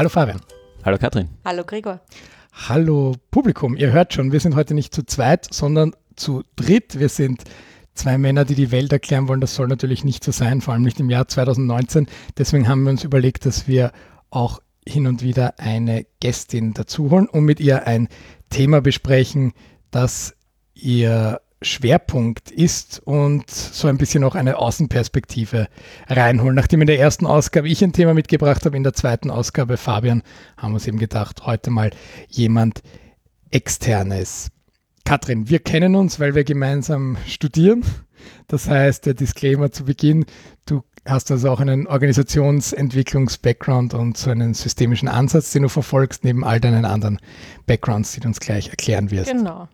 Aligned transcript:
Hallo 0.00 0.08
Fabian. 0.08 0.40
Hallo 0.82 0.96
Katrin. 0.96 1.28
Hallo 1.44 1.62
Gregor. 1.62 2.00
Hallo 2.54 3.16
Publikum. 3.30 3.76
Ihr 3.76 3.92
hört 3.92 4.14
schon, 4.14 4.32
wir 4.32 4.40
sind 4.40 4.56
heute 4.56 4.72
nicht 4.72 4.94
zu 4.94 5.04
zweit, 5.04 5.52
sondern 5.52 5.94
zu 6.16 6.42
dritt. 6.56 6.98
Wir 6.98 7.10
sind 7.10 7.44
zwei 7.92 8.16
Männer, 8.16 8.46
die 8.46 8.54
die 8.54 8.70
Welt 8.70 8.90
erklären 8.94 9.28
wollen. 9.28 9.42
Das 9.42 9.54
soll 9.54 9.68
natürlich 9.68 10.02
nicht 10.02 10.24
so 10.24 10.32
sein, 10.32 10.62
vor 10.62 10.72
allem 10.72 10.84
nicht 10.84 11.00
im 11.00 11.10
Jahr 11.10 11.28
2019. 11.28 12.06
Deswegen 12.38 12.66
haben 12.66 12.84
wir 12.84 12.92
uns 12.92 13.04
überlegt, 13.04 13.44
dass 13.44 13.68
wir 13.68 13.92
auch 14.30 14.62
hin 14.88 15.06
und 15.06 15.20
wieder 15.20 15.58
eine 15.58 16.06
Gästin 16.18 16.72
dazuholen 16.72 17.28
und 17.28 17.44
mit 17.44 17.60
ihr 17.60 17.86
ein 17.86 18.08
Thema 18.48 18.80
besprechen, 18.80 19.52
das 19.90 20.34
ihr 20.72 21.42
Schwerpunkt 21.62 22.50
ist 22.50 23.02
und 23.04 23.50
so 23.50 23.88
ein 23.88 23.98
bisschen 23.98 24.24
auch 24.24 24.34
eine 24.34 24.56
Außenperspektive 24.56 25.68
reinholen. 26.08 26.54
Nachdem 26.54 26.80
in 26.80 26.86
der 26.86 26.98
ersten 26.98 27.26
Ausgabe 27.26 27.68
ich 27.68 27.84
ein 27.84 27.92
Thema 27.92 28.14
mitgebracht 28.14 28.64
habe, 28.64 28.76
in 28.76 28.82
der 28.82 28.94
zweiten 28.94 29.30
Ausgabe 29.30 29.76
Fabian, 29.76 30.22
haben 30.56 30.72
wir 30.72 30.76
uns 30.76 30.86
eben 30.86 30.98
gedacht, 30.98 31.44
heute 31.44 31.70
mal 31.70 31.90
jemand 32.28 32.82
externes. 33.50 34.48
Katrin, 35.04 35.50
wir 35.50 35.58
kennen 35.58 35.96
uns, 35.96 36.20
weil 36.20 36.34
wir 36.34 36.44
gemeinsam 36.44 37.16
studieren. 37.26 37.84
Das 38.46 38.68
heißt, 38.68 39.06
der 39.06 39.14
Disclaimer 39.14 39.70
zu 39.70 39.84
Beginn, 39.84 40.26
du 40.66 40.82
hast 41.04 41.30
also 41.30 41.50
auch 41.50 41.60
einen 41.60 41.86
Organisationsentwicklungs-Background 41.86 43.94
und 43.94 44.16
so 44.16 44.30
einen 44.30 44.54
systemischen 44.54 45.08
Ansatz, 45.08 45.52
den 45.52 45.62
du 45.62 45.68
verfolgst, 45.68 46.24
neben 46.24 46.44
all 46.44 46.60
deinen 46.60 46.84
anderen 46.84 47.18
Backgrounds, 47.66 48.12
die 48.12 48.20
du 48.20 48.28
uns 48.28 48.40
gleich 48.40 48.68
erklären 48.68 49.10
wirst. 49.10 49.32
Genau. 49.32 49.68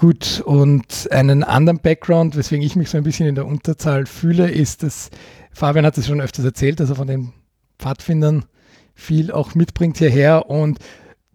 Gut, 0.00 0.40
und 0.46 1.08
einen 1.10 1.44
anderen 1.44 1.78
Background, 1.78 2.34
weswegen 2.34 2.64
ich 2.64 2.74
mich 2.74 2.88
so 2.88 2.96
ein 2.96 3.04
bisschen 3.04 3.26
in 3.26 3.34
der 3.34 3.44
Unterzahl 3.44 4.06
fühle, 4.06 4.50
ist, 4.50 4.82
dass 4.82 5.10
Fabian 5.52 5.84
hat 5.84 5.98
es 5.98 6.06
schon 6.06 6.22
öfters 6.22 6.42
erzählt, 6.42 6.80
dass 6.80 6.88
er 6.88 6.96
von 6.96 7.06
den 7.06 7.34
Pfadfindern 7.78 8.46
viel 8.94 9.30
auch 9.30 9.54
mitbringt 9.54 9.98
hierher 9.98 10.48
und 10.48 10.78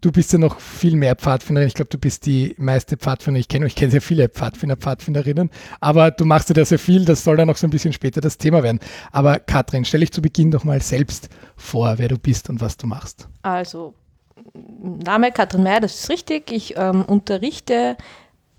du 0.00 0.10
bist 0.10 0.32
ja 0.32 0.40
noch 0.40 0.58
viel 0.58 0.96
mehr 0.96 1.14
Pfadfinderin. 1.14 1.68
Ich 1.68 1.74
glaube, 1.74 1.90
du 1.90 1.98
bist 1.98 2.26
die 2.26 2.56
meiste 2.58 2.96
Pfadfinderin. 2.96 3.42
Ich 3.42 3.46
kenne, 3.46 3.66
ich 3.68 3.76
kenne 3.76 3.92
sehr 3.92 4.02
viele 4.02 4.28
Pfadfinder, 4.28 4.76
Pfadfinderinnen, 4.76 5.48
aber 5.78 6.10
du 6.10 6.24
machst 6.24 6.48
ja 6.48 6.64
sehr 6.64 6.80
viel. 6.80 7.04
Das 7.04 7.22
soll 7.22 7.36
dann 7.36 7.46
noch 7.46 7.58
so 7.58 7.68
ein 7.68 7.70
bisschen 7.70 7.92
später 7.92 8.20
das 8.20 8.36
Thema 8.36 8.64
werden. 8.64 8.80
Aber 9.12 9.38
Katrin, 9.38 9.84
stell 9.84 10.00
dich 10.00 10.10
zu 10.10 10.20
Beginn 10.20 10.50
doch 10.50 10.64
mal 10.64 10.82
selbst 10.82 11.28
vor, 11.54 11.98
wer 11.98 12.08
du 12.08 12.18
bist 12.18 12.50
und 12.50 12.60
was 12.60 12.76
du 12.76 12.88
machst. 12.88 13.28
Also, 13.42 13.94
Name 15.04 15.30
Katrin 15.30 15.62
Meyer, 15.62 15.78
das 15.78 16.00
ist 16.00 16.10
richtig. 16.10 16.50
Ich 16.50 16.76
ähm, 16.76 17.04
unterrichte 17.04 17.96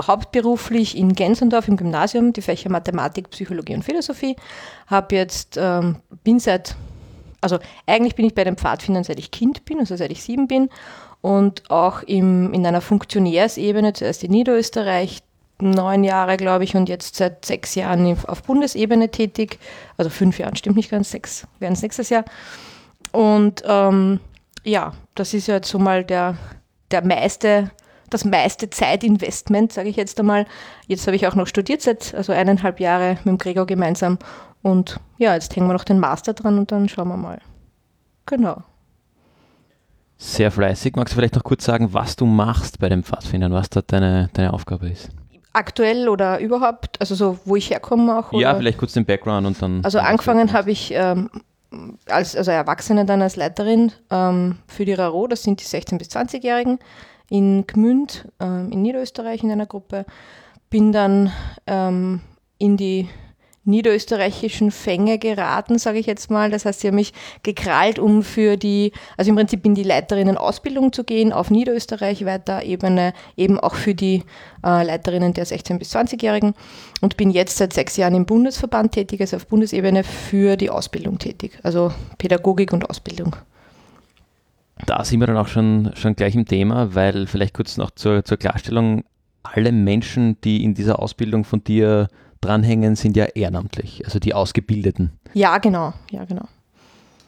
hauptberuflich 0.06 0.98
in 0.98 1.14
Gensendorf 1.14 1.68
im 1.68 1.78
Gymnasium 1.78 2.34
die 2.34 2.42
Fächer 2.42 2.70
Mathematik, 2.70 3.30
Psychologie 3.32 3.76
und 3.76 3.84
Philosophie. 3.84 4.36
Habe 4.88 5.16
jetzt, 5.16 5.58
ähm, 5.60 5.98
bin 6.24 6.40
seit, 6.40 6.76
also 7.42 7.58
eigentlich 7.86 8.16
bin 8.16 8.26
ich 8.26 8.36
bei 8.36 8.44
den 8.44 8.58
Pfadfindern 8.58 9.04
seit 9.04 9.20
ich 9.20 9.32
Kind 9.32 9.66
bin, 9.66 9.80
also 9.80 9.96
seit 9.96 10.12
ich 10.12 10.24
sieben 10.24 10.48
bin 10.48 10.70
und 11.22 11.70
auch 11.72 12.04
im, 12.04 12.54
in 12.54 12.66
einer 12.66 12.82
Funktionärsebene, 12.82 13.94
zuerst 13.94 14.24
in 14.24 14.32
Niederösterreich, 14.32 15.22
neun 15.60 16.04
Jahre, 16.04 16.38
glaube 16.38 16.64
ich, 16.64 16.76
und 16.76 16.88
jetzt 16.88 17.16
seit 17.16 17.44
sechs 17.46 17.74
Jahren 17.76 18.16
auf 18.28 18.44
Bundesebene 18.44 19.10
tätig. 19.10 19.58
Also 19.98 20.10
fünf 20.10 20.38
Jahren, 20.38 20.56
stimmt 20.56 20.76
nicht 20.76 20.92
ganz, 20.92 21.10
sechs 21.10 21.48
werden 21.60 21.74
es 21.74 21.82
nächstes 21.82 22.10
Jahr. 22.10 22.26
Und 23.12 23.64
ähm, 23.66 24.20
ja, 24.64 24.94
das 25.16 25.34
ist 25.34 25.48
ja 25.48 25.56
jetzt 25.56 25.70
so 25.70 25.80
mal 25.80 26.04
der, 26.04 26.38
der 26.92 27.04
meiste 27.04 27.72
das 28.10 28.26
meiste 28.26 28.70
Zeitinvestment, 28.70 29.74
sage 29.74 29.90
ich 29.90 29.96
jetzt 29.96 30.20
einmal. 30.20 30.46
Jetzt 30.88 31.08
habe 31.08 31.16
ich 31.16 31.28
auch 31.28 31.36
noch 31.36 31.48
studiert 31.48 31.82
seit 31.82 32.14
also 32.16 32.34
eineinhalb 32.34 32.80
Jahre 32.80 33.18
mit 33.24 33.26
dem 33.26 33.38
Gregor 33.38 33.66
gemeinsam. 33.66 34.18
Und 34.62 35.00
ja, 35.18 35.34
jetzt 35.34 35.56
hängen 35.56 35.68
wir 35.68 35.74
noch 35.74 35.84
den 35.84 36.00
Master 36.00 36.34
dran 36.34 36.58
und 36.58 36.72
dann 36.72 36.90
schauen 36.90 37.08
wir 37.10 37.18
mal. 37.18 37.40
Genau. 38.26 38.64
Sehr 40.18 40.52
fleißig. 40.52 40.96
Magst 40.96 41.14
du 41.14 41.18
vielleicht 41.18 41.36
noch 41.36 41.44
kurz 41.44 41.64
sagen, 41.64 41.94
was 41.94 42.16
du 42.16 42.26
machst 42.26 42.80
bei 42.80 42.90
den 42.90 43.04
Pfadfindern, 43.04 43.54
was 43.54 43.70
dort 43.70 43.92
deine, 43.92 44.30
deine 44.34 44.54
Aufgabe 44.54 44.90
ist? 44.90 45.10
Aktuell 45.54 46.10
oder 46.10 46.40
überhaupt, 46.40 47.00
also 47.00 47.16
so, 47.16 47.40
wo 47.46 47.56
ich 47.56 47.70
herkomme 47.70 48.20
auch? 48.20 48.34
Ja, 48.34 48.56
vielleicht 48.56 48.78
kurz 48.78 48.94
den 48.94 49.06
Background 49.06 49.48
und 49.48 49.62
dann. 49.62 49.84
Also 49.84 50.00
angefangen 50.00 50.54
habe 50.54 50.72
ich 50.72 50.92
ähm, 50.94 51.30
als 52.08 52.36
also 52.36 52.52
Erwachsene 52.52 53.06
dann 53.06 53.22
als 53.22 53.36
Leiterin 53.36 53.92
ähm, 54.10 54.58
für 54.68 54.86
die 54.86 54.94
RARO, 54.94 55.28
das 55.28 55.44
sind 55.44 55.62
die 55.62 55.66
16- 55.66 55.98
bis 55.98 56.10
20-Jährigen 56.10 56.80
in 57.30 57.66
Gmünd 57.68 58.28
äh, 58.40 58.46
in 58.46 58.82
Niederösterreich 58.82 59.44
in 59.44 59.52
einer 59.52 59.66
Gruppe. 59.66 60.06
Bin 60.70 60.92
dann 60.92 61.32
ähm, 61.66 62.22
in 62.58 62.78
die 62.78 63.08
niederösterreichischen 63.68 64.72
Fänge 64.72 65.20
geraten, 65.20 65.78
sage 65.78 66.00
ich 66.00 66.06
jetzt 66.06 66.32
mal. 66.32 66.50
Das 66.50 66.66
heißt, 66.66 66.80
sie 66.80 66.88
haben 66.88 66.96
mich 66.96 67.14
gekrallt, 67.44 68.00
um 68.00 68.24
für 68.24 68.56
die, 68.56 68.94
also 69.18 69.30
im 69.30 69.36
Prinzip 69.36 69.66
in 69.66 69.76
die 69.76 69.84
Leiterinnen-Ausbildung 69.84 70.94
zu 70.94 71.04
gehen, 71.04 71.34
auf 71.34 71.52
Niederösterreich 71.52 72.26
weiter 72.26 72.64
Ebene, 72.64 73.14
eben 73.36 73.60
auch 73.60 73.76
für 73.76 73.94
die 73.94 74.24
äh, 74.64 74.84
Leiterinnen 74.84 75.34
der 75.34 75.46
16- 75.46 75.78
bis 75.80 75.94
20-Jährigen 75.94 76.54
und 77.02 77.18
bin 77.18 77.30
jetzt 77.30 77.58
seit 77.58 77.74
sechs 77.74 77.98
Jahren 77.98 78.16
im 78.16 78.26
Bundesverband 78.26 78.94
tätig, 78.94 79.20
also 79.20 79.36
auf 79.36 79.48
Bundesebene 79.48 80.04
für 80.04 80.56
die 80.56 80.70
Ausbildung 80.70 81.20
tätig, 81.20 81.60
also 81.62 81.92
Pädagogik 82.18 82.72
und 82.72 82.90
Ausbildung 82.90 83.36
da 84.86 85.04
sind 85.04 85.20
wir 85.20 85.28
dann 85.28 85.38
auch 85.38 85.48
schon, 85.48 85.92
schon 85.96 86.16
gleich 86.16 86.36
im 86.36 86.46
Thema, 86.46 86.94
weil 86.96 87.28
vielleicht 87.28 87.54
kurz 87.54 87.78
noch 87.78 87.92
zur, 87.92 88.24
zur 88.24 88.38
Klarstellung, 88.38 89.04
alle 89.44 89.72
Menschen, 89.72 90.40
die 90.42 90.64
in 90.64 90.74
dieser 90.74 91.00
Ausbildung 91.00 91.44
von 91.44 91.64
dir 91.64 92.08
dranhängen, 92.42 92.96
sind 92.96 93.18
ja 93.18 93.26
ehrenamtlich, 93.26 94.06
also 94.06 94.20
die 94.20 94.34
Ausgebildeten. 94.34 95.12
Ja, 95.34 95.58
genau, 95.58 95.94
ja, 96.12 96.26
genau. 96.26 96.48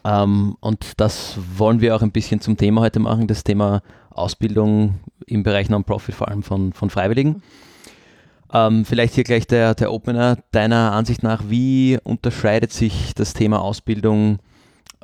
Ähm, 0.03 0.55
und 0.59 0.93
das 0.97 1.37
wollen 1.57 1.81
wir 1.81 1.95
auch 1.95 2.01
ein 2.01 2.11
bisschen 2.11 2.41
zum 2.41 2.57
Thema 2.57 2.81
heute 2.81 2.99
machen, 2.99 3.27
das 3.27 3.43
Thema 3.43 3.81
Ausbildung 4.09 4.95
im 5.25 5.43
Bereich 5.43 5.69
Non-Profit, 5.69 6.15
vor 6.15 6.27
allem 6.27 6.43
von, 6.43 6.73
von 6.73 6.89
Freiwilligen. 6.89 7.41
Ähm, 8.51 8.85
vielleicht 8.85 9.13
hier 9.13 9.23
gleich 9.23 9.45
der, 9.47 9.75
der 9.75 9.91
Opener. 9.91 10.37
Deiner 10.51 10.93
Ansicht 10.93 11.23
nach, 11.23 11.43
wie 11.47 11.99
unterscheidet 12.03 12.73
sich 12.73 13.13
das 13.13 13.33
Thema 13.33 13.61
Ausbildung 13.61 14.39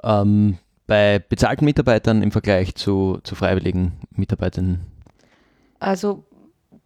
ähm, 0.03 0.57
bei 0.87 1.19
bezahlten 1.19 1.65
Mitarbeitern 1.65 2.21
im 2.21 2.31
Vergleich 2.31 2.75
zu, 2.75 3.19
zu 3.23 3.35
freiwilligen 3.35 3.93
Mitarbeitern? 4.11 4.81
Also 5.79 6.25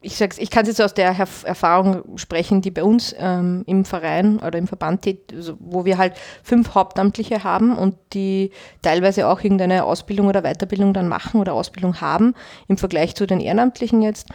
ich 0.01 0.15
sag's, 0.15 0.37
ich 0.37 0.49
kann 0.49 0.65
jetzt 0.65 0.81
aus 0.81 0.93
der 0.93 1.07
Erfahrung 1.07 2.17
sprechen, 2.17 2.61
die 2.61 2.71
bei 2.71 2.83
uns 2.83 3.13
ähm, 3.17 3.63
im 3.67 3.83
Verein 3.83 4.39
oder 4.39 4.57
im 4.57 4.67
Verband 4.67 5.05
also 5.33 5.57
wo 5.59 5.83
wir 5.83 5.97
halt 5.97 6.13
fünf 6.41 6.73
Hauptamtliche 6.73 7.43
haben 7.43 7.77
und 7.77 7.95
die 8.13 8.51
teilweise 8.81 9.27
auch 9.27 9.41
irgendeine 9.41 9.83
Ausbildung 9.83 10.27
oder 10.27 10.43
Weiterbildung 10.43 10.93
dann 10.93 11.09
machen 11.09 11.41
oder 11.41 11.53
Ausbildung 11.53 11.99
haben 11.99 12.33
im 12.67 12.77
Vergleich 12.77 13.15
zu 13.15 13.25
den 13.25 13.41
Ehrenamtlichen 13.41 14.01
jetzt. 14.01 14.29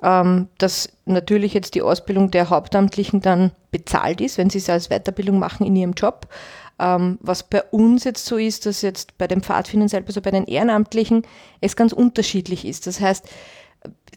Ähm, 0.00 0.46
dass 0.58 0.90
natürlich 1.06 1.54
jetzt 1.54 1.74
die 1.74 1.82
Ausbildung 1.82 2.30
der 2.30 2.50
Hauptamtlichen 2.50 3.20
dann 3.20 3.50
bezahlt 3.72 4.20
ist, 4.20 4.38
wenn 4.38 4.48
sie 4.48 4.58
es 4.58 4.70
als 4.70 4.90
Weiterbildung 4.90 5.40
machen 5.40 5.66
in 5.66 5.74
ihrem 5.74 5.94
Job. 5.94 6.28
Ähm, 6.78 7.18
was 7.20 7.42
bei 7.42 7.62
uns 7.64 8.04
jetzt 8.04 8.24
so 8.24 8.36
ist, 8.36 8.66
dass 8.66 8.82
jetzt 8.82 9.18
bei 9.18 9.26
den 9.26 9.42
Pfadfindern 9.42 9.88
selber, 9.88 10.12
so 10.12 10.20
bei 10.20 10.30
den 10.30 10.44
Ehrenamtlichen, 10.44 11.22
es 11.60 11.74
ganz 11.76 11.92
unterschiedlich 11.92 12.64
ist. 12.64 12.86
Das 12.86 13.00
heißt, 13.00 13.28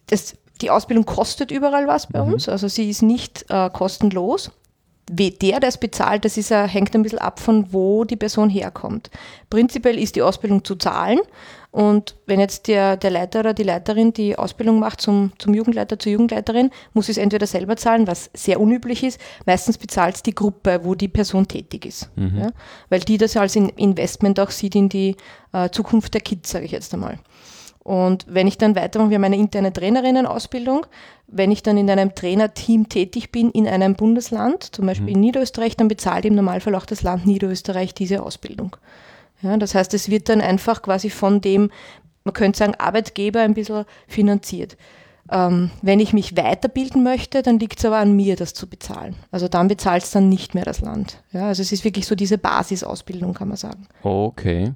das, 0.07 0.35
die 0.61 0.69
Ausbildung 0.69 1.05
kostet 1.05 1.51
überall 1.51 1.87
was 1.87 2.07
bei 2.07 2.23
mhm. 2.23 2.33
uns, 2.33 2.49
also 2.49 2.67
sie 2.67 2.89
ist 2.89 3.01
nicht 3.01 3.45
äh, 3.49 3.69
kostenlos. 3.69 4.51
Der, 5.09 5.59
der 5.59 5.63
es 5.63 5.77
bezahlt, 5.77 6.23
das 6.25 6.37
ist, 6.37 6.51
hängt 6.51 6.95
ein 6.95 7.03
bisschen 7.03 7.19
ab 7.19 7.39
von 7.39 7.73
wo 7.73 8.05
die 8.05 8.15
Person 8.15 8.49
herkommt. 8.49 9.09
Prinzipiell 9.49 9.99
ist 9.99 10.15
die 10.15 10.21
Ausbildung 10.21 10.63
zu 10.63 10.75
zahlen 10.75 11.19
und 11.71 12.15
wenn 12.25 12.41
jetzt 12.41 12.67
der, 12.67 12.97
der 12.97 13.11
Leiter 13.11 13.39
oder 13.39 13.53
die 13.53 13.63
Leiterin 13.63 14.11
die 14.11 14.37
Ausbildung 14.37 14.79
macht 14.79 14.99
zum, 14.99 15.31
zum 15.37 15.53
Jugendleiter, 15.53 15.97
zur 15.97 16.11
Jugendleiterin, 16.11 16.69
muss 16.93 17.05
sie 17.05 17.13
es 17.13 17.17
entweder 17.17 17.47
selber 17.47 17.77
zahlen, 17.77 18.07
was 18.07 18.29
sehr 18.33 18.59
unüblich 18.59 19.03
ist. 19.03 19.21
Meistens 19.45 19.77
bezahlt 19.77 20.15
es 20.15 20.23
die 20.23 20.35
Gruppe, 20.35 20.81
wo 20.83 20.95
die 20.95 21.07
Person 21.07 21.47
tätig 21.47 21.85
ist. 21.85 22.09
Mhm. 22.17 22.39
Ja? 22.39 22.51
Weil 22.89 22.99
die 22.99 23.17
das 23.17 23.37
als 23.37 23.55
Investment 23.55 24.39
auch 24.41 24.51
sieht 24.51 24.75
in 24.75 24.89
die 24.89 25.15
äh, 25.53 25.69
Zukunft 25.69 26.13
der 26.13 26.21
Kids, 26.21 26.51
sage 26.51 26.65
ich 26.65 26.71
jetzt 26.71 26.93
einmal. 26.93 27.19
Und 27.83 28.25
wenn 28.27 28.47
ich 28.47 28.57
dann 28.57 28.75
weitermache, 28.75 29.09
wir 29.09 29.15
haben 29.15 29.23
eine 29.23 29.37
interne 29.37 29.73
Trainerinnenausbildung, 29.73 30.85
wenn 31.27 31.51
ich 31.51 31.63
dann 31.63 31.77
in 31.77 31.89
einem 31.89 32.13
Trainerteam 32.13 32.89
tätig 32.89 33.31
bin 33.31 33.49
in 33.51 33.67
einem 33.67 33.95
Bundesland, 33.95 34.75
zum 34.75 34.85
Beispiel 34.85 35.07
mhm. 35.07 35.15
in 35.15 35.19
Niederösterreich, 35.21 35.77
dann 35.77 35.87
bezahlt 35.87 36.25
im 36.25 36.35
Normalfall 36.35 36.75
auch 36.75 36.85
das 36.85 37.01
Land 37.01 37.25
Niederösterreich 37.25 37.93
diese 37.93 38.21
Ausbildung. 38.21 38.75
Ja, 39.41 39.57
das 39.57 39.73
heißt, 39.73 39.93
es 39.95 40.09
wird 40.09 40.29
dann 40.29 40.41
einfach 40.41 40.83
quasi 40.83 41.09
von 41.09 41.41
dem, 41.41 41.71
man 42.23 42.33
könnte 42.33 42.59
sagen, 42.59 42.75
Arbeitgeber 42.75 43.41
ein 43.41 43.55
bisschen 43.55 43.85
finanziert. 44.07 44.77
Ähm, 45.31 45.71
wenn 45.81 45.99
ich 45.99 46.13
mich 46.13 46.35
weiterbilden 46.35 47.03
möchte, 47.03 47.41
dann 47.41 47.57
liegt 47.57 47.79
es 47.79 47.85
aber 47.85 47.97
an 47.97 48.15
mir, 48.15 48.35
das 48.35 48.53
zu 48.53 48.67
bezahlen. 48.67 49.15
Also 49.31 49.47
dann 49.47 49.69
bezahlt 49.69 50.03
es 50.03 50.11
dann 50.11 50.29
nicht 50.29 50.53
mehr 50.53 50.65
das 50.65 50.81
Land. 50.81 51.23
Ja, 51.31 51.47
also 51.47 51.61
es 51.61 51.71
ist 51.71 51.83
wirklich 51.83 52.05
so 52.05 52.15
diese 52.15 52.37
Basisausbildung, 52.37 53.33
kann 53.33 53.47
man 53.47 53.57
sagen. 53.57 53.87
Okay. 54.03 54.73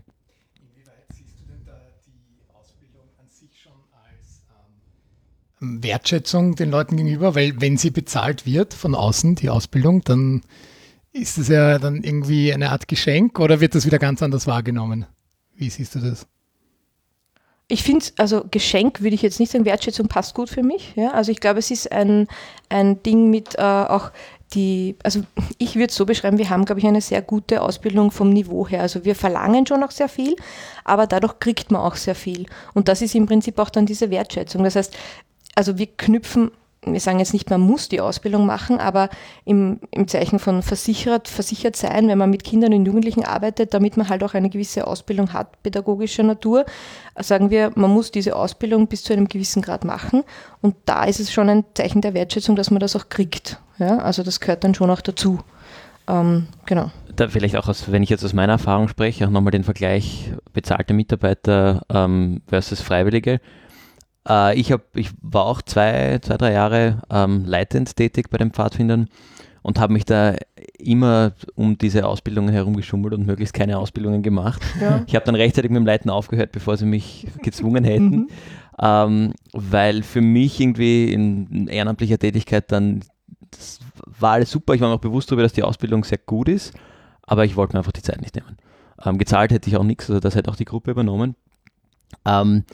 Wertschätzung 5.81 6.55
den 6.55 6.71
Leuten 6.71 6.97
gegenüber, 6.97 7.35
weil 7.35 7.59
wenn 7.59 7.77
sie 7.77 7.91
bezahlt 7.91 8.45
wird 8.45 8.73
von 8.73 8.95
außen, 8.95 9.35
die 9.35 9.49
Ausbildung, 9.49 10.01
dann 10.03 10.41
ist 11.11 11.37
es 11.37 11.47
ja 11.47 11.79
dann 11.79 12.03
irgendwie 12.03 12.53
eine 12.53 12.71
Art 12.71 12.87
Geschenk 12.87 13.39
oder 13.39 13.61
wird 13.61 13.75
das 13.75 13.85
wieder 13.85 13.99
ganz 13.99 14.21
anders 14.21 14.47
wahrgenommen? 14.47 15.05
wie 15.55 15.69
siehst 15.69 15.95
du 15.95 15.99
das? 15.99 16.27
Ich 17.67 17.81
finde, 17.81 18.05
also 18.17 18.45
Geschenk 18.51 19.01
würde 19.01 19.15
ich 19.15 19.23
jetzt 19.23 19.39
nicht 19.39 19.51
sagen, 19.51 19.65
Wertschätzung 19.65 20.07
passt 20.07 20.35
gut 20.35 20.49
für 20.49 20.61
mich. 20.61 20.93
Ja? 20.95 21.11
Also 21.11 21.31
ich 21.31 21.39
glaube, 21.39 21.59
es 21.59 21.71
ist 21.71 21.91
ein, 21.91 22.27
ein 22.69 23.01
Ding 23.01 23.31
mit 23.31 23.55
äh, 23.55 23.61
auch 23.61 24.11
die, 24.53 24.95
also 25.01 25.21
ich 25.57 25.75
würde 25.75 25.87
es 25.87 25.95
so 25.95 26.05
beschreiben, 26.05 26.37
wir 26.37 26.51
haben, 26.51 26.65
glaube 26.65 26.79
ich, 26.79 26.85
eine 26.85 27.01
sehr 27.01 27.23
gute 27.23 27.63
Ausbildung 27.63 28.11
vom 28.11 28.29
Niveau 28.29 28.67
her. 28.67 28.81
Also 28.81 29.03
wir 29.03 29.15
verlangen 29.15 29.65
schon 29.65 29.83
auch 29.83 29.89
sehr 29.89 30.09
viel, 30.09 30.35
aber 30.83 31.07
dadurch 31.07 31.39
kriegt 31.39 31.71
man 31.71 31.81
auch 31.81 31.95
sehr 31.95 32.13
viel. 32.13 32.45
Und 32.75 32.87
das 32.87 33.01
ist 33.01 33.15
im 33.15 33.25
Prinzip 33.25 33.57
auch 33.57 33.71
dann 33.71 33.87
diese 33.87 34.11
Wertschätzung. 34.11 34.63
Das 34.63 34.75
heißt, 34.75 34.95
also 35.55 35.77
wir 35.77 35.87
knüpfen 35.87 36.51
wir 36.85 36.99
sagen 36.99 37.19
jetzt 37.19 37.33
nicht, 37.33 37.49
man 37.49 37.61
muss 37.61 37.89
die 37.89 38.01
Ausbildung 38.01 38.45
machen, 38.45 38.79
aber 38.79 39.09
im, 39.43 39.79
im 39.91 40.07
Zeichen 40.07 40.39
von 40.39 40.61
versichert, 40.61 41.27
versichert 41.27 41.75
sein, 41.75 42.07
wenn 42.07 42.17
man 42.17 42.29
mit 42.29 42.43
Kindern 42.43 42.73
und 42.73 42.85
Jugendlichen 42.85 43.25
arbeitet, 43.25 43.73
damit 43.73 43.97
man 43.97 44.09
halt 44.09 44.23
auch 44.23 44.33
eine 44.33 44.49
gewisse 44.49 44.85
Ausbildung 44.87 45.33
hat, 45.33 45.61
pädagogischer 45.63 46.23
Natur, 46.23 46.65
sagen 47.19 47.49
wir, 47.49 47.71
man 47.75 47.91
muss 47.91 48.11
diese 48.11 48.35
Ausbildung 48.35 48.87
bis 48.87 49.03
zu 49.03 49.13
einem 49.13 49.27
gewissen 49.27 49.61
Grad 49.61 49.83
machen. 49.83 50.23
Und 50.61 50.75
da 50.85 51.05
ist 51.05 51.19
es 51.19 51.31
schon 51.31 51.49
ein 51.49 51.65
Zeichen 51.73 52.01
der 52.01 52.13
Wertschätzung, 52.13 52.55
dass 52.55 52.71
man 52.71 52.79
das 52.79 52.95
auch 52.95 53.09
kriegt. 53.09 53.59
Ja? 53.79 53.97
Also 53.97 54.23
das 54.23 54.39
gehört 54.39 54.63
dann 54.63 54.75
schon 54.75 54.89
auch 54.89 55.01
dazu. 55.01 55.39
Ähm, 56.07 56.47
genau. 56.65 56.91
Da 57.15 57.29
vielleicht 57.29 57.55
auch, 57.55 57.67
aus, 57.67 57.91
wenn 57.91 58.03
ich 58.03 58.09
jetzt 58.09 58.23
aus 58.23 58.33
meiner 58.33 58.53
Erfahrung 58.53 58.89
spreche, 58.89 59.25
auch 59.25 59.31
nochmal 59.31 59.51
den 59.51 59.63
Vergleich 59.63 60.31
bezahlte 60.53 60.93
Mitarbeiter 60.93 61.83
ähm, 61.89 62.41
versus 62.47 62.81
Freiwillige 62.81 63.39
äh, 64.27 64.59
ich, 64.59 64.71
hab, 64.71 64.95
ich 64.95 65.11
war 65.21 65.45
auch 65.45 65.61
zwei, 65.61 66.19
zwei 66.19 66.37
drei 66.37 66.53
Jahre 66.53 67.01
ähm, 67.09 67.45
leitend 67.45 67.95
tätig 67.95 68.29
bei 68.29 68.37
den 68.37 68.51
Pfadfindern 68.51 69.07
und 69.61 69.79
habe 69.79 69.93
mich 69.93 70.05
da 70.05 70.35
immer 70.77 71.33
um 71.55 71.77
diese 71.77 72.05
Ausbildungen 72.05 72.53
herumgeschummelt 72.53 73.15
und 73.15 73.25
möglichst 73.25 73.53
keine 73.53 73.79
Ausbildungen 73.79 74.21
gemacht. 74.21 74.61
Ja. 74.79 75.03
Ich 75.07 75.15
habe 75.15 75.25
dann 75.25 75.33
rechtzeitig 75.33 75.71
mit 75.71 75.77
dem 75.79 75.87
Leiten 75.87 76.11
aufgehört, 76.11 76.51
bevor 76.51 76.77
sie 76.77 76.85
mich 76.85 77.27
gezwungen 77.41 77.83
hätten, 77.83 78.15
mhm. 78.15 78.29
ähm, 78.79 79.33
weil 79.53 80.03
für 80.03 80.21
mich 80.21 80.59
irgendwie 80.59 81.11
in 81.11 81.67
ehrenamtlicher 81.67 82.19
Tätigkeit 82.19 82.71
dann, 82.71 83.01
das 83.49 83.79
war 84.19 84.33
alles 84.33 84.51
super, 84.51 84.75
ich 84.75 84.81
war 84.81 84.89
mir 84.89 84.95
auch 84.95 84.99
bewusst 84.99 85.31
darüber, 85.31 85.43
dass 85.43 85.53
die 85.53 85.63
Ausbildung 85.63 86.03
sehr 86.03 86.19
gut 86.19 86.47
ist, 86.47 86.73
aber 87.23 87.43
ich 87.43 87.55
wollte 87.55 87.73
mir 87.73 87.79
einfach 87.79 87.91
die 87.91 88.03
Zeit 88.03 88.21
nicht 88.21 88.35
nehmen. 88.35 88.57
Ähm, 89.03 89.17
gezahlt 89.17 89.51
hätte 89.51 89.69
ich 89.69 89.77
auch 89.77 89.83
nichts, 89.83 90.09
also 90.09 90.19
das 90.19 90.35
hätte 90.35 90.51
auch 90.51 90.55
die 90.55 90.65
Gruppe 90.65 90.91
übernommen. 90.91 91.35
Ähm, 92.23 92.65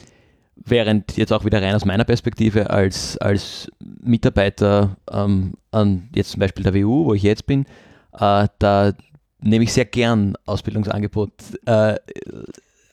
Während 0.65 1.17
jetzt 1.17 1.33
auch 1.33 1.45
wieder 1.45 1.61
rein 1.61 1.75
aus 1.75 1.85
meiner 1.85 2.03
Perspektive 2.03 2.69
als, 2.69 3.17
als 3.17 3.71
Mitarbeiter 3.79 4.95
ähm, 5.11 5.53
an 5.71 6.09
jetzt 6.13 6.31
zum 6.31 6.39
Beispiel 6.39 6.63
der 6.63 6.73
WU, 6.75 7.05
wo 7.05 7.13
ich 7.13 7.23
jetzt 7.23 7.45
bin, 7.45 7.65
äh, 8.13 8.47
da 8.59 8.93
nehme 9.39 9.63
ich 9.63 9.73
sehr 9.73 9.85
gern 9.85 10.35
Ausbildungsangebot 10.45 11.31
äh, 11.65 11.95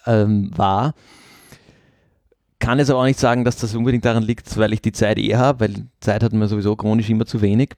ähm, 0.06 0.50
wahr. 0.56 0.94
Kann 2.58 2.78
jetzt 2.78 2.90
aber 2.90 3.00
auch 3.00 3.04
nicht 3.04 3.20
sagen, 3.20 3.44
dass 3.44 3.56
das 3.56 3.74
unbedingt 3.74 4.04
daran 4.04 4.22
liegt, 4.22 4.56
weil 4.56 4.72
ich 4.72 4.82
die 4.82 4.92
Zeit 4.92 5.18
eh 5.18 5.36
habe, 5.36 5.60
weil 5.60 5.86
Zeit 6.00 6.22
hat 6.22 6.32
man 6.32 6.48
sowieso 6.48 6.74
chronisch 6.74 7.08
immer 7.08 7.26
zu 7.26 7.40
wenig. 7.40 7.70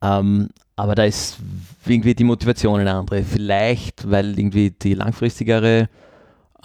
Ähm, 0.00 0.48
aber 0.76 0.94
da 0.94 1.04
ist 1.04 1.36
irgendwie 1.86 2.14
die 2.14 2.24
Motivation 2.24 2.80
eine 2.80 2.92
andere. 2.92 3.22
Vielleicht, 3.22 4.10
weil 4.10 4.38
irgendwie 4.38 4.70
die 4.70 4.94
langfristigere 4.94 5.88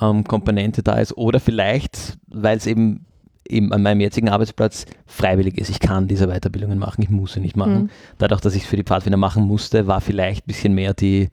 ähm, 0.02 0.24
Komponente 0.24 0.84
da 0.84 0.96
ist 0.96 1.16
oder 1.18 1.40
vielleicht, 1.40 2.18
weil 2.28 2.58
es 2.58 2.68
eben, 2.68 3.06
eben 3.48 3.72
an 3.74 3.82
meinem 3.82 4.02
jetzigen 4.02 4.30
Arbeitsplatz 4.30 4.86
freiwillig 5.06 5.58
ist. 5.58 5.70
Ich 5.70 5.80
kann 5.80 6.08
diese 6.08 6.28
Weiterbildungen 6.28 6.80
machen, 6.80 7.02
ich 7.02 7.10
muss 7.10 7.34
sie 7.34 7.40
nicht 7.40 7.58
machen. 7.58 7.84
Mhm. 7.84 7.90
Dadurch, 8.18 8.42
dass 8.42 8.56
ich 8.56 8.64
es 8.64 8.70
für 8.70 8.78
die 8.78 8.84
Pfadfinder 8.84 9.18
machen 9.18 9.44
musste, 9.44 9.88
war 9.88 10.02
vielleicht 10.02 10.44
ein 10.44 10.48
bisschen 10.48 10.74
mehr 10.74 10.94
die, 10.94 11.30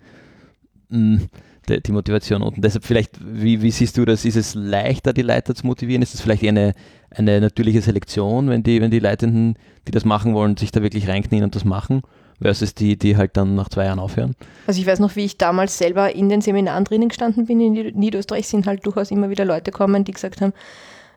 mh, 0.88 0.98
mm, 0.98 1.20
die, 1.68 1.82
die, 1.82 1.92
Motivation. 1.92 2.42
Und 2.42 2.62
deshalb 2.62 2.84
vielleicht, 2.84 3.18
wie, 3.24 3.62
wie 3.62 3.70
siehst 3.70 3.96
du 3.96 4.04
das? 4.04 4.24
Ist 4.24 4.36
es 4.36 4.54
leichter, 4.54 5.12
die 5.12 5.22
Leiter 5.22 5.54
zu 5.54 5.66
motivieren? 5.66 6.02
Ist 6.02 6.14
es 6.14 6.20
vielleicht 6.20 6.42
eher 6.42 6.50
eine, 6.50 6.74
eine 7.10 7.40
natürliche 7.40 7.80
Selektion, 7.80 8.48
wenn 8.48 8.62
die, 8.62 8.80
wenn 8.80 8.90
die 8.90 8.98
Leitenden, 8.98 9.56
die 9.86 9.92
das 9.92 10.04
machen 10.04 10.34
wollen, 10.34 10.56
sich 10.56 10.72
da 10.72 10.82
wirklich 10.82 11.08
reinknien 11.08 11.44
und 11.44 11.54
das 11.54 11.64
machen? 11.64 12.02
Versus 12.40 12.74
die, 12.74 12.96
die 12.96 13.16
halt 13.16 13.36
dann 13.36 13.54
nach 13.54 13.68
zwei 13.68 13.84
Jahren 13.84 13.98
aufhören. 13.98 14.34
Also 14.66 14.80
ich 14.80 14.86
weiß 14.86 14.98
noch, 14.98 15.16
wie 15.16 15.24
ich 15.24 15.38
damals 15.38 15.78
selber 15.78 16.14
in 16.14 16.28
den 16.28 16.40
Seminaren 16.40 16.84
drinnen 16.84 17.08
gestanden 17.08 17.46
bin. 17.46 17.60
In 17.60 17.98
Niederösterreich 17.98 18.48
sind 18.48 18.66
halt 18.66 18.84
durchaus 18.86 19.10
immer 19.10 19.30
wieder 19.30 19.44
Leute 19.44 19.70
gekommen, 19.70 20.04
die 20.04 20.12
gesagt 20.12 20.40
haben, 20.40 20.52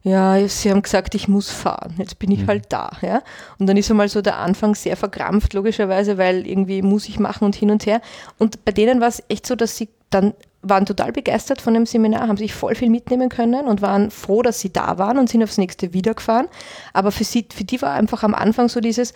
ja, 0.03 0.47
sie 0.47 0.71
haben 0.71 0.83
gesagt, 0.83 1.15
ich 1.15 1.27
muss 1.27 1.49
fahren, 1.49 1.95
jetzt 1.97 2.19
bin 2.19 2.31
ich 2.31 2.41
mhm. 2.41 2.47
halt 2.47 2.65
da. 2.69 2.91
Ja? 3.01 3.23
Und 3.59 3.67
dann 3.67 3.77
ist 3.77 3.89
einmal 3.89 4.07
so 4.07 4.21
der 4.21 4.37
Anfang 4.37 4.75
sehr 4.75 4.95
verkrampft, 4.95 5.53
logischerweise, 5.53 6.17
weil 6.17 6.47
irgendwie 6.47 6.81
muss 6.81 7.09
ich 7.09 7.19
machen 7.19 7.45
und 7.45 7.55
hin 7.55 7.71
und 7.71 7.85
her. 7.85 8.01
Und 8.37 8.63
bei 8.63 8.71
denen 8.71 9.01
war 9.01 9.09
es 9.09 9.21
echt 9.27 9.45
so, 9.45 9.55
dass 9.55 9.75
sie 9.75 9.89
dann 10.09 10.33
waren 10.61 10.85
total 10.85 11.11
begeistert 11.11 11.61
von 11.61 11.73
dem 11.73 11.85
Seminar, 11.85 12.27
haben 12.27 12.37
sich 12.37 12.53
voll 12.53 12.75
viel 12.75 12.89
mitnehmen 12.89 13.29
können 13.29 13.67
und 13.67 13.81
waren 13.81 14.11
froh, 14.11 14.41
dass 14.41 14.59
sie 14.59 14.71
da 14.71 14.97
waren 14.97 15.17
und 15.17 15.29
sind 15.29 15.43
aufs 15.43 15.57
nächste 15.57 15.93
wieder 15.93 16.13
gefahren. 16.13 16.47
Aber 16.93 17.11
für 17.11 17.23
sie, 17.23 17.45
für 17.53 17.63
die 17.63 17.81
war 17.81 17.93
einfach 17.93 18.23
am 18.23 18.33
Anfang 18.33 18.69
so 18.69 18.79
dieses, 18.79 19.13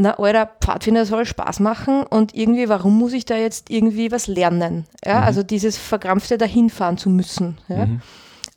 na, 0.00 0.18
euer 0.18 0.48
Pfadfinder 0.60 1.04
soll 1.04 1.26
Spaß 1.26 1.60
machen 1.60 2.02
und 2.02 2.34
irgendwie, 2.34 2.68
warum 2.68 2.98
muss 2.98 3.12
ich 3.12 3.24
da 3.24 3.36
jetzt 3.36 3.70
irgendwie 3.70 4.10
was 4.10 4.26
lernen? 4.26 4.86
Ja, 5.04 5.20
mhm. 5.20 5.26
also 5.26 5.42
dieses 5.42 5.76
verkrampfte 5.76 6.38
dahinfahren 6.38 6.96
zu 6.96 7.10
müssen. 7.10 7.58
Ja? 7.68 7.86
Mhm. 7.86 8.00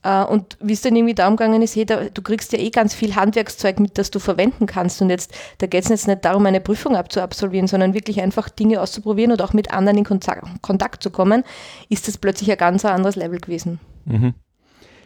Uh, 0.06 0.30
und 0.30 0.58
wie 0.60 0.74
es 0.74 0.82
dann 0.82 0.98
irgendwie 0.98 1.14
darum 1.14 1.38
gegangen 1.38 1.62
ist, 1.62 1.78
hey, 1.78 1.86
da, 1.86 2.04
du 2.14 2.22
kriegst 2.22 2.52
ja 2.52 2.60
eh 2.60 2.72
ganz 2.72 2.94
viel 2.94 3.16
Handwerkszeug 3.16 3.80
mit, 3.80 3.98
das 3.98 4.12
du 4.12 4.20
verwenden 4.20 4.66
kannst. 4.66 5.02
Und 5.02 5.10
jetzt, 5.10 5.34
da 5.60 5.68
geht 5.68 5.84
es 5.84 5.90
jetzt 5.90 6.08
nicht 6.10 6.26
darum, 6.26 6.46
eine 6.46 6.60
Prüfung 6.60 6.98
abzuabsolvieren, 6.98 7.70
sondern 7.70 7.94
wirklich 7.94 8.22
einfach 8.22 8.50
Dinge 8.50 8.82
auszuprobieren 8.82 9.32
und 9.32 9.42
auch 9.42 9.54
mit 9.54 9.72
anderen 9.72 10.00
in 10.00 10.04
Kontakt, 10.04 10.46
Kontakt 10.62 11.04
zu 11.04 11.10
kommen, 11.10 11.46
ist 11.88 12.10
das 12.10 12.18
plötzlich 12.18 12.52
ein 12.52 12.58
ganz 12.58 12.84
anderes 12.84 13.16
Level 13.16 13.40
gewesen. 13.40 13.80
Mhm. 14.04 14.34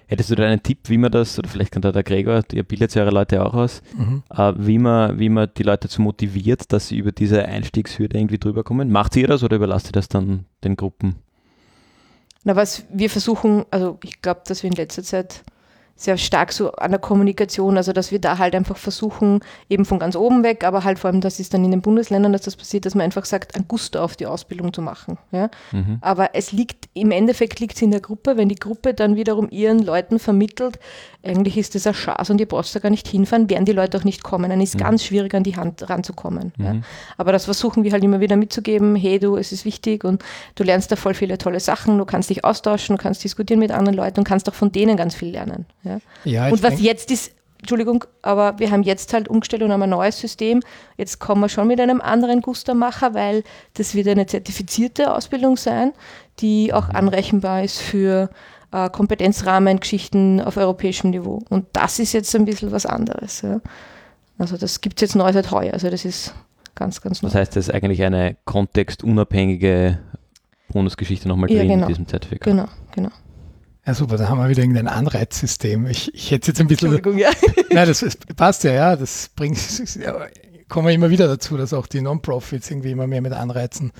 Hättest 0.09 0.29
du 0.29 0.35
da 0.35 0.45
einen 0.45 0.63
Tipp, 0.63 0.79
wie 0.87 0.97
man 0.97 1.11
das, 1.11 1.37
oder 1.37 1.49
vielleicht 1.49 1.71
kann 1.71 1.81
da 1.81 1.91
der 1.91 2.03
Gregor, 2.03 2.41
ihr 2.53 2.63
bildet 2.63 2.95
ja 2.95 3.01
eure 3.01 3.11
Leute 3.11 3.45
auch 3.45 3.53
aus, 3.53 3.81
mhm. 3.97 4.23
äh, 4.29 4.53
wie, 4.55 4.79
man, 4.79 5.19
wie 5.19 5.27
man 5.27 5.49
die 5.57 5.63
Leute 5.63 5.89
zu 5.89 6.01
motiviert, 6.01 6.71
dass 6.71 6.87
sie 6.87 6.97
über 6.97 7.11
diese 7.11 7.43
Einstiegshürde 7.45 8.17
irgendwie 8.17 8.37
drüber 8.37 8.63
kommen? 8.63 8.89
Macht 8.89 9.17
ihr 9.17 9.27
das 9.27 9.43
oder 9.43 9.57
überlasst 9.57 9.89
ihr 9.89 9.91
das 9.91 10.07
dann 10.07 10.45
den 10.63 10.77
Gruppen? 10.77 11.15
Na, 12.45 12.55
was 12.55 12.85
wir 12.93 13.09
versuchen, 13.09 13.65
also 13.71 13.99
ich 14.01 14.21
glaube, 14.21 14.41
dass 14.47 14.63
wir 14.63 14.69
in 14.69 14.77
letzter 14.77 15.03
Zeit 15.03 15.43
sehr 15.97 16.17
stark 16.17 16.53
so 16.53 16.71
an 16.73 16.91
der 16.91 16.99
Kommunikation, 16.99 17.75
also 17.75 17.91
dass 17.91 18.11
wir 18.11 18.19
da 18.19 18.37
halt 18.37 18.53
einfach 18.55 18.77
versuchen, 18.77 19.39
eben 19.67 19.83
von 19.83 19.97
ganz 19.97 20.15
oben 20.15 20.43
weg, 20.43 20.63
aber 20.63 20.83
halt 20.83 20.99
vor 20.99 21.09
allem, 21.09 21.21
das 21.21 21.39
ist 21.39 21.53
dann 21.53 21.65
in 21.65 21.71
den 21.71 21.81
Bundesländern, 21.81 22.31
dass 22.31 22.43
das 22.43 22.55
passiert, 22.55 22.85
dass 22.85 22.93
man 22.93 23.03
einfach 23.03 23.25
sagt, 23.25 23.55
ein 23.55 23.65
Gusto 23.67 23.99
auf 23.99 24.15
die 24.15 24.27
Ausbildung 24.27 24.71
zu 24.71 24.83
machen. 24.83 25.17
Ja? 25.31 25.49
Mhm. 25.71 25.97
Aber 26.01 26.29
es 26.35 26.51
liegt, 26.51 26.87
im 26.93 27.09
Endeffekt 27.09 27.59
liegt 27.59 27.75
es 27.75 27.81
in 27.81 27.91
der 27.91 27.99
Gruppe, 27.99 28.37
wenn 28.37 28.47
die 28.47 28.55
Gruppe 28.55 28.93
dann 28.93 29.15
wiederum 29.15 29.49
ihren 29.49 29.79
Leuten 29.79 30.19
vermittelt, 30.19 30.79
eigentlich 31.27 31.57
ist 31.57 31.75
das 31.75 31.85
ein 31.87 31.93
Schatz 31.93 32.29
und 32.29 32.39
ihr 32.39 32.47
brauchst 32.47 32.75
da 32.75 32.79
gar 32.79 32.89
nicht 32.89 33.07
hinfahren, 33.07 33.49
werden 33.49 33.65
die 33.65 33.73
Leute 33.73 33.97
auch 33.97 34.03
nicht 34.03 34.23
kommen. 34.23 34.49
Dann 34.49 34.61
ist 34.61 34.69
es 34.69 34.75
mhm. 34.75 34.79
ganz 34.79 35.03
schwierig, 35.03 35.33
an 35.33 35.43
die 35.43 35.55
Hand 35.55 35.89
ranzukommen. 35.89 36.53
Mhm. 36.57 36.65
Ja? 36.65 36.75
Aber 37.17 37.31
das 37.31 37.45
versuchen 37.45 37.83
wir 37.83 37.91
halt 37.91 38.03
immer 38.03 38.19
wieder 38.19 38.35
mitzugeben, 38.35 38.95
hey 38.95 39.19
du, 39.19 39.37
es 39.37 39.51
ist 39.51 39.65
wichtig 39.65 40.03
und 40.03 40.23
du 40.55 40.63
lernst 40.63 40.91
da 40.91 40.95
voll 40.95 41.13
viele 41.13 41.37
tolle 41.37 41.59
Sachen, 41.59 41.97
du 41.97 42.05
kannst 42.05 42.29
dich 42.29 42.43
austauschen, 42.43 42.97
du 42.97 43.01
kannst 43.01 43.23
diskutieren 43.23 43.59
mit 43.59 43.71
anderen 43.71 43.97
Leuten 43.97 44.19
und 44.19 44.23
kannst 44.23 44.49
auch 44.49 44.53
von 44.53 44.71
denen 44.71 44.97
ganz 44.97 45.15
viel 45.15 45.29
lernen. 45.29 45.65
Ja? 45.83 45.99
Ja, 46.23 46.49
und 46.49 46.63
was 46.63 46.81
jetzt 46.81 47.11
ist, 47.11 47.31
Entschuldigung, 47.59 48.05
aber 48.21 48.59
wir 48.59 48.71
haben 48.71 48.83
jetzt 48.83 49.13
halt 49.13 49.27
umgestellt 49.27 49.63
und 49.63 49.71
haben 49.71 49.81
ein 49.81 49.89
neues 49.89 50.19
System. 50.19 50.61
Jetzt 50.95 51.19
kommen 51.19 51.41
wir 51.41 51.49
schon 51.49 51.67
mit 51.67 51.79
einem 51.79 52.01
anderen 52.01 52.41
Gustermacher, 52.41 53.13
weil 53.13 53.43
das 53.73 53.95
wird 53.95 54.07
eine 54.07 54.27
zertifizierte 54.27 55.13
Ausbildung 55.13 55.57
sein, 55.57 55.93
die 56.39 56.71
auch 56.71 56.89
anrechenbar 56.89 57.63
ist 57.63 57.79
für 57.79 58.29
äh, 58.71 58.89
Kompetenzrahmengeschichten 58.89 60.41
auf 60.41 60.57
europäischem 60.57 61.11
Niveau. 61.11 61.41
Und 61.49 61.65
das 61.73 61.99
ist 61.99 62.13
jetzt 62.13 62.35
ein 62.35 62.45
bisschen 62.45 62.71
was 62.71 62.85
anderes. 62.85 63.41
Ja. 63.41 63.61
Also 64.37 64.57
das 64.57 64.81
gibt 64.81 64.99
es 64.99 65.09
jetzt 65.09 65.15
neu 65.15 65.31
seit 65.33 65.51
heuer. 65.51 65.73
Also 65.73 65.89
das 65.89 66.05
ist 66.05 66.33
ganz, 66.75 67.01
ganz 67.01 67.21
neu. 67.21 67.29
Das 67.29 67.35
heißt, 67.35 67.55
das 67.55 67.67
ist 67.67 67.73
eigentlich 67.73 68.03
eine 68.03 68.37
kontextunabhängige 68.45 69.99
Bonusgeschichte 70.69 71.27
nochmal 71.27 71.49
drin 71.49 71.57
ja, 71.57 71.63
genau. 71.63 71.83
in 71.83 71.87
diesem 71.87 72.07
Zertifikat. 72.07 72.43
Genau, 72.43 72.67
genau. 72.93 73.09
Ja, 73.85 73.93
super, 73.93 74.17
da 74.17 74.27
haben 74.27 74.37
wir 74.39 74.49
wieder 74.49 74.63
irgendein 74.63 74.89
Anreizsystem. 74.89 75.87
Ich, 75.87 76.13
ich 76.13 76.31
hätte 76.31 76.47
jetzt 76.47 76.59
ein 76.59 76.67
bisschen. 76.67 76.93
Entschuldigung, 76.93 77.17
ja. 77.17 77.29
Nein, 77.71 77.87
das, 77.87 78.01
das 78.01 78.17
passt 78.35 78.65
ja, 78.65 78.73
ja. 78.73 78.95
Das 78.97 79.29
bringt, 79.33 79.57
kommen 80.69 80.87
wir 80.87 80.93
immer 80.93 81.09
wieder 81.09 81.27
dazu, 81.27 81.57
dass 81.57 81.73
auch 81.73 81.87
die 81.87 82.01
Non-Profits 82.01 82.69
irgendwie 82.69 82.91
immer 82.91 83.07
mehr 83.07 83.21
mit 83.21 83.33
Anreizen 83.33 83.91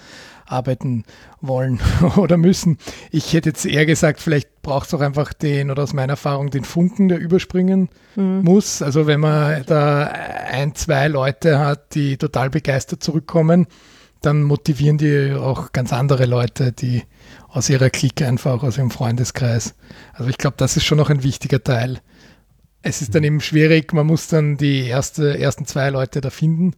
arbeiten 0.46 1.04
wollen 1.42 1.80
oder 2.18 2.38
müssen. 2.38 2.78
Ich 3.12 3.34
hätte 3.34 3.50
jetzt 3.50 3.66
eher 3.66 3.86
gesagt, 3.86 4.22
vielleicht 4.22 4.62
braucht 4.62 4.88
es 4.88 4.94
auch 4.94 5.02
einfach 5.02 5.34
den, 5.34 5.72
oder 5.72 5.84
aus 5.84 5.94
meiner 5.94 6.14
Erfahrung, 6.14 6.50
den 6.50 6.64
Funken, 6.64 7.10
der 7.10 7.20
überspringen 7.20 7.90
mhm. 8.16 8.42
muss. 8.44 8.82
Also 8.82 9.08
wenn 9.08 9.20
man 9.20 9.64
da 9.66 10.06
ein, 10.06 10.76
zwei 10.76 11.08
Leute 11.08 11.60
hat, 11.60 11.96
die 11.96 12.18
total 12.18 12.50
begeistert 12.50 13.04
zurückkommen, 13.04 13.68
dann 14.22 14.44
motivieren 14.44 14.98
die 14.98 15.34
auch 15.34 15.72
ganz 15.74 15.94
andere 15.94 16.26
Leute, 16.26 16.72
die 16.72 17.04
aus 17.50 17.70
ihrer 17.70 17.90
Clique 17.90 18.26
einfach, 18.26 18.64
aus 18.64 18.78
ihrem 18.78 18.92
Freundeskreis. 18.92 19.76
Also 20.14 20.30
ich 20.30 20.38
glaube, 20.38 20.56
das 20.58 20.76
ist 20.76 20.86
schon 20.86 20.98
noch 20.98 21.10
ein 21.10 21.24
wichtiger 21.24 21.64
Teil. 21.64 22.00
Es 22.88 23.02
ist 23.02 23.14
dann 23.14 23.24
eben 23.24 23.42
schwierig, 23.42 23.92
man 23.92 24.08
muss 24.08 24.28
dann 24.28 24.56
die 24.56 24.88
erste, 24.88 25.38
ersten 25.38 25.66
zwei 25.66 25.90
Leute 25.90 26.22
da 26.22 26.30
finden, 26.30 26.74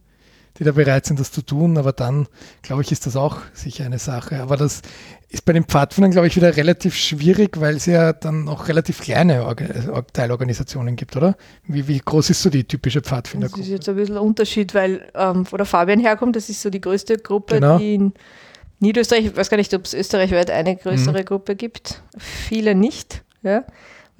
die 0.58 0.64
da 0.64 0.72
bereit 0.72 1.06
sind, 1.06 1.20
das 1.20 1.30
zu 1.30 1.42
tun. 1.42 1.78
Aber 1.78 1.92
dann, 1.92 2.26
glaube 2.62 2.82
ich, 2.82 2.90
ist 2.90 3.06
das 3.06 3.14
auch 3.14 3.38
sicher 3.52 3.84
eine 3.84 4.00
Sache. 4.00 4.42
Aber 4.42 4.56
das 4.56 4.82
ist 5.28 5.44
bei 5.44 5.52
den 5.52 5.64
Pfadfindern, 5.64 6.10
glaube 6.10 6.26
ich, 6.26 6.34
wieder 6.34 6.56
relativ 6.56 6.96
schwierig, 6.96 7.60
weil 7.60 7.76
es 7.76 7.86
ja 7.86 8.12
dann 8.12 8.48
auch 8.48 8.66
relativ 8.66 9.00
kleine 9.00 9.44
Organ 9.44 10.04
Teilorganisationen 10.12 10.96
gibt, 10.96 11.16
oder? 11.16 11.36
Wie, 11.64 11.86
wie, 11.86 12.00
groß 12.00 12.30
ist 12.30 12.42
so 12.42 12.50
die 12.50 12.64
typische 12.64 13.02
Pfadfindergruppe? 13.02 13.60
Das 13.60 13.68
ist 13.68 13.72
jetzt 13.72 13.88
ein 13.88 13.94
bisschen 13.94 14.16
ein 14.16 14.22
Unterschied, 14.22 14.74
weil 14.74 15.08
ähm, 15.14 15.46
wo 15.48 15.56
der 15.56 15.66
Fabian 15.66 16.00
herkommt, 16.00 16.34
das 16.34 16.48
ist 16.48 16.60
so 16.60 16.70
die 16.70 16.80
größte 16.80 17.18
Gruppe, 17.18 17.54
genau. 17.54 17.78
die 17.78 17.94
in 17.94 18.12
Niederösterreich, 18.80 19.26
ich 19.26 19.36
weiß 19.36 19.48
gar 19.48 19.58
nicht, 19.58 19.72
ob 19.74 19.84
es 19.84 19.94
österreichweit 19.94 20.50
eine 20.50 20.74
größere 20.74 21.20
mhm. 21.20 21.24
Gruppe 21.24 21.54
gibt. 21.54 22.02
Viele 22.18 22.74
nicht, 22.74 23.22
ja, 23.42 23.64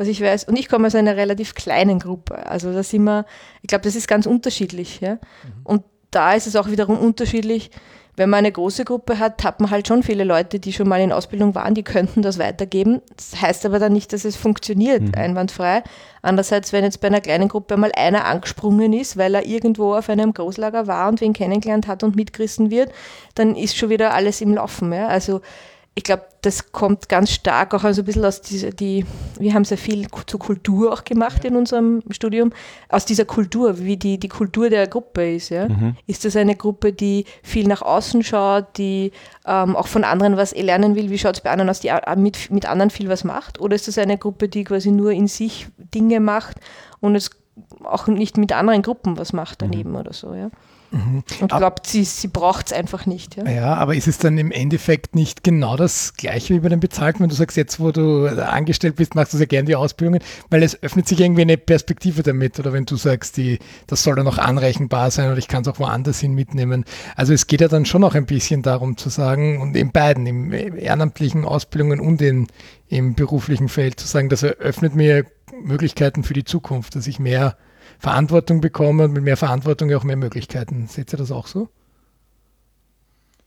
was 0.01 0.09
ich 0.09 0.23
weiß. 0.23 0.45
Und 0.45 0.59
ich 0.59 0.69
komme 0.69 0.87
aus 0.87 0.95
einer 0.95 1.17
relativ 1.17 1.55
kleinen 1.55 1.99
Gruppe. 1.99 2.47
Also 2.47 2.73
da 2.73 2.83
sind 2.83 3.05
wir, 3.05 3.27
ich 3.61 3.69
glaube, 3.69 3.85
das 3.85 3.95
ist 3.95 4.09
ganz 4.09 4.25
unterschiedlich. 4.25 5.01
Ja. 5.01 5.15
Mhm. 5.15 5.19
Und 5.63 5.83
da 6.11 6.33
ist 6.33 6.47
es 6.47 6.57
auch 6.57 6.69
wiederum 6.71 6.99
unterschiedlich, 6.99 7.71
wenn 8.17 8.31
man 8.31 8.39
eine 8.39 8.53
große 8.53 8.85
Gruppe 8.85 9.19
hat, 9.19 9.45
hat 9.45 9.61
man 9.61 9.71
halt 9.71 9.87
schon 9.87 10.03
viele 10.03 10.25
Leute, 10.25 10.59
die 10.59 10.73
schon 10.73 10.89
mal 10.89 11.01
in 11.01 11.13
Ausbildung 11.13 11.55
waren, 11.55 11.75
die 11.75 11.83
könnten 11.83 12.23
das 12.23 12.39
weitergeben. 12.39 13.01
Das 13.15 13.41
heißt 13.41 13.65
aber 13.67 13.79
dann 13.79 13.93
nicht, 13.93 14.13
dass 14.13 14.25
es 14.25 14.37
funktioniert, 14.37 15.03
mhm. 15.03 15.15
einwandfrei. 15.15 15.83
Andererseits, 16.23 16.73
wenn 16.73 16.83
jetzt 16.83 17.01
bei 17.01 17.09
einer 17.09 17.21
kleinen 17.21 17.49
Gruppe 17.49 17.77
mal 17.77 17.93
einer 17.95 18.25
angesprungen 18.25 18.93
ist, 18.95 19.17
weil 19.17 19.35
er 19.35 19.47
irgendwo 19.47 19.95
auf 19.95 20.09
einem 20.09 20.33
Großlager 20.33 20.87
war 20.87 21.09
und 21.09 21.21
wen 21.21 21.35
kennengelernt 21.35 21.87
hat 21.87 22.03
und 22.03 22.17
mitgerissen 22.17 22.71
wird, 22.71 22.91
dann 23.35 23.55
ist 23.55 23.77
schon 23.77 23.91
wieder 23.91 24.13
alles 24.15 24.41
im 24.41 24.55
Laufen. 24.55 24.93
Ja? 24.93 25.09
Also 25.09 25.41
ich 25.97 26.05
glaube, 26.05 26.23
das 26.43 26.71
kommt 26.71 27.09
ganz 27.09 27.31
stark 27.33 27.75
auch 27.75 27.83
also 27.83 28.03
ein 28.03 28.05
bisschen 28.05 28.25
aus 28.25 28.41
dieser, 28.41 28.71
die, 28.71 29.05
wir 29.39 29.53
haben 29.55 29.65
sehr 29.65 29.77
viel 29.77 30.07
zur 30.27 30.39
Kultur 30.39 30.93
auch 30.93 31.05
gemacht 31.05 31.43
ja. 31.43 31.51
in 31.51 31.57
unserem 31.57 32.03
Studium, 32.11 32.53
aus 32.89 33.05
dieser 33.05 33.25
Kultur, 33.25 33.79
wie 33.81 33.97
die, 33.97 34.19
die 34.19 34.29
Kultur 34.29 34.71
der 34.71 34.87
Gruppe 34.87 35.35
ist. 35.35 35.49
Ja? 35.49 35.69
Mhm. 35.69 35.97
Ist 36.07 36.25
das 36.25 36.37
eine 36.37 36.55
Gruppe, 36.55 36.93
die 36.93 37.25
viel 37.43 37.67
nach 37.67 37.83
außen 37.83 38.23
schaut, 38.23 38.79
die 38.79 39.11
ähm, 39.45 39.75
auch 39.75 39.89
von 39.89 40.05
anderen 40.05 40.37
was 40.37 40.55
lernen 40.55 40.95
will? 40.95 41.11
Wie 41.11 41.19
schaut 41.19 41.37
es 41.37 41.43
bei 41.43 41.51
anderen 41.51 41.69
aus, 41.69 41.81
die 41.81 41.91
mit, 42.17 42.51
mit 42.51 42.67
anderen 42.67 42.91
viel 42.91 43.09
was 43.09 43.25
macht? 43.25 43.61
Oder 43.61 43.75
ist 43.75 43.89
das 43.89 43.99
eine 43.99 44.17
Gruppe, 44.17 44.49
die 44.49 44.65
quasi 44.65 44.93
nur 44.93 45.11
in 45.11 45.27
sich 45.27 45.67
Dinge 45.77 46.21
macht 46.21 46.57
und 47.01 47.17
es 47.17 47.31
auch 47.83 48.07
nicht 48.07 48.39
mit 48.39 48.53
anderen 48.53 48.83
Gruppen 48.83 49.19
was 49.19 49.33
macht 49.33 49.61
daneben 49.61 49.91
mhm. 49.91 49.97
oder 49.97 50.13
so? 50.13 50.35
Ja? 50.35 50.51
Mhm. 50.93 51.23
Und 51.41 51.53
glaubt, 51.53 51.87
sie, 51.87 52.05
sie 52.05 52.29
braucht 52.29 52.67
es 52.67 52.73
einfach 52.73 53.07
nicht. 53.07 53.37
Ja? 53.37 53.49
ja, 53.49 53.75
aber 53.75 53.95
ist 53.95 54.09
es 54.09 54.19
dann 54.19 54.39
im 54.39 54.51
Endeffekt 54.51 55.15
nicht 55.15 55.45
genau 55.45 55.77
das 55.77 56.15
Gleiche 56.15 56.55
wie 56.55 56.61
bei 56.61 56.69
den 56.69 56.81
Bezahlten, 56.81 57.21
wenn 57.21 57.29
du 57.29 57.35
sagst, 57.35 57.57
jetzt 57.57 57.79
wo 57.79 57.93
du 57.93 58.27
angestellt 58.27 58.97
bist, 58.97 59.15
machst 59.15 59.33
du 59.33 59.39
sehr 59.39 59.47
gerne 59.47 59.67
die 59.67 59.77
Ausbildungen, 59.77 60.21
weil 60.51 60.63
es 60.63 60.83
öffnet 60.83 61.07
sich 61.07 61.21
irgendwie 61.21 61.43
eine 61.43 61.57
Perspektive 61.57 62.23
damit 62.23 62.59
oder 62.59 62.73
wenn 62.73 62.87
du 62.87 62.97
sagst, 62.97 63.37
die, 63.37 63.59
das 63.87 64.03
soll 64.03 64.17
dann 64.17 64.27
auch 64.27 64.39
anrechenbar 64.39 65.11
sein 65.11 65.31
oder 65.31 65.39
ich 65.39 65.49
kann 65.49 65.63
es 65.63 65.69
auch 65.69 65.79
woanders 65.79 66.19
hin 66.21 66.35
mitnehmen. 66.35 66.85
Also 67.15 67.33
es 67.33 67.47
geht 67.47 67.61
ja 67.61 67.69
dann 67.69 67.87
schon 67.87 68.03
auch 68.03 68.15
ein 68.15 68.27
bisschen 68.27 68.63
darum 68.63 68.97
zu 68.97 69.11
sagen 69.11 69.61
und 69.61 69.77
in 69.77 69.93
beiden, 69.93 70.27
im 70.27 70.53
ehrenamtlichen 70.53 71.45
Ausbildungen 71.45 72.01
und 72.01 72.21
in, 72.21 72.49
im 72.89 73.15
beruflichen 73.15 73.69
Feld 73.69 74.01
zu 74.01 74.09
sagen, 74.09 74.29
das 74.29 74.43
eröffnet 74.43 74.95
mir 74.95 75.25
Möglichkeiten 75.63 76.25
für 76.25 76.35
die 76.35 76.45
Zukunft, 76.45 76.97
dass 76.97 77.07
ich 77.07 77.19
mehr 77.19 77.57
Verantwortung 78.01 78.61
bekommen 78.61 79.01
und 79.01 79.13
mit 79.13 79.23
mehr 79.23 79.37
Verantwortung 79.37 79.93
auch 79.93 80.05
mehr 80.05 80.17
Möglichkeiten. 80.17 80.87
Seht 80.89 81.13
ihr 81.13 81.19
das 81.19 81.31
auch 81.31 81.47
so? 81.47 81.69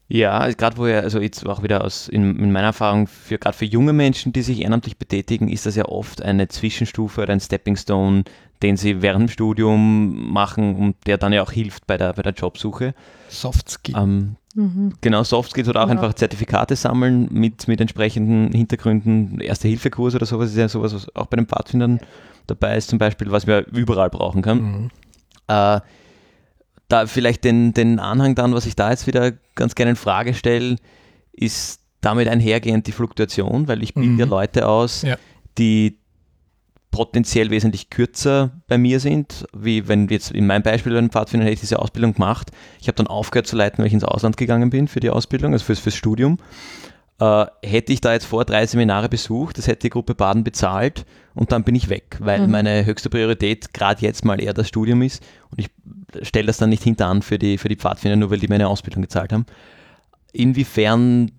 Ja, 0.08 0.38
also 0.38 0.56
gerade 0.56 0.78
wo 0.78 0.86
ja, 0.86 1.00
also 1.00 1.20
jetzt 1.20 1.44
auch 1.48 1.64
wieder 1.64 1.84
aus 1.84 2.08
in, 2.08 2.38
in 2.38 2.52
meiner 2.52 2.68
Erfahrung, 2.68 3.08
für 3.08 3.40
gerade 3.40 3.58
für 3.58 3.66
junge 3.66 3.94
Menschen, 3.94 4.32
die 4.32 4.44
sich 4.44 4.62
ehrenamtlich 4.62 4.98
betätigen, 4.98 5.48
ist 5.48 5.66
das 5.66 5.76
ja 5.76 5.86
oft 5.86 6.22
eine 6.22 6.48
Zwischenstufe 6.50 7.22
oder 7.22 7.34
ein 7.34 7.40
Stepping 7.40 7.76
Stone, 7.76 8.26
den 8.62 8.78
sie 8.78 9.02
während 9.02 9.30
dem 9.30 9.34
Studium 9.34 10.32
machen 10.32 10.76
und 10.76 10.96
der 11.08 11.18
dann 11.18 11.34
ja 11.34 11.42
auch 11.42 11.52
hilft 11.52 11.88
bei 11.88 11.98
der, 11.98 12.14
bei 12.14 12.22
der 12.22 12.34
Jobsuche. 12.34 12.94
Soft 13.30 13.70
Skills. 13.72 13.98
Ähm, 13.98 14.36
mhm. 14.54 14.94
Genau, 15.02 15.24
Soft 15.24 15.52
Skills 15.52 15.70
oder 15.70 15.84
auch 15.84 15.88
ja. 15.88 15.94
einfach 15.94 16.14
Zertifikate 16.14 16.76
sammeln 16.76 17.28
mit, 17.32 17.68
mit 17.68 17.82
entsprechenden 17.82 18.52
Hintergründen, 18.52 19.40
Erste-Hilfe-Kurse 19.40 20.18
oder 20.18 20.26
sowas 20.26 20.52
ist 20.52 20.58
ja 20.58 20.68
sowas, 20.68 20.94
was 20.94 21.16
auch 21.16 21.28
bei 21.28 21.38
den 21.38 21.48
Pfadfindern 21.48 22.00
dabei 22.48 22.78
ist, 22.78 22.90
zum 22.90 23.00
Beispiel, 23.00 23.32
was 23.32 23.48
wir 23.48 23.66
überall 23.68 24.10
brauchen 24.10 24.42
können. 24.42 24.62
Mhm. 24.62 24.90
Äh, 25.48 25.82
da 26.88 27.06
vielleicht 27.08 27.44
den, 27.44 27.74
den 27.74 28.00
Anhang 28.00 28.36
dann, 28.36 28.54
was 28.54 28.66
ich 28.66 28.76
da 28.76 28.92
jetzt 28.92 29.08
wieder 29.08 29.32
ganz 29.56 29.76
gerne 29.76 29.92
in 29.92 29.96
Frage 29.96 30.34
stelle, 30.34 30.76
ist 31.32 31.80
damit 32.02 32.28
einhergehend 32.28 32.86
die 32.86 32.92
Fluktuation, 32.92 33.68
weil 33.68 33.82
ich 33.82 33.94
bilde 33.94 34.10
mhm. 34.10 34.20
ja 34.20 34.26
Leute 34.26 34.68
aus, 34.68 35.02
ja. 35.02 35.16
die 35.58 35.98
potenziell 36.94 37.50
wesentlich 37.50 37.90
kürzer 37.90 38.52
bei 38.68 38.78
mir 38.78 39.00
sind, 39.00 39.48
wie 39.52 39.88
wenn 39.88 40.08
jetzt 40.10 40.30
in 40.30 40.46
meinem 40.46 40.62
Beispiel 40.62 40.94
bei 40.94 41.02
den 41.02 41.10
Pfadfindern 41.10 41.48
hätte 41.48 41.56
ich 41.56 41.60
diese 41.62 41.80
Ausbildung 41.80 42.14
gemacht. 42.14 42.52
Ich 42.80 42.88
habe 42.88 42.96
dann 42.96 43.08
aufgehört 43.08 43.48
zu 43.48 43.56
leiten, 43.56 43.80
weil 43.80 43.88
ich 43.88 43.94
ins 43.94 44.04
Ausland 44.04 44.38
gegangen 44.38 44.70
bin 44.70 44.88
für 44.88 45.00
die 45.00 45.10
Ausbildung, 45.10 45.54
also 45.54 45.66
fürs, 45.66 45.80
fürs 45.80 45.96
Studium. 45.96 46.38
Äh, 47.20 47.46
hätte 47.64 47.92
ich 47.92 48.00
da 48.00 48.14
jetzt 48.14 48.26
vor 48.26 48.46
drei 48.46 48.68
Seminare 48.68 49.10
besucht, 49.10 49.58
das 49.58 49.66
hätte 49.66 49.82
die 49.82 49.90
Gruppe 49.90 50.14
Baden 50.14 50.44
bezahlt 50.44 51.06
und 51.34 51.52
dann 51.52 51.64
bin 51.64 51.74
ich 51.74 51.90
weg, 51.90 52.18
weil 52.20 52.46
mhm. 52.46 52.52
meine 52.52 52.86
höchste 52.86 53.10
Priorität 53.10 53.74
gerade 53.74 54.04
jetzt 54.04 54.24
mal 54.24 54.40
eher 54.40 54.54
das 54.54 54.68
Studium 54.68 55.02
ist 55.02 55.24
und 55.50 55.60
ich 55.60 55.72
stelle 56.22 56.46
das 56.46 56.58
dann 56.58 56.70
nicht 56.70 56.84
hinteran 56.84 57.24
für 57.24 57.40
die, 57.40 57.58
für 57.58 57.70
die 57.70 57.76
Pfadfinder, 57.76 58.18
nur 58.18 58.30
weil 58.30 58.40
die 58.40 58.48
meine 58.48 58.68
Ausbildung 58.68 59.02
gezahlt 59.02 59.34
haben. 59.34 59.48
Inwiefern 60.32 61.32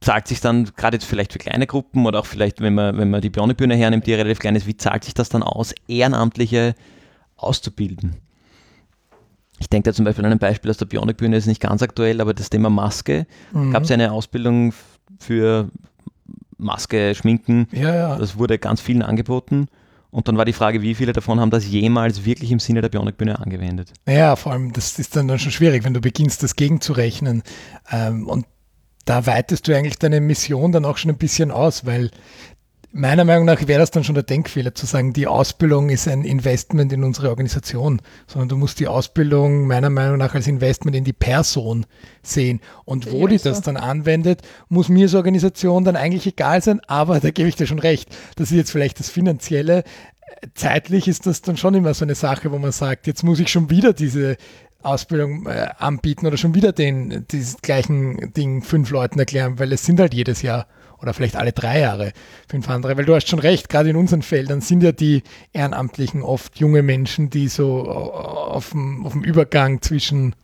zahlt 0.00 0.28
sich 0.28 0.40
dann 0.40 0.70
gerade 0.76 0.96
jetzt 0.96 1.06
vielleicht 1.06 1.32
für 1.32 1.38
kleine 1.38 1.66
Gruppen 1.66 2.06
oder 2.06 2.20
auch 2.20 2.26
vielleicht, 2.26 2.60
wenn 2.60 2.74
man, 2.74 2.96
wenn 2.98 3.10
man 3.10 3.20
die 3.20 3.30
Bionebühne 3.30 3.74
hernimmt, 3.74 4.06
die 4.06 4.14
relativ 4.14 4.38
klein 4.38 4.56
ist, 4.56 4.66
wie 4.66 4.76
zahlt 4.76 5.04
sich 5.04 5.14
das 5.14 5.28
dann 5.28 5.42
aus, 5.42 5.74
Ehrenamtliche 5.88 6.74
auszubilden? 7.36 8.16
Ich 9.58 9.68
denke 9.68 9.90
da 9.90 9.94
zum 9.94 10.04
Beispiel 10.04 10.24
an 10.24 10.32
ein 10.32 10.38
Beispiel 10.38 10.70
aus 10.70 10.76
der 10.76 10.86
Bionikbühne, 10.86 11.36
ist 11.36 11.46
nicht 11.46 11.60
ganz 11.60 11.82
aktuell, 11.82 12.20
aber 12.20 12.32
das 12.32 12.48
Thema 12.48 12.70
Maske. 12.70 13.26
Mhm. 13.52 13.72
Gab 13.72 13.82
es 13.82 13.90
eine 13.90 14.12
Ausbildung 14.12 14.72
für 15.18 15.68
Maske, 16.58 17.14
Schminken. 17.14 17.66
Ja, 17.72 17.94
ja. 17.94 18.16
Das 18.16 18.38
wurde 18.38 18.58
ganz 18.58 18.80
vielen 18.80 19.02
angeboten. 19.02 19.66
Und 20.10 20.28
dann 20.28 20.38
war 20.38 20.44
die 20.44 20.52
Frage, 20.52 20.80
wie 20.80 20.94
viele 20.94 21.12
davon 21.12 21.38
haben 21.38 21.50
das 21.50 21.66
jemals 21.66 22.24
wirklich 22.24 22.50
im 22.50 22.60
Sinne 22.60 22.80
der 22.80 22.88
Bionikbühne 22.88 23.38
angewendet? 23.38 23.92
Ja, 24.06 24.36
vor 24.36 24.52
allem, 24.52 24.72
das 24.72 24.98
ist 24.98 25.16
dann, 25.16 25.28
dann 25.28 25.38
schon 25.38 25.52
schwierig, 25.52 25.84
wenn 25.84 25.92
du 25.92 26.00
beginnst, 26.00 26.42
das 26.42 26.56
gegenzurechnen. 26.56 27.42
Ähm, 27.90 28.26
und 28.26 28.46
da 29.08 29.24
weitest 29.24 29.66
du 29.66 29.74
eigentlich 29.74 29.98
deine 29.98 30.20
Mission 30.20 30.70
dann 30.70 30.84
auch 30.84 30.98
schon 30.98 31.10
ein 31.10 31.16
bisschen 31.16 31.50
aus, 31.50 31.86
weil 31.86 32.10
meiner 32.92 33.24
Meinung 33.24 33.46
nach 33.46 33.66
wäre 33.66 33.80
das 33.80 33.90
dann 33.90 34.04
schon 34.04 34.14
der 34.14 34.24
Denkfehler, 34.24 34.74
zu 34.74 34.84
sagen, 34.84 35.14
die 35.14 35.26
Ausbildung 35.26 35.88
ist 35.88 36.08
ein 36.08 36.24
Investment 36.24 36.92
in 36.92 37.04
unsere 37.04 37.30
Organisation, 37.30 38.02
sondern 38.26 38.50
du 38.50 38.56
musst 38.56 38.80
die 38.80 38.88
Ausbildung 38.88 39.66
meiner 39.66 39.88
Meinung 39.88 40.18
nach 40.18 40.34
als 40.34 40.46
Investment 40.46 40.94
in 40.94 41.04
die 41.04 41.14
Person 41.14 41.86
sehen. 42.22 42.60
Und 42.84 43.10
wo 43.10 43.22
ja, 43.22 43.28
die 43.28 43.38
so. 43.38 43.48
das 43.48 43.62
dann 43.62 43.78
anwendet, 43.78 44.42
muss 44.68 44.90
mir 44.90 45.04
als 45.04 45.14
Organisation 45.14 45.84
dann 45.84 45.96
eigentlich 45.96 46.26
egal 46.26 46.62
sein, 46.62 46.80
aber 46.86 47.20
da 47.20 47.30
gebe 47.30 47.48
ich 47.48 47.56
dir 47.56 47.66
schon 47.66 47.78
recht. 47.78 48.14
Das 48.36 48.50
ist 48.50 48.56
jetzt 48.56 48.72
vielleicht 48.72 48.98
das 49.00 49.08
Finanzielle. 49.08 49.84
Zeitlich 50.54 51.08
ist 51.08 51.26
das 51.26 51.40
dann 51.40 51.56
schon 51.56 51.74
immer 51.74 51.94
so 51.94 52.04
eine 52.04 52.14
Sache, 52.14 52.52
wo 52.52 52.58
man 52.58 52.72
sagt, 52.72 53.06
jetzt 53.06 53.24
muss 53.24 53.40
ich 53.40 53.48
schon 53.48 53.70
wieder 53.70 53.92
diese 53.94 54.36
Ausbildung 54.82 55.46
äh, 55.46 55.68
anbieten 55.78 56.26
oder 56.26 56.36
schon 56.36 56.54
wieder 56.54 56.72
den, 56.72 57.26
dieses 57.30 57.60
gleichen 57.62 58.32
Ding 58.32 58.62
fünf 58.62 58.90
Leuten 58.90 59.18
erklären, 59.18 59.58
weil 59.58 59.72
es 59.72 59.84
sind 59.84 59.98
halt 59.98 60.14
jedes 60.14 60.42
Jahr 60.42 60.66
oder 61.00 61.14
vielleicht 61.14 61.36
alle 61.36 61.52
drei 61.52 61.80
Jahre 61.80 62.12
fünf 62.48 62.68
andere, 62.68 62.96
weil 62.96 63.04
du 63.04 63.14
hast 63.14 63.28
schon 63.28 63.38
recht, 63.38 63.68
gerade 63.68 63.90
in 63.90 63.96
unseren 63.96 64.22
Feldern 64.22 64.60
sind 64.60 64.82
ja 64.82 64.92
die 64.92 65.22
Ehrenamtlichen 65.52 66.22
oft 66.22 66.58
junge 66.58 66.82
Menschen, 66.82 67.30
die 67.30 67.48
so 67.48 67.84
äh, 67.86 67.88
auf 67.88 68.70
dem, 68.70 69.04
auf 69.04 69.12
dem 69.12 69.24
Übergang 69.24 69.82
zwischen, 69.82 70.34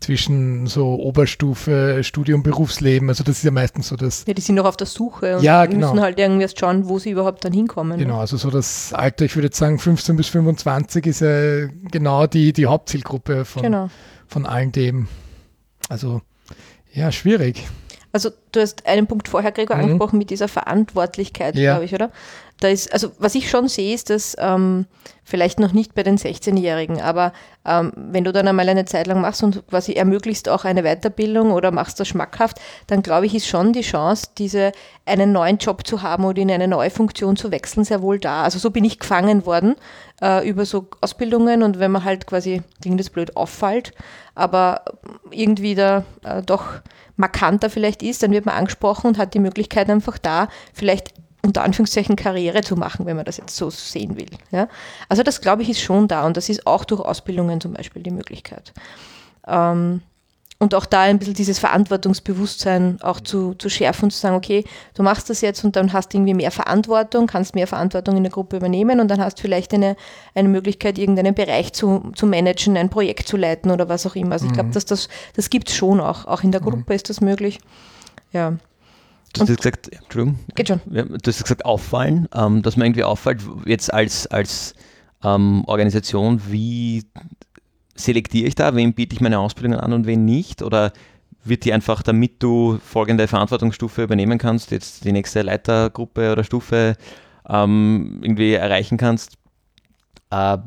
zwischen 0.00 0.66
so 0.66 0.94
Oberstufe, 0.94 2.02
Studium, 2.02 2.42
Berufsleben, 2.42 3.08
also 3.08 3.22
das 3.22 3.38
ist 3.38 3.44
ja 3.44 3.50
meistens 3.50 3.88
so 3.88 3.96
das. 3.96 4.24
Ja, 4.26 4.34
die 4.34 4.40
sind 4.40 4.54
noch 4.54 4.64
auf 4.64 4.76
der 4.76 4.86
Suche 4.86 5.36
und 5.36 5.42
ja, 5.42 5.66
genau. 5.66 5.88
müssen 5.88 6.02
halt 6.02 6.18
irgendwie 6.18 6.42
erst 6.42 6.58
schauen, 6.58 6.88
wo 6.88 6.98
sie 6.98 7.10
überhaupt 7.10 7.44
dann 7.44 7.52
hinkommen. 7.52 7.98
Genau, 7.98 8.18
also 8.18 8.36
so 8.36 8.50
das 8.50 8.92
Alter, 8.94 9.26
ich 9.26 9.36
würde 9.36 9.46
jetzt 9.46 9.58
sagen 9.58 9.78
15 9.78 10.16
bis 10.16 10.28
25 10.28 11.06
ist 11.06 11.20
ja 11.20 11.66
genau 11.90 12.26
die, 12.26 12.52
die 12.52 12.66
Hauptzielgruppe 12.66 13.44
von, 13.44 13.62
genau. 13.62 13.90
von 14.26 14.46
allen 14.46 14.72
dem. 14.72 15.08
Also 15.88 16.22
ja, 16.92 17.12
schwierig. 17.12 17.66
Also 18.12 18.30
du 18.52 18.60
hast 18.60 18.86
einen 18.86 19.06
Punkt 19.06 19.28
vorher, 19.28 19.52
Gregor, 19.52 19.76
mhm. 19.76 19.82
angesprochen 19.84 20.18
mit 20.18 20.30
dieser 20.30 20.48
Verantwortlichkeit, 20.48 21.54
ja. 21.54 21.72
glaube 21.72 21.84
ich, 21.84 21.94
oder? 21.94 22.10
Da 22.60 22.68
ist, 22.68 22.92
also 22.92 23.10
was 23.18 23.34
ich 23.34 23.50
schon 23.50 23.68
sehe, 23.68 23.94
ist, 23.94 24.10
dass 24.10 24.36
ähm, 24.38 24.86
vielleicht 25.24 25.60
noch 25.60 25.72
nicht 25.72 25.94
bei 25.94 26.02
den 26.02 26.18
16-Jährigen, 26.18 27.00
aber 27.00 27.32
ähm, 27.64 27.92
wenn 27.96 28.24
du 28.24 28.32
dann 28.32 28.48
einmal 28.48 28.68
eine 28.68 28.84
Zeit 28.84 29.06
lang 29.06 29.20
machst 29.20 29.42
und 29.42 29.66
quasi 29.68 29.94
ermöglicht 29.94 30.48
auch 30.48 30.64
eine 30.64 30.82
Weiterbildung 30.82 31.52
oder 31.52 31.70
machst 31.70 32.00
das 32.00 32.08
schmackhaft, 32.08 32.60
dann 32.86 33.02
glaube 33.02 33.26
ich, 33.26 33.34
ist 33.34 33.46
schon 33.46 33.72
die 33.72 33.80
Chance, 33.80 34.28
diese 34.36 34.72
einen 35.06 35.32
neuen 35.32 35.56
Job 35.56 35.86
zu 35.86 36.02
haben 36.02 36.24
oder 36.24 36.42
in 36.42 36.50
eine 36.50 36.68
neue 36.68 36.90
Funktion 36.90 37.36
zu 37.36 37.50
wechseln, 37.50 37.84
sehr 37.84 38.02
wohl 38.02 38.18
da. 38.18 38.42
Also 38.42 38.58
so 38.58 38.70
bin 38.70 38.84
ich 38.84 38.98
gefangen 38.98 39.46
worden 39.46 39.76
äh, 40.20 40.46
über 40.46 40.66
so 40.66 40.88
Ausbildungen 41.00 41.62
und 41.62 41.78
wenn 41.78 41.90
man 41.90 42.04
halt 42.04 42.26
quasi, 42.26 42.62
klingt 42.82 43.00
das 43.00 43.10
blöd, 43.10 43.36
auffällt, 43.36 43.92
aber 44.34 44.84
irgendwie 45.30 45.74
da 45.74 46.04
äh, 46.24 46.42
doch 46.42 46.64
markanter 47.16 47.70
vielleicht 47.70 48.02
ist, 48.02 48.22
dann 48.22 48.32
wird 48.32 48.46
man 48.46 48.56
angesprochen 48.56 49.08
und 49.08 49.18
hat 49.18 49.34
die 49.34 49.38
Möglichkeit 49.38 49.88
einfach 49.88 50.18
da 50.18 50.48
vielleicht 50.72 51.14
unter 51.42 51.62
Anführungszeichen 51.62 52.16
Karriere 52.16 52.60
zu 52.62 52.76
machen, 52.76 53.06
wenn 53.06 53.16
man 53.16 53.24
das 53.24 53.38
jetzt 53.38 53.56
so 53.56 53.70
sehen 53.70 54.16
will. 54.16 54.30
Ja? 54.50 54.68
Also 55.08 55.22
das 55.22 55.40
glaube 55.40 55.62
ich 55.62 55.70
ist 55.70 55.80
schon 55.80 56.08
da 56.08 56.26
und 56.26 56.36
das 56.36 56.48
ist 56.48 56.66
auch 56.66 56.84
durch 56.84 57.00
Ausbildungen 57.00 57.60
zum 57.60 57.72
Beispiel 57.72 58.02
die 58.02 58.10
Möglichkeit. 58.10 58.72
Ähm, 59.46 60.02
und 60.62 60.74
auch 60.74 60.84
da 60.84 61.00
ein 61.00 61.18
bisschen 61.18 61.32
dieses 61.32 61.58
Verantwortungsbewusstsein 61.58 62.98
auch 63.00 63.18
zu, 63.18 63.54
zu 63.54 63.70
schärfen 63.70 64.04
und 64.04 64.10
zu 64.10 64.18
sagen, 64.18 64.36
okay, 64.36 64.62
du 64.92 65.02
machst 65.02 65.30
das 65.30 65.40
jetzt 65.40 65.64
und 65.64 65.74
dann 65.74 65.94
hast 65.94 66.12
du 66.12 66.18
irgendwie 66.18 66.34
mehr 66.34 66.50
Verantwortung, 66.50 67.26
kannst 67.26 67.54
mehr 67.54 67.66
Verantwortung 67.66 68.18
in 68.18 68.24
der 68.24 68.30
Gruppe 68.30 68.58
übernehmen 68.58 69.00
und 69.00 69.08
dann 69.08 69.24
hast 69.24 69.38
du 69.38 69.42
vielleicht 69.42 69.72
eine, 69.72 69.96
eine 70.34 70.50
Möglichkeit, 70.50 70.98
irgendeinen 70.98 71.34
Bereich 71.34 71.72
zu, 71.72 72.12
zu 72.14 72.26
managen, 72.26 72.76
ein 72.76 72.90
Projekt 72.90 73.26
zu 73.26 73.38
leiten 73.38 73.70
oder 73.70 73.88
was 73.88 74.06
auch 74.06 74.16
immer. 74.16 74.32
Also 74.32 74.46
ich 74.46 74.52
glaube, 74.52 74.68
mhm. 74.68 74.72
dass 74.72 74.84
das, 74.84 75.08
das 75.34 75.48
gibt 75.48 75.70
es 75.70 75.76
schon 75.76 75.98
auch. 75.98 76.26
Auch 76.26 76.42
in 76.42 76.52
der 76.52 76.60
mhm. 76.60 76.66
Gruppe 76.66 76.92
ist 76.92 77.08
das 77.08 77.22
möglich. 77.22 77.58
Ja. 78.30 78.58
Du 79.32 79.42
hast 79.42 79.56
gesagt, 79.56 79.88
Entschuldigung. 79.92 80.38
Geht 80.54 80.68
schon. 80.68 80.80
Du 80.86 81.18
hast 81.26 81.42
gesagt, 81.42 81.64
auffallen, 81.64 82.28
ähm, 82.34 82.62
dass 82.62 82.76
man 82.76 82.86
irgendwie 82.86 83.04
auffällt, 83.04 83.42
jetzt 83.64 83.92
als, 83.92 84.26
als 84.26 84.74
ähm, 85.22 85.64
Organisation, 85.66 86.40
wie 86.48 87.04
selektiere 87.94 88.48
ich 88.48 88.54
da, 88.54 88.74
wem 88.74 88.94
biete 88.94 89.14
ich 89.14 89.20
meine 89.20 89.38
Ausbildung 89.38 89.78
an 89.78 89.92
und 89.92 90.06
wen 90.06 90.24
nicht? 90.24 90.62
Oder 90.62 90.92
wird 91.44 91.64
die 91.64 91.72
einfach, 91.72 92.02
damit 92.02 92.42
du 92.42 92.78
folgende 92.84 93.28
Verantwortungsstufe 93.28 94.02
übernehmen 94.02 94.38
kannst, 94.38 94.70
jetzt 94.70 95.04
die 95.04 95.12
nächste 95.12 95.42
Leitergruppe 95.42 96.32
oder 96.32 96.44
Stufe 96.44 96.96
ähm, 97.48 98.18
irgendwie 98.22 98.54
erreichen 98.54 98.98
kannst, 98.98 99.34
äh, 100.30 100.58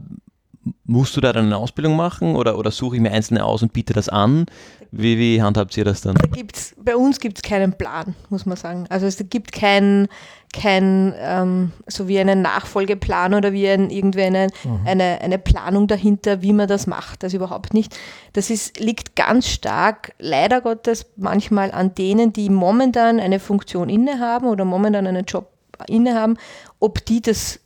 musst 0.86 1.16
du 1.18 1.22
da 1.22 1.34
dann 1.34 1.46
eine 1.46 1.58
Ausbildung 1.58 1.96
machen 1.96 2.36
oder, 2.36 2.58
oder 2.58 2.72
suche 2.72 2.96
ich 2.96 3.02
mir 3.02 3.12
einzelne 3.12 3.44
aus 3.44 3.62
und 3.62 3.74
biete 3.74 3.94
das 3.94 4.10
an? 4.10 4.46
Wie, 4.92 5.18
wie 5.18 5.42
handhabt 5.42 5.76
ihr 5.76 5.86
das 5.86 6.02
dann? 6.02 6.16
Da 6.16 6.28
gibt's, 6.28 6.76
bei 6.78 6.96
uns 6.96 7.20
gibt 7.20 7.38
es 7.40 7.42
keinen 7.42 7.74
Plan, 7.74 8.16
muss 8.30 8.46
man 8.46 8.58
sagen. 8.58 8.86
Also 8.90 9.08
es 9.08 9.18
gibt 9.30 9.52
keinen 9.52 10.08
kein, 10.54 11.14
ähm, 11.18 11.72
so 11.88 12.08
wie 12.08 12.20
einen 12.20 12.44
Nachfolgeplan 12.44 13.34
oder 13.34 13.52
wie 13.52 13.68
ein, 13.68 13.90
irgendwie 13.90 14.22
eine, 14.22 14.48
mhm. 14.64 14.82
eine, 14.86 15.20
eine 15.20 15.40
Planung 15.40 15.88
dahinter, 15.88 16.42
wie 16.44 16.54
man 16.54 16.68
das 16.68 16.86
macht. 16.86 17.24
Das 17.24 17.34
überhaupt 17.34 17.74
nicht. 17.74 17.98
Das 18.34 18.50
ist, 18.52 18.80
liegt 18.80 19.16
ganz 19.16 19.48
stark, 19.48 20.14
leider 20.20 20.62
Gottes, 20.62 21.08
manchmal 21.18 21.72
an 21.72 21.96
denen, 21.96 22.32
die 22.32 22.50
momentan 22.50 23.20
eine 23.20 23.40
Funktion 23.40 23.90
innehaben 23.90 24.48
oder 24.48 24.64
momentan 24.64 25.08
einen 25.08 25.26
Job 25.26 25.50
innehaben, 25.88 26.38
ob 26.80 27.04
die 27.04 27.22
das 27.22 27.60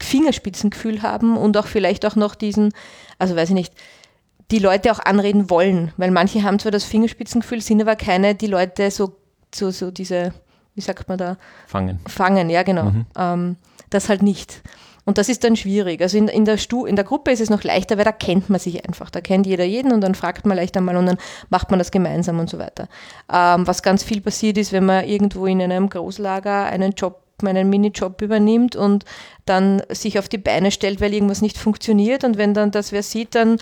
Fingerspitzengefühl 0.00 1.02
haben 1.02 1.36
und 1.36 1.56
auch 1.56 1.66
vielleicht 1.66 2.06
auch 2.06 2.16
noch 2.16 2.34
diesen, 2.34 2.72
also 3.18 3.36
weiß 3.36 3.50
ich 3.50 3.54
nicht, 3.54 3.74
die 4.50 4.58
Leute 4.58 4.90
auch 4.92 4.98
anreden 4.98 5.50
wollen, 5.50 5.92
weil 5.96 6.10
manche 6.10 6.42
haben 6.42 6.58
zwar 6.58 6.72
das 6.72 6.84
Fingerspitzengefühl, 6.84 7.60
sind 7.60 7.80
aber 7.80 7.96
keine, 7.96 8.34
die 8.34 8.48
Leute 8.48 8.90
so, 8.90 9.16
so, 9.54 9.70
so 9.70 9.90
diese, 9.90 10.32
wie 10.74 10.80
sagt 10.80 11.08
man 11.08 11.18
da? 11.18 11.36
Fangen. 11.66 12.00
Fangen, 12.06 12.50
ja 12.50 12.62
genau. 12.62 12.84
Mhm. 12.84 13.06
Ähm, 13.16 13.56
das 13.90 14.08
halt 14.08 14.22
nicht. 14.22 14.62
Und 15.04 15.18
das 15.18 15.28
ist 15.28 15.44
dann 15.44 15.56
schwierig. 15.56 16.00
Also 16.02 16.18
in, 16.18 16.28
in, 16.28 16.44
der 16.44 16.56
Stu 16.56 16.84
in 16.84 16.94
der 16.94 17.04
Gruppe 17.04 17.30
ist 17.30 17.40
es 17.40 17.50
noch 17.50 17.64
leichter, 17.64 17.96
weil 17.96 18.04
da 18.04 18.12
kennt 18.12 18.50
man 18.50 18.60
sich 18.60 18.86
einfach. 18.86 19.10
Da 19.10 19.20
kennt 19.20 19.46
jeder 19.46 19.64
jeden 19.64 19.92
und 19.92 20.02
dann 20.02 20.14
fragt 20.14 20.46
man 20.46 20.56
leicht 20.56 20.76
einmal 20.76 20.96
und 20.96 21.06
dann 21.06 21.18
macht 21.48 21.70
man 21.70 21.78
das 21.78 21.90
gemeinsam 21.90 22.38
und 22.38 22.50
so 22.50 22.58
weiter. 22.58 22.88
Ähm, 23.32 23.66
was 23.66 23.82
ganz 23.82 24.04
viel 24.04 24.20
passiert 24.20 24.58
ist, 24.58 24.72
wenn 24.72 24.84
man 24.84 25.04
irgendwo 25.04 25.46
in 25.46 25.60
einem 25.60 25.88
Großlager 25.88 26.66
einen 26.66 26.92
Job 26.92 27.22
meinen 27.42 27.70
Minijob 27.70 28.20
übernimmt 28.22 28.76
und 28.76 29.04
dann 29.46 29.82
sich 29.90 30.18
auf 30.18 30.28
die 30.28 30.38
Beine 30.38 30.70
stellt, 30.70 31.00
weil 31.00 31.12
irgendwas 31.12 31.42
nicht 31.42 31.58
funktioniert. 31.58 32.24
Und 32.24 32.38
wenn 32.38 32.54
dann 32.54 32.70
das 32.70 32.92
wer 32.92 33.02
sieht, 33.02 33.34
dann 33.34 33.58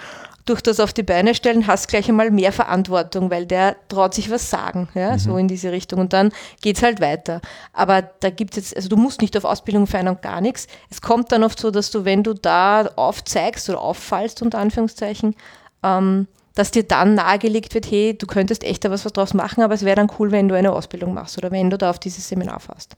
durch 0.49 0.63
das 0.63 0.81
auf 0.81 0.93
die 0.93 1.03
Beine 1.03 1.35
stellen, 1.35 1.67
hast 1.67 1.87
du 1.87 1.91
gleich 1.91 2.09
einmal 2.09 2.31
mehr 2.31 2.53
Verantwortung, 2.53 3.31
weil 3.31 3.47
der 3.47 3.77
traut 3.89 4.15
sich 4.15 4.31
was 4.31 4.49
sagen, 4.49 4.89
ja, 4.95 5.13
mhm. 5.13 5.19
so 5.19 5.37
in 5.37 5.49
diese 5.49 5.73
Richtung. 5.73 6.01
Und 6.01 6.13
dann 6.13 6.33
geht 6.63 6.77
es 6.77 6.83
halt 6.83 7.01
weiter. 7.01 7.41
Aber 7.73 8.03
da 8.03 8.31
gibt 8.31 8.57
es 8.57 8.71
jetzt, 8.71 8.77
also 8.77 8.89
du 8.89 8.97
musst 8.97 9.21
nicht 9.21 9.37
auf 9.37 9.45
Ausbildung 9.45 9.87
feiern 9.87 10.09
und 10.09 10.23
gar 10.23 10.41
nichts. 10.41 10.67
Es 10.91 11.01
kommt 11.01 11.33
dann 11.33 11.45
oft 11.45 11.61
so, 11.61 11.71
dass 11.71 11.91
du, 11.91 12.05
wenn 12.05 12.23
du 12.23 12.35
da 12.35 12.87
aufzeigst 12.97 13.69
oder 13.69 13.81
auffallst, 13.81 14.43
unter 14.43 14.59
Anführungszeichen, 14.59 15.35
ähm, 15.83 16.27
dass 16.55 16.71
dir 16.71 16.83
dann 16.83 17.15
nahegelegt 17.15 17.75
wird, 17.75 17.91
hey, 17.91 18.17
du 18.17 18.27
könntest 18.27 18.65
echt 18.65 18.85
da 18.85 18.91
was 18.91 19.05
draus 19.05 19.35
machen, 19.35 19.63
aber 19.63 19.75
es 19.75 19.85
wäre 19.85 19.97
dann 19.97 20.11
cool, 20.19 20.33
wenn 20.33 20.49
du 20.49 20.57
eine 20.57 20.73
Ausbildung 20.73 21.15
machst 21.15 21.39
oder 21.39 21.51
wenn 21.51 21.71
du 21.71 21.79
da 21.79 21.91
auf 21.91 21.99
dieses 21.99 22.29
Seminar 22.29 22.59
fährst 22.59 22.97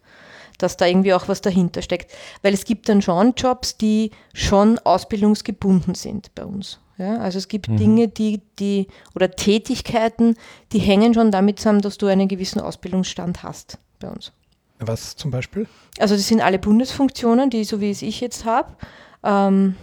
dass 0.62 0.76
da 0.76 0.86
irgendwie 0.86 1.14
auch 1.14 1.28
was 1.28 1.40
dahinter 1.40 1.82
steckt. 1.82 2.12
Weil 2.42 2.54
es 2.54 2.64
gibt 2.64 2.88
dann 2.88 3.02
schon 3.02 3.34
Jobs, 3.36 3.76
die 3.76 4.10
schon 4.34 4.78
ausbildungsgebunden 4.78 5.94
sind 5.94 6.34
bei 6.34 6.44
uns. 6.44 6.78
Ja, 6.98 7.16
also 7.16 7.38
es 7.38 7.48
gibt 7.48 7.68
mhm. 7.68 7.76
Dinge, 7.78 8.08
die, 8.08 8.42
die, 8.58 8.88
oder 9.14 9.30
Tätigkeiten, 9.30 10.36
die 10.72 10.80
hängen 10.80 11.14
schon 11.14 11.30
damit 11.30 11.58
zusammen, 11.58 11.80
dass 11.80 11.96
du 11.96 12.06
einen 12.06 12.28
gewissen 12.28 12.60
Ausbildungsstand 12.60 13.42
hast 13.42 13.78
bei 14.00 14.08
uns. 14.08 14.32
Was 14.80 15.16
zum 15.16 15.30
Beispiel? 15.30 15.66
Also 15.98 16.14
das 16.14 16.28
sind 16.28 16.42
alle 16.42 16.58
Bundesfunktionen, 16.58 17.48
die 17.48 17.64
so 17.64 17.80
wie 17.80 17.90
es 17.90 18.02
ich 18.02 18.20
jetzt 18.20 18.44
habe. 18.44 18.74
Ähm, 19.22 19.76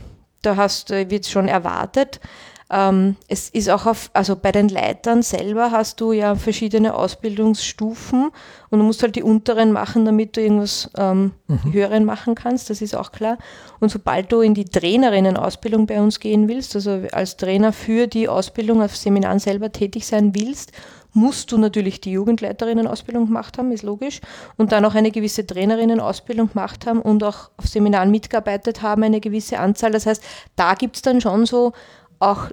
da 0.44 0.56
hast, 0.56 0.92
wird 0.92 1.26
schon 1.26 1.48
erwartet, 1.48 2.20
es 2.70 3.50
ist 3.50 3.70
auch 3.70 3.86
auf, 3.86 4.10
also 4.12 4.36
bei 4.36 4.52
den 4.52 4.68
Leitern 4.68 5.22
selber 5.22 5.72
hast 5.72 6.02
du 6.02 6.12
ja 6.12 6.36
verschiedene 6.36 6.96
Ausbildungsstufen 6.96 8.30
und 8.70 8.80
du 8.80 8.84
musst 8.84 9.04
halt 9.04 9.16
die 9.16 9.24
unteren 9.24 9.72
machen, 9.72 10.04
damit 10.04 10.36
du 10.36 10.42
irgendwas 10.42 10.90
ähm, 10.98 11.32
mhm. 11.48 11.72
höheren 11.72 12.04
machen 12.04 12.36
kannst, 12.36 12.70
das 12.70 12.82
ist 12.82 12.94
auch 12.94 13.14
klar. 13.14 13.38
Und 13.80 13.90
sobald 13.90 14.34
du 14.34 14.42
in 14.42 14.54
die 14.54 14.66
Trainerinnen-Ausbildung 14.66 15.88
bei 15.88 16.02
uns 16.02 16.20
gehen 16.20 16.50
willst, 16.50 16.76
also 16.76 17.04
als 17.14 17.38
Trainer 17.38 17.72
für 17.72 18.08
die 18.08 18.28
Ausbildung 18.28 18.82
auf 18.82 18.98
Seminaren 18.98 19.40
selber 19.40 19.72
tätig 19.72 20.06
sein 20.06 20.36
willst, 20.36 20.74
musst 21.14 21.52
du 21.52 21.58
natürlich 21.58 22.00
die 22.00 22.12
Jugendleiterinnen-Ausbildung 22.12 23.26
gemacht 23.26 23.58
haben, 23.58 23.72
ist 23.72 23.84
logisch, 23.84 24.22
und 24.58 24.72
dann 24.72 24.86
auch 24.86 24.94
eine 24.94 25.12
gewisse 25.12 25.46
Trainerinnen-Ausbildung 25.48 26.50
gemacht 26.50 26.86
haben 26.86 27.02
und 27.02 27.24
auch 27.24 27.50
auf 27.58 27.68
Seminaren 27.68 28.12
mitgearbeitet 28.12 28.82
haben, 28.82 29.04
eine 29.04 29.20
gewisse 29.20 29.60
Anzahl. 29.60 29.92
Das 29.92 30.06
heißt, 30.06 30.24
da 30.56 30.76
gibt 30.76 30.98
es 30.98 31.02
dann 31.02 31.20
schon 31.20 31.46
so 31.46 31.74
auch 32.20 32.50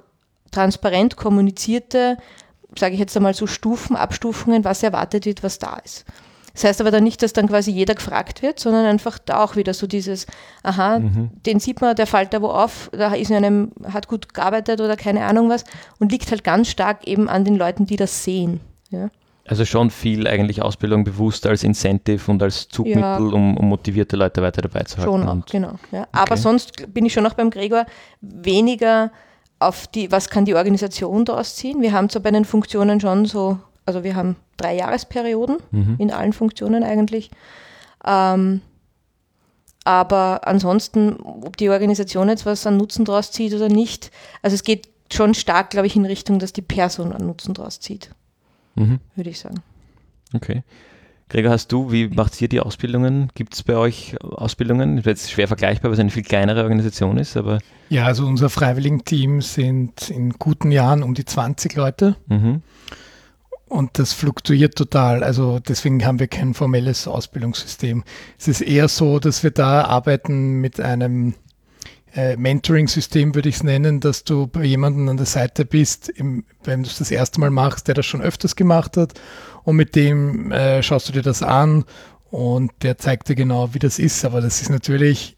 transparent 0.51 1.17
kommunizierte, 1.17 2.17
sage 2.77 2.93
ich 2.93 2.99
jetzt 2.99 3.15
einmal 3.15 3.33
so 3.33 3.47
Stufen, 3.47 3.95
Abstufungen, 3.95 4.63
was 4.63 4.83
erwartet 4.83 5.25
wird, 5.25 5.43
was 5.43 5.59
da 5.59 5.77
ist. 5.83 6.05
Das 6.55 6.63
heißt 6.63 6.81
aber 6.81 6.89
dann 6.89 7.03
nicht, 7.03 7.21
dass 7.21 7.33
dann 7.33 7.47
quasi 7.47 7.69
jeder 7.69 7.95
gefragt 7.95 8.41
wird, 8.41 8.59
sondern 8.61 8.85
einfach 8.85 9.19
da 9.19 9.43
auch 9.43 9.57
wieder 9.57 9.73
so 9.73 9.87
dieses, 9.87 10.25
aha, 10.63 10.99
mhm. 10.99 11.29
den 11.45 11.59
sieht 11.59 11.81
man, 11.81 11.97
der 11.97 12.07
fällt 12.07 12.33
da 12.33 12.41
wo 12.41 12.47
auf, 12.47 12.89
da 12.93 13.13
ist 13.13 13.29
in 13.29 13.35
einem, 13.35 13.71
hat 13.91 14.07
gut 14.07 14.33
gearbeitet 14.33 14.79
oder 14.79 14.95
keine 14.95 15.25
Ahnung 15.25 15.49
was 15.49 15.65
und 15.99 16.13
liegt 16.13 16.31
halt 16.31 16.45
ganz 16.45 16.69
stark 16.69 17.05
eben 17.07 17.27
an 17.27 17.43
den 17.43 17.55
Leuten, 17.55 17.85
die 17.85 17.97
das 17.97 18.23
sehen. 18.23 18.61
Ja. 18.89 19.09
Also 19.47 19.65
schon 19.65 19.91
viel 19.91 20.27
eigentlich 20.27 20.61
Ausbildung 20.61 21.03
bewusst 21.03 21.45
als 21.45 21.63
Incentive 21.63 22.31
und 22.31 22.41
als 22.41 22.69
Zugmittel, 22.69 23.01
ja. 23.01 23.17
um, 23.17 23.57
um, 23.57 23.67
motivierte 23.67 24.15
Leute 24.15 24.41
weiter 24.41 24.61
dabei 24.61 24.83
zu 24.83 24.97
halten. 24.97 25.11
Schon 25.11 25.27
auch, 25.27 25.45
genau. 25.45 25.75
Ja. 25.91 26.03
Okay. 26.03 26.09
Aber 26.13 26.37
sonst 26.37 26.93
bin 26.93 27.05
ich 27.05 27.13
schon 27.13 27.23
noch 27.23 27.33
beim 27.33 27.49
Gregor 27.49 27.85
weniger 28.21 29.11
auf 29.59 29.87
die, 29.87 30.11
was 30.11 30.29
kann 30.29 30.45
die 30.45 30.55
Organisation 30.55 31.25
daraus 31.25 31.55
ziehen. 31.55 31.81
Wir 31.81 31.93
haben 31.93 32.09
zwar 32.09 32.21
bei 32.21 32.31
den 32.31 32.45
Funktionen 32.45 32.99
schon 32.99 33.25
so, 33.25 33.59
also 33.85 34.03
wir 34.03 34.15
haben 34.15 34.35
drei 34.57 34.75
Jahresperioden 34.75 35.57
mhm. 35.71 35.95
in 35.97 36.11
allen 36.11 36.33
Funktionen 36.33 36.83
eigentlich. 36.83 37.31
Ähm, 38.05 38.61
aber 39.83 40.47
ansonsten, 40.47 41.15
ob 41.21 41.57
die 41.57 41.69
Organisation 41.69 42.27
jetzt 42.27 42.45
was 42.45 42.65
an 42.65 42.77
Nutzen 42.77 43.05
daraus 43.05 43.31
zieht 43.31 43.53
oder 43.53 43.69
nicht, 43.69 44.11
also 44.41 44.55
es 44.55 44.63
geht 44.63 44.89
schon 45.13 45.35
stark, 45.35 45.69
glaube 45.69 45.87
ich, 45.87 45.95
in 45.95 46.05
Richtung, 46.05 46.39
dass 46.39 46.53
die 46.53 46.63
Person 46.63 47.13
an 47.13 47.27
Nutzen 47.27 47.53
daraus 47.53 47.79
zieht, 47.79 48.09
mhm. 48.73 48.99
würde 49.15 49.29
ich 49.29 49.39
sagen. 49.39 49.61
Okay. 50.33 50.63
Gregor, 51.27 51.51
hast 51.51 51.71
du, 51.71 51.91
wie 51.91 52.07
macht 52.07 52.39
ihr 52.39 52.47
die 52.47 52.59
Ausbildungen? 52.59 53.31
Gibt 53.33 53.55
es 53.55 53.63
bei 53.63 53.75
euch 53.75 54.15
Ausbildungen? 54.21 54.97
Das 54.97 55.05
ist 55.05 55.05
jetzt 55.05 55.31
schwer 55.31 55.47
vergleichbar, 55.47 55.89
weil 55.89 55.95
es 55.95 55.99
eine 55.99 56.11
viel 56.11 56.23
kleinere 56.23 56.61
Organisation 56.63 57.17
ist, 57.17 57.35
aber. 57.35 57.57
Ja, 57.89 58.05
also 58.05 58.27
unser 58.27 58.49
Freiwilligenteam 58.49 59.41
sind 59.41 60.11
in 60.11 60.33
guten 60.33 60.69
Jahren 60.69 61.01
um 61.01 61.15
die 61.15 61.25
20 61.25 61.75
Leute. 61.75 62.15
Mhm. 62.27 62.61
Und 63.67 63.97
das 63.97 64.13
fluktuiert 64.13 64.75
total. 64.75 65.23
Also 65.23 65.59
deswegen 65.59 66.05
haben 66.05 66.19
wir 66.19 66.27
kein 66.27 66.53
formelles 66.53 67.07
Ausbildungssystem. 67.07 68.03
Es 68.37 68.47
ist 68.47 68.61
eher 68.61 68.87
so, 68.87 69.17
dass 69.17 69.41
wir 69.41 69.49
da 69.49 69.85
arbeiten 69.85 70.61
mit 70.61 70.79
einem 70.79 71.33
äh, 72.15 72.37
Mentoring-System, 72.37 73.33
würde 73.33 73.49
ich 73.49 73.55
es 73.55 73.63
nennen, 73.63 73.99
dass 73.99 74.23
du 74.23 74.45
bei 74.45 74.63
jemandem 74.63 75.09
an 75.09 75.17
der 75.17 75.25
Seite 75.25 75.65
bist, 75.65 76.07
im, 76.07 76.45
wenn 76.63 76.83
du 76.83 76.89
es 76.89 76.99
das 76.99 77.09
erste 77.09 77.39
Mal 77.39 77.49
machst, 77.49 77.87
der 77.87 77.95
das 77.95 78.05
schon 78.05 78.21
öfters 78.21 78.55
gemacht 78.55 78.95
hat 78.95 79.19
und 79.65 79.75
mit 79.75 79.95
dem 79.95 80.51
äh, 80.51 80.81
schaust 80.81 81.09
du 81.09 81.11
dir 81.11 81.23
das 81.23 81.43
an 81.43 81.83
und 82.29 82.71
der 82.83 82.97
zeigt 82.97 83.27
dir 83.27 83.35
genau, 83.35 83.73
wie 83.73 83.79
das 83.79 83.99
ist. 83.99 84.23
Aber 84.23 84.39
das 84.39 84.61
ist 84.61 84.69
natürlich 84.69 85.37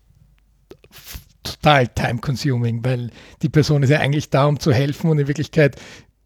total 1.44 1.88
time-consuming, 1.88 2.84
weil 2.84 3.10
die 3.42 3.50
Person 3.50 3.84
ist 3.84 3.90
ja 3.90 4.00
eigentlich 4.00 4.30
da, 4.30 4.46
um 4.46 4.60
zu 4.60 4.74
helfen 4.74 5.10
und 5.10 5.18
in 5.18 5.28
Wirklichkeit 5.28 5.78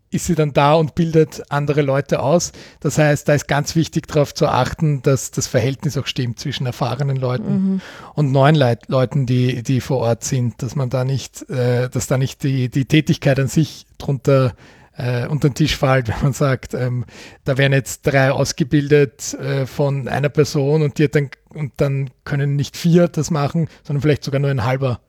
ist 0.09 0.25
sie 0.25 0.35
dann 0.35 0.51
da 0.51 0.73
und 0.73 0.93
bildet 0.93 1.41
andere 1.49 1.83
Leute 1.83 2.21
aus. 2.21 2.51
Das 2.81 2.97
heißt, 2.97 3.29
da 3.29 3.33
ist 3.33 3.47
ganz 3.47 3.75
wichtig 3.77 4.07
darauf 4.07 4.33
zu 4.33 4.47
achten, 4.47 5.01
dass 5.03 5.31
das 5.31 5.47
Verhältnis 5.47 5.97
auch 5.97 6.05
stimmt 6.05 6.37
zwischen 6.37 6.65
erfahrenen 6.65 7.15
Leuten 7.15 7.53
mhm. 7.53 7.81
und 8.15 8.31
neuen 8.31 8.55
Leit 8.55 8.89
Leuten, 8.89 9.25
die, 9.25 9.63
die 9.63 9.79
vor 9.79 9.99
Ort 9.99 10.25
sind, 10.25 10.61
dass 10.63 10.75
man 10.75 10.89
da 10.89 11.05
nicht, 11.05 11.49
äh, 11.49 11.89
dass 11.89 12.07
da 12.07 12.17
nicht 12.17 12.43
die, 12.43 12.69
die 12.69 12.85
Tätigkeit 12.85 13.39
an 13.39 13.47
sich 13.47 13.85
drunter 13.97 14.53
äh, 14.97 15.27
unter 15.27 15.49
den 15.49 15.55
Tisch 15.55 15.77
fällt, 15.77 16.07
wenn 16.09 16.21
man 16.21 16.33
sagt, 16.33 16.73
ähm, 16.73 17.05
da 17.43 17.57
werden 17.57 17.73
jetzt 17.73 18.03
drei 18.03 18.31
ausgebildet 18.31 19.33
äh, 19.35 19.65
von 19.65 20.07
einer 20.07 20.29
Person 20.29 20.81
und 20.81 20.97
die 20.97 21.09
dann 21.09 21.29
und 21.49 21.73
dann 21.77 22.09
können 22.23 22.55
nicht 22.55 22.77
vier 22.77 23.07
das 23.07 23.29
machen, 23.29 23.67
sondern 23.83 24.01
vielleicht 24.01 24.23
sogar 24.23 24.39
nur 24.39 24.49
ein 24.49 24.63
halber, 24.63 25.01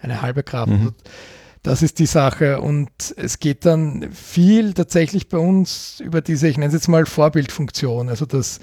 eine 0.00 0.20
halbe 0.20 0.42
Kraft. 0.42 0.72
Mhm. 0.72 0.94
Das 1.62 1.82
ist 1.82 1.98
die 1.98 2.06
Sache. 2.06 2.60
Und 2.60 2.90
es 3.16 3.40
geht 3.40 3.64
dann 3.64 4.12
viel 4.12 4.72
tatsächlich 4.72 5.28
bei 5.28 5.38
uns 5.38 6.00
über 6.00 6.20
diese, 6.20 6.46
ich 6.48 6.58
nenne 6.58 6.68
es 6.68 6.74
jetzt 6.74 6.88
mal 6.88 7.06
Vorbildfunktion. 7.06 8.08
Also 8.08 8.24
das 8.24 8.60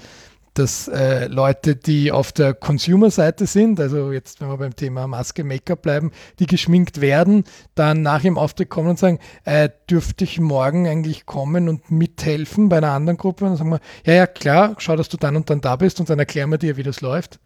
dass 0.54 0.88
äh, 0.88 1.26
Leute, 1.26 1.76
die 1.76 2.12
auf 2.12 2.32
der 2.32 2.54
Consumer-Seite 2.54 3.46
sind, 3.46 3.80
also 3.80 4.12
jetzt, 4.12 4.40
wenn 4.40 4.48
wir 4.48 4.56
beim 4.56 4.76
Thema 4.76 5.06
Maske, 5.06 5.44
Make-up 5.44 5.82
bleiben, 5.82 6.12
die 6.38 6.46
geschminkt 6.46 7.00
werden, 7.00 7.44
dann 7.74 8.02
nach 8.02 8.22
ihrem 8.22 8.38
Auftritt 8.38 8.70
kommen 8.70 8.90
und 8.90 8.98
sagen, 8.98 9.18
äh, 9.44 9.68
dürfte 9.90 10.24
ich 10.24 10.40
morgen 10.40 10.86
eigentlich 10.86 11.26
kommen 11.26 11.68
und 11.68 11.90
mithelfen 11.90 12.68
bei 12.68 12.78
einer 12.78 12.92
anderen 12.92 13.16
Gruppe? 13.16 13.44
Und 13.44 13.50
dann 13.50 13.58
sagen 13.58 13.70
wir, 13.70 13.80
ja, 14.06 14.14
ja, 14.14 14.26
klar, 14.26 14.76
schau, 14.78 14.96
dass 14.96 15.08
du 15.08 15.16
dann 15.16 15.36
und 15.36 15.50
dann 15.50 15.60
da 15.60 15.76
bist 15.76 16.00
und 16.00 16.08
dann 16.08 16.18
erklären 16.18 16.50
wir 16.50 16.58
dir, 16.58 16.76
wie 16.76 16.82
das 16.84 17.00
läuft. 17.00 17.40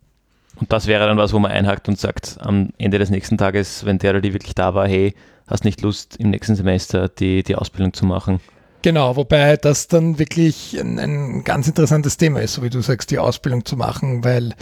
Und 0.57 0.73
das 0.73 0.87
wäre 0.87 1.07
dann 1.07 1.17
was, 1.17 1.33
wo 1.33 1.39
man 1.39 1.53
einhakt 1.53 1.89
und 1.89 1.99
sagt, 1.99 2.37
am 2.41 2.71
Ende 2.79 2.99
des 2.99 3.11
nächsten 3.11 3.39
Tages, 3.39 3.85
wenn 3.85 3.99
der 3.99 4.11
oder 4.11 4.21
die 4.21 4.35
wirklich 4.35 4.55
da 4.55 4.75
war, 4.75 4.89
hey, 4.89 5.15
hast 5.47 5.65
nicht 5.65 5.81
Lust, 5.83 6.17
im 6.17 6.31
nächsten 6.31 6.57
Semester 6.57 7.09
die, 7.09 7.43
die 7.43 7.55
Ausbildung 7.55 7.93
zu 7.93 8.05
machen? 8.05 8.41
Genau, 8.83 9.17
wobei 9.17 9.57
das 9.57 9.89
dann 9.89 10.19
wirklich 10.19 10.79
ein, 10.79 10.99
ein, 10.99 11.45
ganz 11.45 11.67
interessantes 11.67 12.17
Thema 12.17 12.41
ist, 12.41 12.55
so 12.55 12.63
wie 12.63 12.71
du 12.71 12.81
sagst, 12.81 13.11
die 13.11 13.19
Ausbildung 13.19 13.65
zu 13.65 13.77
machen, 13.77 14.23
weil 14.25 14.55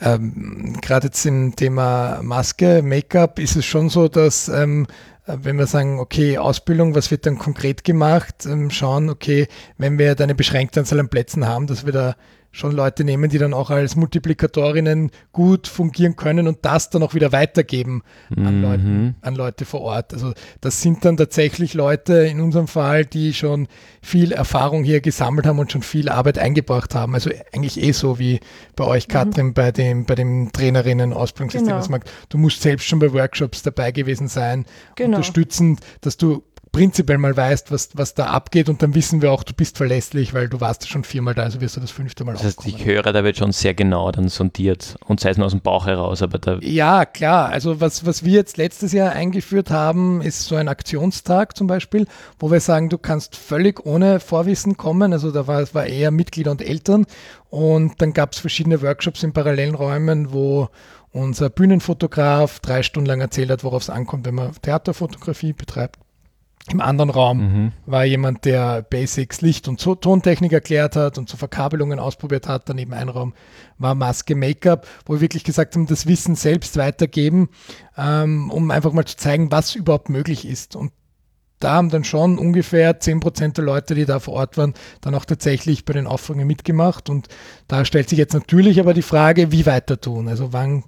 ähm, 0.00 0.76
gerade 0.82 1.06
jetzt 1.08 1.24
im 1.26 1.56
Thema 1.56 2.20
Maske, 2.22 2.82
Make-up 2.82 3.38
ist 3.38 3.56
es 3.56 3.64
schon 3.64 3.88
so, 3.88 4.08
dass 4.08 4.48
ähm, 4.48 4.86
wenn 5.26 5.58
wir 5.58 5.66
sagen, 5.66 5.98
okay, 5.98 6.38
Ausbildung, 6.38 6.94
was 6.94 7.10
wird 7.10 7.26
dann 7.26 7.38
konkret 7.38 7.82
gemacht, 7.82 8.46
ähm, 8.46 8.70
schauen, 8.70 9.10
okay, 9.10 9.48
wenn 9.78 9.98
wir 9.98 10.18
eine 10.20 10.36
beschränkte 10.36 10.80
Anzahl 10.80 11.00
an 11.00 11.08
Plätzen 11.08 11.46
haben, 11.46 11.66
dass 11.66 11.84
wir 11.84 11.92
da 11.92 12.14
schon 12.56 12.72
Leute 12.72 13.04
nehmen, 13.04 13.28
die 13.28 13.36
dann 13.36 13.52
auch 13.52 13.68
als 13.68 13.96
Multiplikatorinnen 13.96 15.10
gut 15.30 15.68
fungieren 15.68 16.16
können 16.16 16.48
und 16.48 16.58
das 16.62 16.88
dann 16.88 17.02
auch 17.02 17.12
wieder 17.12 17.30
weitergeben 17.30 18.02
an, 18.34 18.56
mhm. 18.56 18.62
Leuten, 18.62 19.16
an 19.20 19.34
Leute 19.34 19.66
vor 19.66 19.82
Ort. 19.82 20.14
Also 20.14 20.32
das 20.62 20.80
sind 20.80 21.04
dann 21.04 21.18
tatsächlich 21.18 21.74
Leute 21.74 22.14
in 22.14 22.40
unserem 22.40 22.66
Fall, 22.66 23.04
die 23.04 23.34
schon 23.34 23.68
viel 24.00 24.32
Erfahrung 24.32 24.84
hier 24.84 25.02
gesammelt 25.02 25.46
haben 25.46 25.58
und 25.58 25.70
schon 25.70 25.82
viel 25.82 26.08
Arbeit 26.08 26.38
eingebracht 26.38 26.94
haben. 26.94 27.12
Also 27.12 27.30
eigentlich 27.52 27.78
eh 27.82 27.92
so 27.92 28.18
wie 28.18 28.40
bei 28.74 28.84
euch, 28.84 29.06
mhm. 29.06 29.12
Katrin, 29.12 29.46
mhm. 29.48 29.54
bei 29.54 29.70
dem, 29.70 30.06
bei 30.06 30.14
dem 30.14 30.50
Trainerinnen-Ausbildungssystem. 30.50 31.82
Genau. 31.82 31.98
Du 32.30 32.38
musst 32.38 32.62
selbst 32.62 32.86
schon 32.86 33.00
bei 33.00 33.12
Workshops 33.12 33.62
dabei 33.64 33.92
gewesen 33.92 34.28
sein, 34.28 34.64
genau. 34.94 35.18
unterstützend, 35.18 35.80
dass 36.00 36.16
du 36.16 36.42
prinzipiell 36.76 37.16
mal 37.16 37.34
weißt, 37.34 37.72
was, 37.72 37.88
was 37.94 38.12
da 38.12 38.26
abgeht 38.26 38.68
und 38.68 38.82
dann 38.82 38.94
wissen 38.94 39.22
wir 39.22 39.32
auch, 39.32 39.44
du 39.44 39.54
bist 39.54 39.78
verlässlich, 39.78 40.34
weil 40.34 40.46
du 40.50 40.60
warst 40.60 40.86
schon 40.86 41.04
viermal 41.04 41.32
da, 41.32 41.44
also 41.44 41.62
wirst 41.62 41.74
du 41.76 41.80
das 41.80 41.90
fünfte 41.90 42.22
Mal 42.22 42.32
Das 42.32 42.44
heißt, 42.44 42.58
aufkommen. 42.58 42.76
ich 42.76 42.84
höre, 42.84 43.14
da 43.14 43.24
wird 43.24 43.38
schon 43.38 43.52
sehr 43.52 43.72
genau 43.72 44.12
dann 44.12 44.28
sondiert 44.28 44.96
und 45.06 45.18
sei 45.18 45.30
es 45.30 45.38
nur 45.38 45.46
aus 45.46 45.52
dem 45.52 45.62
Bauch 45.62 45.86
heraus, 45.86 46.20
aber 46.20 46.38
da 46.38 46.58
Ja, 46.60 47.06
klar, 47.06 47.48
also 47.48 47.80
was, 47.80 48.04
was 48.04 48.26
wir 48.26 48.34
jetzt 48.34 48.58
letztes 48.58 48.92
Jahr 48.92 49.12
eingeführt 49.12 49.70
haben, 49.70 50.20
ist 50.20 50.42
so 50.42 50.54
ein 50.54 50.68
Aktionstag 50.68 51.56
zum 51.56 51.66
Beispiel, 51.66 52.06
wo 52.38 52.50
wir 52.50 52.60
sagen, 52.60 52.90
du 52.90 52.98
kannst 52.98 53.36
völlig 53.36 53.86
ohne 53.86 54.20
Vorwissen 54.20 54.76
kommen, 54.76 55.14
also 55.14 55.30
da 55.30 55.46
war, 55.46 55.66
war 55.72 55.86
eher 55.86 56.10
Mitglieder 56.10 56.50
und 56.50 56.60
Eltern 56.60 57.06
und 57.48 58.02
dann 58.02 58.12
gab 58.12 58.32
es 58.34 58.38
verschiedene 58.38 58.82
Workshops 58.82 59.22
in 59.22 59.32
parallelen 59.32 59.76
Räumen, 59.76 60.34
wo 60.34 60.68
unser 61.10 61.48
Bühnenfotograf 61.48 62.60
drei 62.60 62.82
Stunden 62.82 63.06
lang 63.06 63.22
erzählt 63.22 63.48
hat, 63.48 63.64
worauf 63.64 63.80
es 63.80 63.88
ankommt, 63.88 64.26
wenn 64.26 64.34
man 64.34 64.52
Theaterfotografie 64.60 65.54
betreibt. 65.54 66.00
Im 66.68 66.80
anderen 66.80 67.10
Raum 67.10 67.38
mhm. 67.38 67.72
war 67.86 68.04
jemand, 68.04 68.44
der 68.44 68.82
Basics 68.82 69.40
Licht- 69.40 69.68
und 69.68 69.80
Tontechnik 69.80 70.52
erklärt 70.52 70.96
hat 70.96 71.16
und 71.16 71.28
so 71.28 71.36
Verkabelungen 71.36 72.00
ausprobiert 72.00 72.48
hat. 72.48 72.68
Daneben 72.68 72.92
ein 72.92 73.08
Raum 73.08 73.34
war 73.78 73.94
Maske 73.94 74.34
Make-up, 74.34 74.86
wo 75.04 75.14
wir 75.14 75.20
wirklich 75.20 75.44
gesagt 75.44 75.76
haben, 75.76 75.86
das 75.86 76.06
Wissen 76.06 76.34
selbst 76.34 76.76
weitergeben, 76.76 77.50
ähm, 77.96 78.50
um 78.50 78.70
einfach 78.72 78.92
mal 78.92 79.04
zu 79.04 79.16
zeigen, 79.16 79.52
was 79.52 79.76
überhaupt 79.76 80.08
möglich 80.08 80.46
ist. 80.46 80.74
Und 80.74 80.92
da 81.60 81.72
haben 81.74 81.88
dann 81.88 82.04
schon 82.04 82.36
ungefähr 82.36 83.00
10% 83.00 83.54
der 83.54 83.64
Leute, 83.64 83.94
die 83.94 84.04
da 84.04 84.18
vor 84.18 84.34
Ort 84.34 84.58
waren, 84.58 84.74
dann 85.00 85.14
auch 85.14 85.24
tatsächlich 85.24 85.84
bei 85.84 85.92
den 85.92 86.06
Aufführungen 86.06 86.46
mitgemacht. 86.46 87.08
Und 87.08 87.28
da 87.68 87.84
stellt 87.84 88.08
sich 88.08 88.18
jetzt 88.18 88.34
natürlich 88.34 88.80
aber 88.80 88.92
die 88.92 89.02
Frage, 89.02 89.52
wie 89.52 89.66
weiter 89.66 90.00
tun. 90.00 90.28
Also 90.28 90.52
wann 90.52 90.84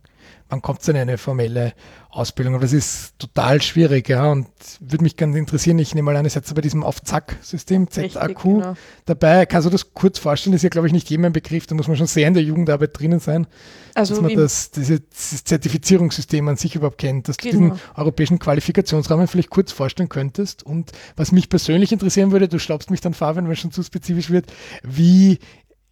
wann 0.49 0.63
kommt 0.63 0.81
es 0.81 0.87
denn 0.87 0.97
eine 0.97 1.19
formelle 1.19 1.75
Ausbildung? 2.11 2.55
Aber 2.55 2.63
das 2.63 2.73
ist 2.73 3.19
total 3.19 3.61
schwierig, 3.61 4.09
ja. 4.09 4.31
Und 4.31 4.49
würde 4.81 5.03
mich 5.03 5.17
ganz 5.17 5.37
interessieren, 5.37 5.79
ich 5.79 5.95
nehme 5.95 6.07
mal 6.07 6.17
an, 6.17 6.25
ihr 6.25 6.31
seid 6.31 6.53
bei 6.55 6.61
diesem 6.61 6.83
Auf-Zack-System, 6.83 7.91
ZAQ, 7.91 8.43
genau. 8.43 8.75
dabei. 9.05 9.47
Kannst 9.47 9.67
du 9.67 9.71
das 9.71 9.93
kurz 9.93 10.19
vorstellen? 10.19 10.53
Das 10.53 10.61
ist 10.61 10.65
ja, 10.65 10.71
glaube 10.71 10.87
ich, 10.87 10.93
nicht 10.93 11.11
jedem 11.11 11.27
ein 11.27 11.33
Begriff. 11.33 11.67
Da 11.67 11.75
muss 11.75 11.89
man 11.89 11.97
schon 11.97 12.07
sehr 12.07 12.27
in 12.29 12.35
der 12.35 12.43
Jugendarbeit 12.43 12.99
drinnen 12.99 13.21
sein, 13.21 13.47
also 13.95 14.15
dass 14.15 14.23
man 14.23 14.35
das, 14.35 14.71
dieses 14.71 15.01
Zertifizierungssystem 15.45 16.47
an 16.49 16.57
sich 16.57 16.75
überhaupt 16.75 16.99
kennt, 16.99 17.29
dass 17.29 17.37
genau. 17.37 17.53
du 17.53 17.59
diesen 17.59 17.81
europäischen 17.95 18.39
Qualifikationsrahmen 18.39 19.27
vielleicht 19.27 19.51
kurz 19.51 19.73
vorstellen 19.73 20.09
könntest. 20.09 20.63
Und 20.63 20.93
was 21.17 21.33
mich 21.33 21.49
persönlich 21.49 21.93
interessieren 21.93 22.33
würde, 22.33 22.49
du 22.49 22.59
schlaubst 22.59 22.91
mich 22.91 23.01
dann, 23.01 23.15
Fabian, 23.15 23.45
wenn 23.45 23.53
es 23.53 23.59
schon 23.59 23.73
zu 23.73 23.83
spezifisch 23.83 24.31
wird, 24.31 24.47
wie 24.83 25.39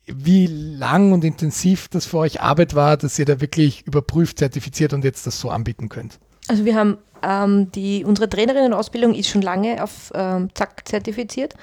wie 0.06 0.46
lang 0.46 1.12
und 1.12 1.24
intensiv 1.24 1.88
das 1.88 2.06
für 2.06 2.18
euch 2.18 2.40
Arbeit 2.40 2.74
war, 2.74 2.96
dass 2.96 3.18
ihr 3.18 3.24
da 3.24 3.40
wirklich 3.40 3.86
überprüft, 3.86 4.38
zertifiziert 4.38 4.92
und 4.92 5.04
jetzt 5.04 5.26
das 5.26 5.40
so 5.40 5.50
anbieten 5.50 5.88
könnt. 5.88 6.18
Also 6.48 6.64
wir 6.64 6.76
haben 6.76 6.98
ähm, 7.22 7.72
die, 7.72 8.04
unsere 8.04 8.28
Trainerinnenausbildung 8.28 9.14
ist 9.14 9.28
schon 9.28 9.42
lange 9.42 9.82
auf 9.82 10.12
ähm, 10.14 10.50
ZAK 10.54 10.86
zertifiziert. 10.86 11.54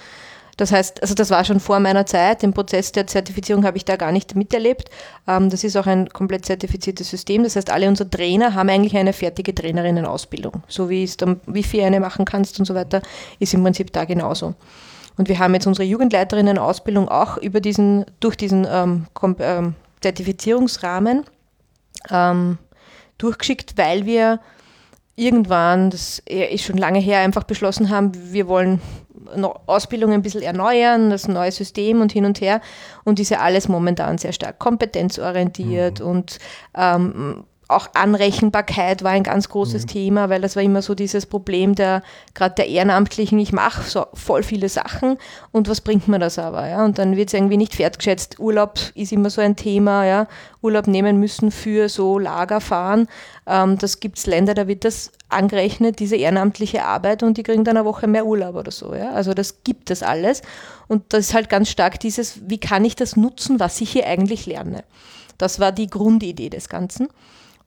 Das 0.57 0.71
heißt, 0.71 1.01
also 1.01 1.15
das 1.15 1.31
war 1.31 1.43
schon 1.45 1.59
vor 1.59 1.79
meiner 1.79 2.05
Zeit. 2.05 2.43
Den 2.43 2.53
Prozess 2.53 2.91
der 2.91 3.07
Zertifizierung 3.07 3.65
habe 3.65 3.77
ich 3.77 3.85
da 3.85 3.95
gar 3.95 4.11
nicht 4.11 4.35
miterlebt. 4.35 4.89
Ähm, 5.27 5.49
das 5.49 5.63
ist 5.63 5.75
auch 5.77 5.87
ein 5.87 6.09
komplett 6.09 6.45
zertifiziertes 6.45 7.09
System. 7.09 7.43
Das 7.43 7.55
heißt, 7.55 7.69
alle 7.69 7.87
unsere 7.87 8.09
Trainer 8.09 8.53
haben 8.53 8.69
eigentlich 8.69 8.95
eine 8.95 9.13
fertige 9.13 9.55
Trainerinnenausbildung. 9.55 10.63
So 10.67 10.89
wie 10.89 11.03
es 11.03 11.17
dann 11.17 11.39
Wifi 11.47 11.81
eine 11.81 11.99
machen 11.99 12.25
kannst 12.25 12.59
und 12.59 12.65
so 12.65 12.75
weiter, 12.75 13.01
ist 13.39 13.53
im 13.53 13.63
Prinzip 13.63 13.91
da 13.93 14.05
genauso. 14.05 14.53
Und 15.17 15.29
wir 15.29 15.39
haben 15.39 15.53
jetzt 15.53 15.67
unsere 15.67 15.87
Jugendleiterinnen-Ausbildung 15.87 17.07
auch 17.07 17.37
über 17.37 17.61
diesen, 17.61 18.05
durch 18.19 18.35
diesen 18.35 18.67
ähm, 18.69 19.05
ähm, 19.39 19.75
Zertifizierungsrahmen 20.01 21.23
ähm, 22.09 22.57
durchgeschickt, 23.17 23.77
weil 23.77 24.05
wir 24.05 24.39
irgendwann, 25.15 25.91
das 25.91 26.19
ist 26.25 26.63
schon 26.63 26.77
lange 26.77 26.99
her, 26.99 27.19
einfach 27.19 27.43
beschlossen 27.43 27.89
haben, 27.89 28.11
wir 28.33 28.47
wollen 28.47 28.81
Ausbildung 29.67 30.11
ein 30.11 30.21
bisschen 30.21 30.41
erneuern, 30.41 31.09
das 31.09 31.27
neue 31.27 31.51
System 31.51 32.01
und 32.01 32.11
hin 32.11 32.25
und 32.25 32.41
her. 32.41 32.61
Und 33.03 33.19
ist 33.19 33.29
ja 33.29 33.39
alles 33.39 33.67
momentan 33.67 34.17
sehr 34.17 34.33
stark 34.33 34.59
kompetenzorientiert 34.59 35.99
mhm. 35.99 36.05
und 36.05 36.39
ähm, 36.75 37.43
auch 37.75 37.89
Anrechenbarkeit 37.93 39.03
war 39.03 39.11
ein 39.11 39.23
ganz 39.23 39.49
großes 39.49 39.83
mhm. 39.83 39.87
Thema, 39.87 40.29
weil 40.29 40.41
das 40.41 40.55
war 40.55 40.63
immer 40.63 40.81
so 40.81 40.95
dieses 40.95 41.25
Problem 41.25 41.75
der 41.75 42.03
gerade 42.33 42.55
der 42.55 42.67
Ehrenamtlichen, 42.67 43.39
ich 43.39 43.53
mache 43.53 43.83
so 43.83 44.05
voll 44.13 44.43
viele 44.43 44.69
Sachen 44.69 45.17
und 45.51 45.69
was 45.69 45.81
bringt 45.81 46.07
mir 46.07 46.19
das 46.19 46.39
aber? 46.39 46.67
Ja? 46.67 46.83
Und 46.83 46.97
dann 46.97 47.15
wird 47.15 47.29
es 47.29 47.33
irgendwie 47.33 47.57
nicht 47.57 47.77
wertgeschätzt. 47.79 48.39
Urlaub 48.39 48.79
ist 48.95 49.11
immer 49.11 49.29
so 49.29 49.41
ein 49.41 49.55
Thema, 49.55 50.05
ja? 50.05 50.27
Urlaub 50.61 50.87
nehmen 50.87 51.19
müssen 51.19 51.51
für 51.51 51.89
so 51.89 52.17
Lagerfahren. 52.17 53.07
Ähm, 53.45 53.77
das 53.77 53.99
gibt 53.99 54.17
es 54.17 54.25
Länder, 54.25 54.53
da 54.53 54.67
wird 54.67 54.85
das 54.85 55.11
angerechnet, 55.29 55.99
diese 55.99 56.15
ehrenamtliche 56.15 56.85
Arbeit 56.85 57.23
und 57.23 57.37
die 57.37 57.43
kriegen 57.43 57.63
dann 57.63 57.77
eine 57.77 57.85
Woche 57.85 58.07
mehr 58.07 58.25
Urlaub 58.25 58.55
oder 58.55 58.71
so. 58.71 58.93
Ja? 58.95 59.11
Also 59.11 59.33
das 59.33 59.63
gibt 59.63 59.91
es 59.91 60.03
alles. 60.03 60.41
Und 60.87 61.03
das 61.09 61.27
ist 61.27 61.33
halt 61.33 61.49
ganz 61.49 61.69
stark 61.69 61.99
dieses, 61.99 62.47
wie 62.47 62.59
kann 62.59 62.85
ich 62.85 62.95
das 62.95 63.15
nutzen, 63.15 63.59
was 63.59 63.81
ich 63.81 63.91
hier 63.91 64.07
eigentlich 64.07 64.45
lerne? 64.45 64.83
Das 65.37 65.59
war 65.59 65.71
die 65.71 65.87
Grundidee 65.87 66.49
des 66.49 66.69
Ganzen. 66.69 67.09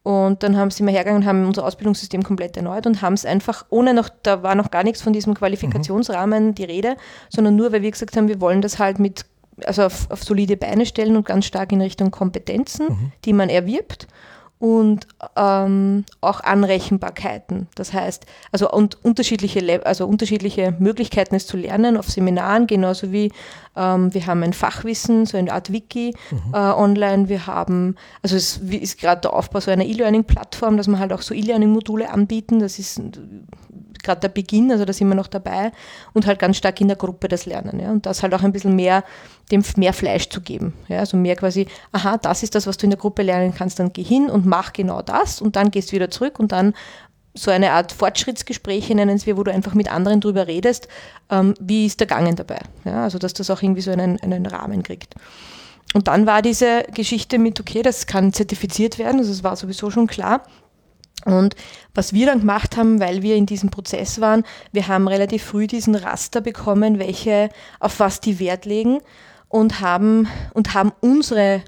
Und 0.06 0.44
dann 0.44 0.56
haben 0.56 0.70
sie 0.70 0.84
mal 0.84 0.92
hergegangen 0.92 1.22
und 1.22 1.28
haben 1.28 1.44
unser 1.46 1.64
Ausbildungssystem 1.64 2.22
komplett 2.22 2.56
erneuert 2.56 2.86
und 2.86 3.02
haben 3.02 3.14
es 3.14 3.26
einfach, 3.26 3.66
ohne 3.70 3.92
noch, 3.92 4.08
da 4.22 4.44
war 4.44 4.54
noch 4.54 4.70
gar 4.70 4.84
nichts 4.84 5.02
von 5.02 5.12
diesem 5.12 5.34
Qualifikationsrahmen 5.34 6.54
die 6.54 6.62
Rede, 6.62 6.94
sondern 7.28 7.56
nur, 7.56 7.72
weil 7.72 7.82
wir 7.82 7.90
gesagt 7.90 8.16
haben, 8.16 8.28
wir 8.28 8.40
wollen 8.40 8.62
das 8.62 8.78
halt 8.78 9.00
mit, 9.00 9.26
also 9.64 9.82
auf, 9.82 10.08
auf 10.08 10.22
solide 10.22 10.56
Beine 10.56 10.86
stellen 10.86 11.16
und 11.16 11.26
ganz 11.26 11.46
stark 11.46 11.72
in 11.72 11.80
Richtung 11.80 12.12
Kompetenzen, 12.12 12.86
mhm. 12.86 13.12
die 13.24 13.32
man 13.32 13.48
erwirbt 13.48 14.06
und 14.58 15.06
ähm, 15.36 16.04
auch 16.22 16.40
Anrechenbarkeiten. 16.40 17.68
Das 17.74 17.92
heißt, 17.92 18.24
also 18.52 18.70
und 18.70 19.04
unterschiedliche, 19.04 19.84
also 19.84 20.06
unterschiedliche 20.06 20.74
Möglichkeiten 20.78 21.34
es 21.34 21.46
zu 21.46 21.58
lernen 21.58 21.96
auf 21.96 22.08
Seminaren, 22.10 22.66
genauso 22.66 23.12
wie 23.12 23.32
ähm, 23.76 24.14
wir 24.14 24.26
haben 24.26 24.42
ein 24.42 24.54
Fachwissen, 24.54 25.26
so 25.26 25.36
eine 25.36 25.52
Art 25.52 25.72
Wiki 25.72 26.14
mhm. 26.30 26.54
äh, 26.54 26.56
online. 26.56 27.28
Wir 27.28 27.46
haben, 27.46 27.96
also 28.22 28.36
es 28.36 28.56
ist 28.56 28.98
gerade 28.98 29.20
der 29.20 29.34
Aufbau 29.34 29.60
so 29.60 29.70
einer 29.70 29.84
E-Learning-Plattform, 29.84 30.78
dass 30.78 30.86
man 30.86 31.00
halt 31.00 31.12
auch 31.12 31.22
so 31.22 31.34
E-Learning-Module 31.34 32.10
anbieten. 32.10 32.58
Das 32.58 32.78
ist 32.78 32.98
gerade 34.06 34.22
der 34.22 34.28
Beginn, 34.28 34.72
also 34.72 34.84
da 34.84 34.92
sind 34.92 35.08
wir 35.08 35.14
noch 35.14 35.26
dabei 35.26 35.72
und 36.14 36.26
halt 36.26 36.38
ganz 36.38 36.56
stark 36.56 36.80
in 36.80 36.88
der 36.88 36.96
Gruppe 36.96 37.28
das 37.28 37.44
Lernen. 37.44 37.78
Ja, 37.80 37.90
und 37.90 38.06
das 38.06 38.22
halt 38.22 38.32
auch 38.34 38.42
ein 38.42 38.52
bisschen 38.52 38.74
mehr, 38.74 39.04
dem 39.50 39.62
mehr 39.76 39.92
Fleisch 39.92 40.30
zu 40.30 40.40
geben. 40.40 40.72
Ja, 40.88 41.00
also 41.00 41.16
mehr 41.16 41.36
quasi, 41.36 41.66
aha, 41.92 42.16
das 42.16 42.42
ist 42.42 42.54
das, 42.54 42.66
was 42.66 42.78
du 42.78 42.86
in 42.86 42.90
der 42.90 42.98
Gruppe 42.98 43.22
lernen 43.22 43.54
kannst, 43.54 43.78
dann 43.78 43.92
geh 43.92 44.02
hin 44.02 44.30
und 44.30 44.46
mach 44.46 44.72
genau 44.72 45.02
das 45.02 45.42
und 45.42 45.56
dann 45.56 45.70
gehst 45.70 45.92
wieder 45.92 46.10
zurück 46.10 46.38
und 46.38 46.52
dann 46.52 46.72
so 47.34 47.50
eine 47.50 47.72
Art 47.72 47.92
Fortschrittsgespräche 47.92 48.94
nennen 48.94 49.20
wir, 49.24 49.36
wo 49.36 49.42
du 49.42 49.52
einfach 49.52 49.74
mit 49.74 49.92
anderen 49.92 50.20
drüber 50.20 50.46
redest, 50.46 50.88
ähm, 51.30 51.54
wie 51.60 51.86
ist 51.86 52.00
der 52.00 52.06
Gangen 52.06 52.34
dabei. 52.34 52.60
Ja, 52.84 53.04
also 53.04 53.18
dass 53.18 53.34
das 53.34 53.50
auch 53.50 53.62
irgendwie 53.62 53.82
so 53.82 53.90
einen, 53.90 54.18
einen 54.20 54.46
Rahmen 54.46 54.82
kriegt. 54.82 55.14
Und 55.94 56.08
dann 56.08 56.26
war 56.26 56.42
diese 56.42 56.84
Geschichte 56.94 57.38
mit, 57.38 57.60
okay, 57.60 57.82
das 57.82 58.06
kann 58.06 58.32
zertifiziert 58.32 58.98
werden, 58.98 59.18
also 59.18 59.30
es 59.30 59.44
war 59.44 59.56
sowieso 59.56 59.90
schon 59.90 60.06
klar. 60.06 60.42
Und 61.24 61.56
was 61.94 62.12
wir 62.12 62.26
dann 62.26 62.40
gemacht 62.40 62.76
haben, 62.76 63.00
weil 63.00 63.22
wir 63.22 63.36
in 63.36 63.46
diesem 63.46 63.70
Prozess 63.70 64.20
waren, 64.20 64.44
wir 64.72 64.86
haben 64.86 65.08
relativ 65.08 65.42
früh 65.44 65.66
diesen 65.66 65.94
Raster 65.94 66.40
bekommen, 66.40 66.98
welche, 66.98 67.48
auf 67.80 67.98
was 68.00 68.20
die 68.20 68.38
Wert 68.38 68.64
legen 68.64 68.98
und 69.48 69.80
haben, 69.80 70.28
und 70.52 70.74
haben 70.74 70.92
unsere, 71.00 71.62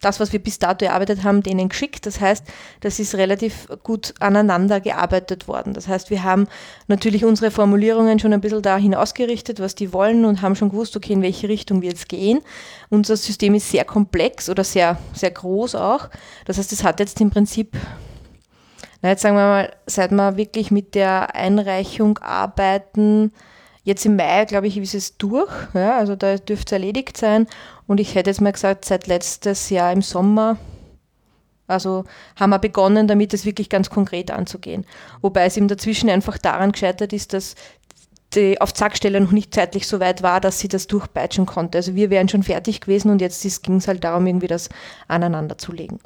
das, 0.00 0.20
was 0.20 0.32
wir 0.32 0.42
bis 0.42 0.58
dato 0.58 0.84
erarbeitet 0.84 1.22
haben, 1.22 1.42
denen 1.42 1.68
geschickt. 1.68 2.06
Das 2.06 2.20
heißt, 2.20 2.44
das 2.80 2.98
ist 2.98 3.14
relativ 3.14 3.68
gut 3.82 4.14
aneinander 4.20 4.80
gearbeitet 4.80 5.46
worden. 5.48 5.74
Das 5.74 5.86
heißt, 5.86 6.10
wir 6.10 6.24
haben 6.24 6.48
natürlich 6.88 7.24
unsere 7.24 7.50
Formulierungen 7.50 8.18
schon 8.18 8.32
ein 8.32 8.40
bisschen 8.40 8.62
dahin 8.62 8.94
ausgerichtet, 8.94 9.60
was 9.60 9.74
die 9.74 9.92
wollen 9.92 10.24
und 10.24 10.42
haben 10.42 10.56
schon 10.56 10.70
gewusst, 10.70 10.96
okay, 10.96 11.12
in 11.12 11.22
welche 11.22 11.48
Richtung 11.48 11.82
wir 11.82 11.90
jetzt 11.90 12.08
gehen. 12.08 12.40
Unser 12.90 13.16
System 13.16 13.54
ist 13.54 13.70
sehr 13.70 13.84
komplex 13.84 14.48
oder 14.48 14.64
sehr, 14.64 14.98
sehr 15.12 15.30
groß 15.30 15.74
auch. 15.76 16.08
Das 16.46 16.58
heißt, 16.58 16.72
es 16.72 16.82
hat 16.82 17.00
jetzt 17.00 17.20
im 17.20 17.30
Prinzip 17.30 17.76
na, 19.04 19.10
jetzt 19.10 19.20
sagen 19.20 19.36
wir 19.36 19.42
mal, 19.42 19.70
seit 19.84 20.12
wir 20.12 20.38
wirklich 20.38 20.70
mit 20.70 20.94
der 20.94 21.34
Einreichung 21.34 22.16
arbeiten, 22.20 23.32
jetzt 23.82 24.06
im 24.06 24.16
Mai, 24.16 24.46
glaube 24.46 24.66
ich, 24.66 24.78
ist 24.78 24.94
es 24.94 25.18
durch. 25.18 25.52
Ja, 25.74 25.98
also 25.98 26.16
da 26.16 26.38
dürfte 26.38 26.68
es 26.68 26.72
erledigt 26.72 27.18
sein. 27.18 27.46
Und 27.86 28.00
ich 28.00 28.14
hätte 28.14 28.30
jetzt 28.30 28.40
mal 28.40 28.52
gesagt, 28.52 28.86
seit 28.86 29.06
letztes 29.06 29.68
Jahr 29.68 29.92
im 29.92 30.00
Sommer, 30.00 30.56
also 31.66 32.04
haben 32.36 32.48
wir 32.48 32.58
begonnen, 32.58 33.06
damit 33.06 33.34
es 33.34 33.44
wirklich 33.44 33.68
ganz 33.68 33.90
konkret 33.90 34.30
anzugehen. 34.30 34.86
Wobei 35.20 35.44
es 35.44 35.58
ihm 35.58 35.68
dazwischen 35.68 36.08
einfach 36.08 36.38
daran 36.38 36.72
gescheitert 36.72 37.12
ist, 37.12 37.34
dass 37.34 37.56
die 38.32 38.58
auf 38.58 38.72
Zackstelle 38.72 39.20
noch 39.20 39.32
nicht 39.32 39.54
zeitlich 39.54 39.86
so 39.86 40.00
weit 40.00 40.22
war, 40.22 40.40
dass 40.40 40.60
sie 40.60 40.68
das 40.68 40.86
durchpeitschen 40.86 41.44
konnte. 41.44 41.76
Also 41.76 41.94
wir 41.94 42.08
wären 42.08 42.30
schon 42.30 42.42
fertig 42.42 42.80
gewesen 42.80 43.10
und 43.10 43.20
jetzt 43.20 43.62
ging 43.62 43.76
es 43.76 43.86
halt 43.86 44.02
darum, 44.02 44.26
irgendwie 44.26 44.46
das 44.46 44.70
aneinander 45.08 45.58
zu 45.58 45.72
legen. 45.72 46.00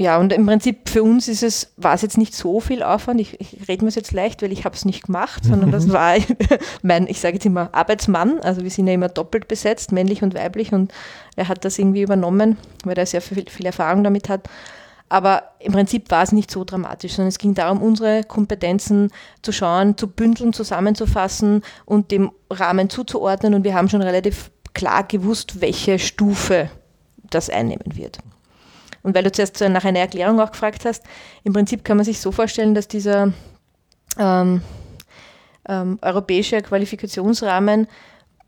Ja, 0.00 0.16
und 0.18 0.32
im 0.32 0.46
Prinzip 0.46 0.88
für 0.88 1.02
uns 1.02 1.26
ist 1.26 1.42
es, 1.42 1.72
war 1.76 1.92
es 1.92 2.02
jetzt 2.02 2.18
nicht 2.18 2.32
so 2.32 2.60
viel 2.60 2.84
Aufwand. 2.84 3.20
Ich, 3.20 3.40
ich 3.40 3.68
rede 3.68 3.84
mir 3.84 3.88
es 3.88 3.96
jetzt 3.96 4.12
leicht, 4.12 4.42
weil 4.42 4.52
ich 4.52 4.64
habe 4.64 4.76
es 4.76 4.84
nicht 4.84 5.02
gemacht, 5.06 5.44
sondern 5.44 5.72
das 5.72 5.92
war 5.92 6.14
mein, 6.82 7.08
ich 7.08 7.20
sage 7.20 7.34
jetzt 7.34 7.46
immer, 7.46 7.70
Arbeitsmann. 7.72 8.38
Also 8.40 8.62
wir 8.62 8.70
sind 8.70 8.86
ja 8.86 8.94
immer 8.94 9.08
doppelt 9.08 9.48
besetzt, 9.48 9.90
männlich 9.90 10.22
und 10.22 10.34
weiblich 10.34 10.72
und 10.72 10.92
er 11.34 11.48
hat 11.48 11.64
das 11.64 11.80
irgendwie 11.80 12.02
übernommen, 12.02 12.58
weil 12.84 12.96
er 12.96 13.06
sehr 13.06 13.20
viel, 13.20 13.44
viel 13.50 13.66
Erfahrung 13.66 14.04
damit 14.04 14.28
hat. 14.28 14.48
Aber 15.08 15.42
im 15.58 15.72
Prinzip 15.72 16.12
war 16.12 16.22
es 16.22 16.30
nicht 16.30 16.50
so 16.50 16.62
dramatisch, 16.62 17.14
sondern 17.14 17.30
es 17.30 17.38
ging 17.38 17.54
darum, 17.54 17.82
unsere 17.82 18.22
Kompetenzen 18.22 19.10
zu 19.42 19.50
schauen, 19.50 19.96
zu 19.96 20.06
bündeln, 20.06 20.52
zusammenzufassen 20.52 21.62
und 21.86 22.12
dem 22.12 22.30
Rahmen 22.50 22.88
zuzuordnen. 22.88 23.54
Und 23.54 23.64
wir 23.64 23.74
haben 23.74 23.88
schon 23.88 24.02
relativ 24.02 24.52
klar 24.74 25.02
gewusst, 25.02 25.60
welche 25.60 25.98
Stufe 25.98 26.70
das 27.30 27.50
einnehmen 27.50 27.96
wird. 27.96 28.18
Und 29.08 29.14
weil 29.14 29.24
du 29.24 29.32
zuerst 29.32 29.58
nach 29.58 29.86
einer 29.86 30.00
Erklärung 30.00 30.38
auch 30.38 30.50
gefragt 30.50 30.84
hast, 30.84 31.02
im 31.42 31.54
Prinzip 31.54 31.82
kann 31.82 31.96
man 31.96 32.04
sich 32.04 32.20
so 32.20 32.30
vorstellen, 32.30 32.74
dass 32.74 32.88
dieser 32.88 33.32
ähm, 34.18 34.60
ähm, 35.66 35.98
europäische 36.02 36.60
Qualifikationsrahmen, 36.60 37.88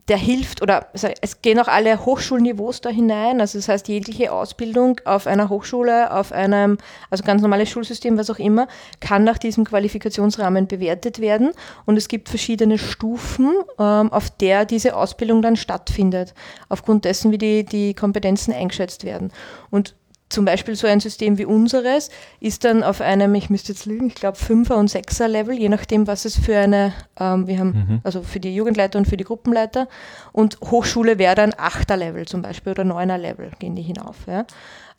der 0.08 0.18
hilft, 0.18 0.60
oder 0.60 0.88
also 0.92 1.08
es 1.22 1.40
gehen 1.40 1.58
auch 1.58 1.68
alle 1.68 2.04
Hochschulniveaus 2.04 2.82
da 2.82 2.90
hinein, 2.90 3.40
also 3.40 3.56
das 3.56 3.68
heißt 3.68 3.88
jegliche 3.88 4.32
Ausbildung 4.32 5.00
auf 5.06 5.26
einer 5.26 5.48
Hochschule, 5.48 6.12
auf 6.12 6.30
einem, 6.30 6.76
also 7.08 7.24
ganz 7.24 7.40
normales 7.40 7.70
Schulsystem, 7.70 8.18
was 8.18 8.28
auch 8.28 8.38
immer, 8.38 8.68
kann 9.00 9.24
nach 9.24 9.38
diesem 9.38 9.64
Qualifikationsrahmen 9.64 10.66
bewertet 10.66 11.20
werden 11.20 11.52
und 11.86 11.96
es 11.96 12.08
gibt 12.08 12.28
verschiedene 12.28 12.76
Stufen, 12.76 13.54
ähm, 13.78 14.12
auf 14.12 14.28
der 14.28 14.66
diese 14.66 14.94
Ausbildung 14.94 15.40
dann 15.40 15.56
stattfindet, 15.56 16.34
aufgrund 16.68 17.06
dessen, 17.06 17.32
wie 17.32 17.38
die, 17.38 17.64
die 17.64 17.94
Kompetenzen 17.94 18.52
eingeschätzt 18.52 19.04
werden. 19.04 19.32
Und 19.70 19.94
zum 20.30 20.44
Beispiel 20.44 20.76
so 20.76 20.86
ein 20.86 21.00
System 21.00 21.36
wie 21.38 21.44
unseres 21.44 22.08
ist 22.38 22.64
dann 22.64 22.82
auf 22.82 23.00
einem, 23.00 23.34
ich 23.34 23.50
müsste 23.50 23.72
jetzt 23.72 23.84
lügen, 23.84 24.06
ich 24.06 24.14
glaube 24.14 24.38
Fünfer- 24.38 24.76
und 24.76 24.88
Sechser-Level, 24.88 25.58
je 25.58 25.68
nachdem, 25.68 26.06
was 26.06 26.24
es 26.24 26.38
für 26.38 26.56
eine, 26.56 26.94
ähm, 27.18 27.46
wir 27.46 27.58
haben, 27.58 27.68
mhm. 27.70 28.00
also 28.04 28.22
für 28.22 28.40
die 28.40 28.54
Jugendleiter 28.54 28.98
und 28.98 29.06
für 29.06 29.16
die 29.16 29.24
Gruppenleiter. 29.24 29.88
Und 30.32 30.58
Hochschule 30.62 31.18
wäre 31.18 31.34
dann 31.34 31.52
Achter-Level 31.56 32.26
zum 32.26 32.42
Beispiel 32.42 32.72
oder 32.72 32.84
Neuner-Level, 32.84 33.50
gehen 33.58 33.74
die 33.74 33.82
hinauf. 33.82 34.16
Ja. 34.26 34.46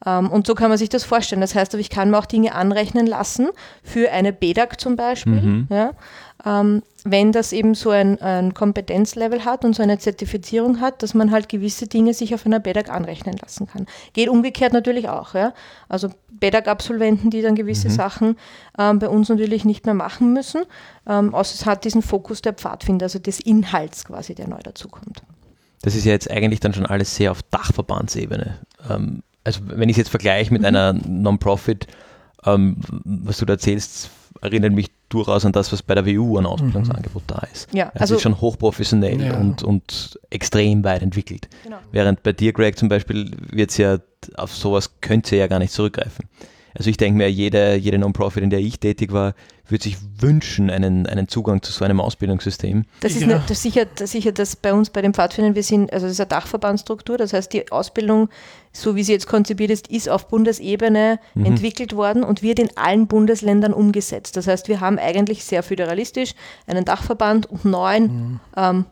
Ähm, 0.06 0.30
und 0.30 0.48
so 0.48 0.56
kann 0.56 0.70
man 0.70 0.78
sich 0.78 0.90
das 0.90 1.04
vorstellen. 1.04 1.42
Das 1.42 1.56
heißt, 1.56 1.74
ich 1.76 1.90
kann 1.90 2.10
mir 2.10 2.18
auch 2.18 2.26
Dinge 2.26 2.54
anrechnen 2.54 3.08
lassen 3.08 3.50
für 3.84 4.12
eine 4.12 4.34
BEDAG 4.34 4.80
zum 4.80 4.96
Beispiel. 4.96 5.42
Mhm. 5.42 5.68
Ja, 5.70 5.92
ähm, 6.46 6.84
wenn 7.04 7.32
das 7.32 7.52
eben 7.52 7.74
so 7.76 7.90
ein, 7.90 8.22
ein, 8.22 8.54
Kompetenzlevel 8.54 9.46
hat 9.46 9.66
und 9.66 9.76
so 9.76 9.84
eine 9.84 9.98
Zertifizierung 9.98 10.82
hat, 10.82 11.02
dass 11.04 11.14
man 11.14 11.32
halt 11.32 11.50
gewisse 11.50 11.88
Dinge 11.88 12.14
sich 12.14 12.34
auf 12.34 12.46
einer 12.46 12.60
BEDAG 12.60 12.90
anrechnen 12.90 13.36
lassen 13.42 13.68
kann. 13.68 13.88
Geht 14.14 14.30
umgekehrt 14.30 14.74
natürlich 14.74 15.10
auch. 15.10 15.34
Ja? 15.34 15.54
Also 15.90 16.10
BEDAG-Absolventen, 16.32 17.30
die 17.30 17.42
dann 17.42 17.56
gewisse 17.56 17.90
mhm. 17.90 17.94
Sachen 17.94 18.36
ähm, 18.78 19.00
bei 19.00 19.10
uns 19.10 19.30
natürlich 19.30 19.66
nicht 19.66 19.86
mehr 19.86 19.96
machen 19.96 20.34
müssen, 20.34 20.64
ähm, 21.08 21.34
außer 21.34 21.56
es 21.56 21.66
hat 21.66 21.86
diesen 21.86 22.02
Fokus 22.02 22.42
der 22.42 22.54
Pfadfinder, 22.54 23.06
also 23.06 23.20
des 23.20 23.40
Inhalts 23.40 24.06
quasi, 24.06 24.36
der 24.36 24.48
neu 24.48 24.60
dazukommt. 24.64 25.24
Das 25.82 25.96
ist 25.96 26.06
ja 26.06 26.12
jetzt 26.12 26.30
eigentlich 26.30 26.60
dann 26.60 26.74
schon 26.74 26.86
alles 26.86 27.16
sehr 27.16 27.32
auf 27.32 27.42
Dachverbandsebene. 27.44 28.60
Ähm, 28.90 29.24
also 29.44 29.62
wenn 29.66 29.90
ich 29.90 29.96
es 29.96 30.00
jetzt 30.00 30.10
vergleiche 30.10 30.54
mit 30.54 30.62
mhm. 30.62 30.68
einer 30.68 30.94
Non-Profit, 30.94 31.88
ähm, 32.46 32.78
was 33.04 33.38
du 33.38 33.46
da 33.46 33.54
erzählst, 33.54 34.12
erinnert 34.42 34.74
mich 34.74 34.92
durchaus 35.10 35.46
an 35.46 35.52
das, 35.52 35.72
was 35.72 35.84
bei 35.84 35.96
der 35.96 36.06
WU 36.06 36.38
an 36.38 36.46
Ausbildungsangebot 36.46 37.24
mhm. 37.24 37.28
da 37.28 37.48
ist. 37.52 37.74
Ja, 37.74 37.86
also, 37.90 38.00
also 38.00 38.16
ist 38.16 38.22
schon 38.22 38.42
hochprofessionell 38.42 39.22
ja. 39.22 39.38
und, 39.38 39.64
und 39.64 40.20
extrem 40.30 40.84
weit 40.84 41.02
entwickelt. 41.02 41.48
Genau. 41.64 41.78
Während 41.92 42.24
bei 42.24 42.34
dir, 42.34 42.54
Greg, 42.54 42.78
zum 42.78 42.90
Beispiel, 42.90 43.32
wird 43.52 43.72
es 43.72 43.78
ja 43.78 44.00
auf 44.36 44.54
sowas 44.54 45.02
könnte 45.02 45.36
ja 45.36 45.48
gar 45.48 45.60
nicht 45.60 45.74
zurückgreifen. 45.74 46.26
Also 46.74 46.90
ich 46.90 46.98
denke 46.98 47.18
mir, 47.18 47.32
jede, 47.32 47.76
jede 47.76 47.98
Non-Profit, 47.98 48.44
in 48.44 48.50
der 48.50 48.60
ich 48.60 48.80
tätig 48.80 49.12
war, 49.12 49.34
würde 49.68 49.84
sich 49.84 49.98
wünschen, 50.20 50.70
einen, 50.70 51.08
einen 51.08 51.28
Zugang 51.28 51.62
zu 51.62 51.72
so 51.72 51.86
einem 51.86 52.00
Ausbildungssystem. 52.00 52.86
Das 53.00 53.14
ist 53.14 53.22
ja. 53.22 53.28
nicht, 53.28 53.50
das 53.50 53.62
sicher, 53.62 53.86
das 53.86 54.12
sicher 54.12 54.32
das 54.32 54.56
bei 54.56 54.74
uns 54.74 54.90
bei 54.90 55.02
den 55.02 55.14
Pfadfindern, 55.14 55.56
wir 55.56 55.64
sind, 55.64 55.92
also 55.94 56.06
das 56.06 56.14
ist 56.14 56.20
eine 56.20 56.28
Dachverbandsstruktur, 56.28 57.18
das 57.18 57.34
heißt, 57.34 57.54
die 57.54 57.72
Ausbildung, 57.72 58.30
so 58.74 58.96
wie 58.96 59.04
sie 59.04 59.14
jetzt 59.14 59.28
konzipiert 59.28 59.72
ist, 59.72 59.88
ist 59.88 60.10
auf 60.10 60.28
Bundesebene 60.28 61.20
mhm. 61.34 61.46
entwickelt 61.46 61.96
worden 61.96 62.24
und 62.24 62.42
wird 62.42 62.60
in 62.60 62.76
allen 62.76 63.08
Bundesländern 63.08 63.74
umgesetzt. 63.74 64.38
Das 64.38 64.48
heißt, 64.48 64.68
wir 64.68 64.82
haben 64.82 65.00
eigentlich 65.00 65.44
sehr 65.44 65.64
föderalistisch 65.64 66.34
einen 66.68 66.86
Dachverband 66.86 67.50
und 67.50 67.66
neun 67.66 68.04
mhm. 68.04 68.40
ähm, 68.58 68.86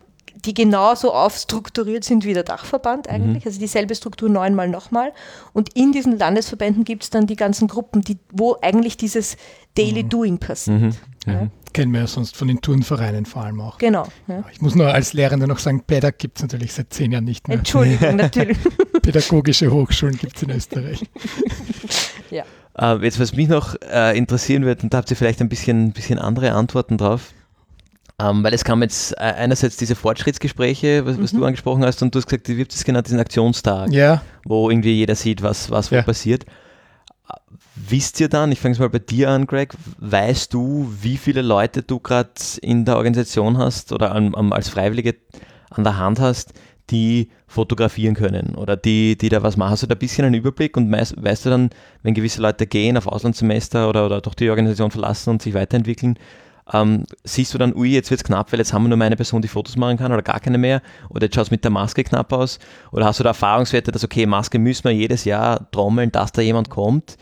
die 0.46 0.54
genauso 0.54 1.14
aufstrukturiert 1.14 2.04
sind 2.04 2.24
wie 2.24 2.34
der 2.34 2.44
Dachverband 2.44 3.10
eigentlich, 3.10 3.44
mhm. 3.44 3.50
also 3.50 3.60
dieselbe 3.60 3.96
Struktur 3.96 4.30
neunmal 4.30 4.70
nochmal. 4.70 5.12
Und 5.54 5.76
in 5.76 5.92
diesen 5.92 6.18
Landesverbänden 6.18 6.84
gibt 6.84 7.04
es 7.04 7.10
dann 7.10 7.28
die 7.28 7.36
ganzen 7.36 7.68
Gruppen, 7.68 8.02
die, 8.02 8.18
wo 8.32 8.58
eigentlich 8.62 8.98
dieses 8.98 9.38
Daily 9.76 10.04
mhm. 10.04 10.10
Doing 10.10 10.38
passiert. 10.38 10.82
Mhm. 10.82 10.92
Ja. 11.26 11.48
Kennen 11.74 11.94
wir 11.94 12.02
ja 12.02 12.08
sonst 12.08 12.36
von 12.36 12.48
den 12.48 12.62
Turnvereinen 12.62 13.26
vor 13.26 13.44
allem 13.44 13.62
auch. 13.62 13.78
Genau. 13.78 14.08
Ja. 14.28 14.44
Ich 14.52 14.62
muss 14.62 14.76
nur 14.76 14.88
als 14.88 15.14
Lehrender 15.14 15.46
noch 15.46 15.60
sagen, 15.60 15.84
PEDAG 15.86 16.18
gibt 16.18 16.38
es 16.38 16.42
natürlich 16.42 16.74
seit 16.74 16.92
zehn 16.92 17.12
Jahren 17.12 17.26
nicht 17.26 17.48
mehr. 17.48 17.58
Entschuldigung, 17.58 18.16
natürlich. 18.16 18.58
Pädagogische 19.02 19.72
Hochschulen 19.72 20.18
gibt 20.18 20.38
es 20.38 20.44
in 20.44 20.50
Österreich. 20.52 21.04
ja. 22.32 22.44
Uh, 22.82 22.98
jetzt, 23.04 23.20
was 23.20 23.36
mich 23.36 23.50
noch 23.50 23.76
uh, 23.76 24.16
interessieren 24.16 24.64
wird, 24.64 24.84
und 24.84 24.94
da 24.94 25.00
habt 25.00 25.12
ihr 25.12 25.18
vielleicht 25.18 25.42
ein 25.42 25.50
bisschen, 25.50 25.92
bisschen 25.92 26.18
andere 26.18 26.54
Antworten 26.54 26.98
drauf, 26.98 27.34
ähm, 28.22 28.44
weil 28.44 28.54
es 28.54 28.64
kam 28.64 28.82
jetzt 28.82 29.14
äh, 29.14 29.22
einerseits 29.22 29.78
diese 29.78 29.96
Fortschrittsgespräche, 29.96 31.06
was, 31.06 31.22
was 31.22 31.34
mhm. 31.34 31.40
du 31.40 31.46
angesprochen 31.46 31.86
hast, 31.86 32.02
und 32.02 32.14
du 32.14 32.20
hast 32.20 32.28
gesagt, 32.28 32.50
wie 32.50 32.58
wird 32.58 32.74
es 32.74 32.84
genannt, 32.84 33.08
diesen 33.08 33.20
Aktionstag, 33.20 33.92
ja. 33.92 34.22
wo 34.46 34.70
irgendwie 34.70 34.94
jeder 34.94 35.16
sieht, 35.16 35.42
was, 35.42 35.72
was 35.72 35.90
ja. 35.90 36.00
wo 36.00 36.06
passiert. 36.06 36.46
Wisst 37.76 38.20
ihr 38.20 38.28
dann, 38.28 38.52
ich 38.52 38.60
fange 38.60 38.74
es 38.74 38.80
mal 38.80 38.90
bei 38.90 39.00
dir 39.00 39.30
an, 39.30 39.48
Greg, 39.48 39.74
weißt 40.00 40.54
du, 40.54 40.92
wie 41.02 41.16
viele 41.16 41.42
Leute 41.42 41.82
du 41.82 42.00
gerade 42.00 42.30
in 42.62 42.84
der 42.84 42.98
Organisation 42.98 43.58
hast 43.58 43.94
oder 43.94 44.12
an, 44.14 44.36
an, 44.36 44.52
als 44.52 44.68
Freiwillige 44.68 45.16
an 45.70 45.84
der 45.84 45.98
Hand 45.98 46.20
hast, 46.20 46.54
die 46.90 47.30
fotografieren 47.48 48.16
können 48.16 48.56
oder 48.56 48.76
die, 48.76 49.18
die 49.18 49.30
da 49.30 49.44
was 49.44 49.56
machen? 49.56 49.72
Hast 49.72 49.84
du 49.84 49.88
da 49.88 49.96
ein 49.96 50.00
bisschen 50.00 50.26
einen 50.26 50.36
Überblick 50.36 50.76
und 50.76 50.92
weißt, 50.92 51.24
weißt 51.24 51.46
du 51.46 51.50
dann, 51.52 51.70
wenn 52.04 52.16
gewisse 52.16 52.42
Leute 52.42 52.68
gehen 52.68 52.98
auf 52.98 53.08
Auslandssemester 53.08 53.88
oder, 53.88 54.06
oder 54.06 54.20
doch 54.20 54.34
die 54.34 54.50
Organisation 54.50 54.92
verlassen 54.92 55.30
und 55.30 55.42
sich 55.42 55.54
weiterentwickeln, 55.54 56.18
ähm, 56.72 57.06
siehst 57.24 57.54
du 57.54 57.58
dann, 57.58 57.76
ui, 57.76 57.90
jetzt 57.90 58.12
wird 58.12 58.22
es 58.22 58.24
knapp, 58.24 58.52
weil 58.52 58.60
jetzt 58.60 58.74
haben 58.74 58.84
wir 58.84 58.90
nur 58.90 58.98
mal 58.98 59.06
eine 59.06 59.16
Person, 59.16 59.42
die 59.42 59.48
Fotos 59.48 59.76
machen 59.76 59.98
kann 59.98 60.12
oder 60.12 60.22
gar 60.22 60.40
keine 60.40 60.58
mehr 60.58 60.82
oder 61.10 61.26
jetzt 61.26 61.36
schaut 61.36 61.46
es 61.46 61.52
mit 61.52 61.64
der 61.64 61.72
Maske 61.72 62.04
knapp 62.04 62.32
aus 62.34 62.60
oder 62.92 63.06
hast 63.06 63.20
du 63.20 63.24
da 63.24 63.32
Erfahrungswerte, 63.32 63.92
dass 63.92 64.04
okay, 64.04 64.26
Maske 64.26 64.60
müssen 64.60 64.84
wir 64.84 64.92
jedes 64.92 65.26
Jahr 65.26 65.70
trommeln, 65.72 66.12
dass 66.12 66.32
da 66.32 66.42
jemand 66.42 66.70
kommt? 66.70 67.18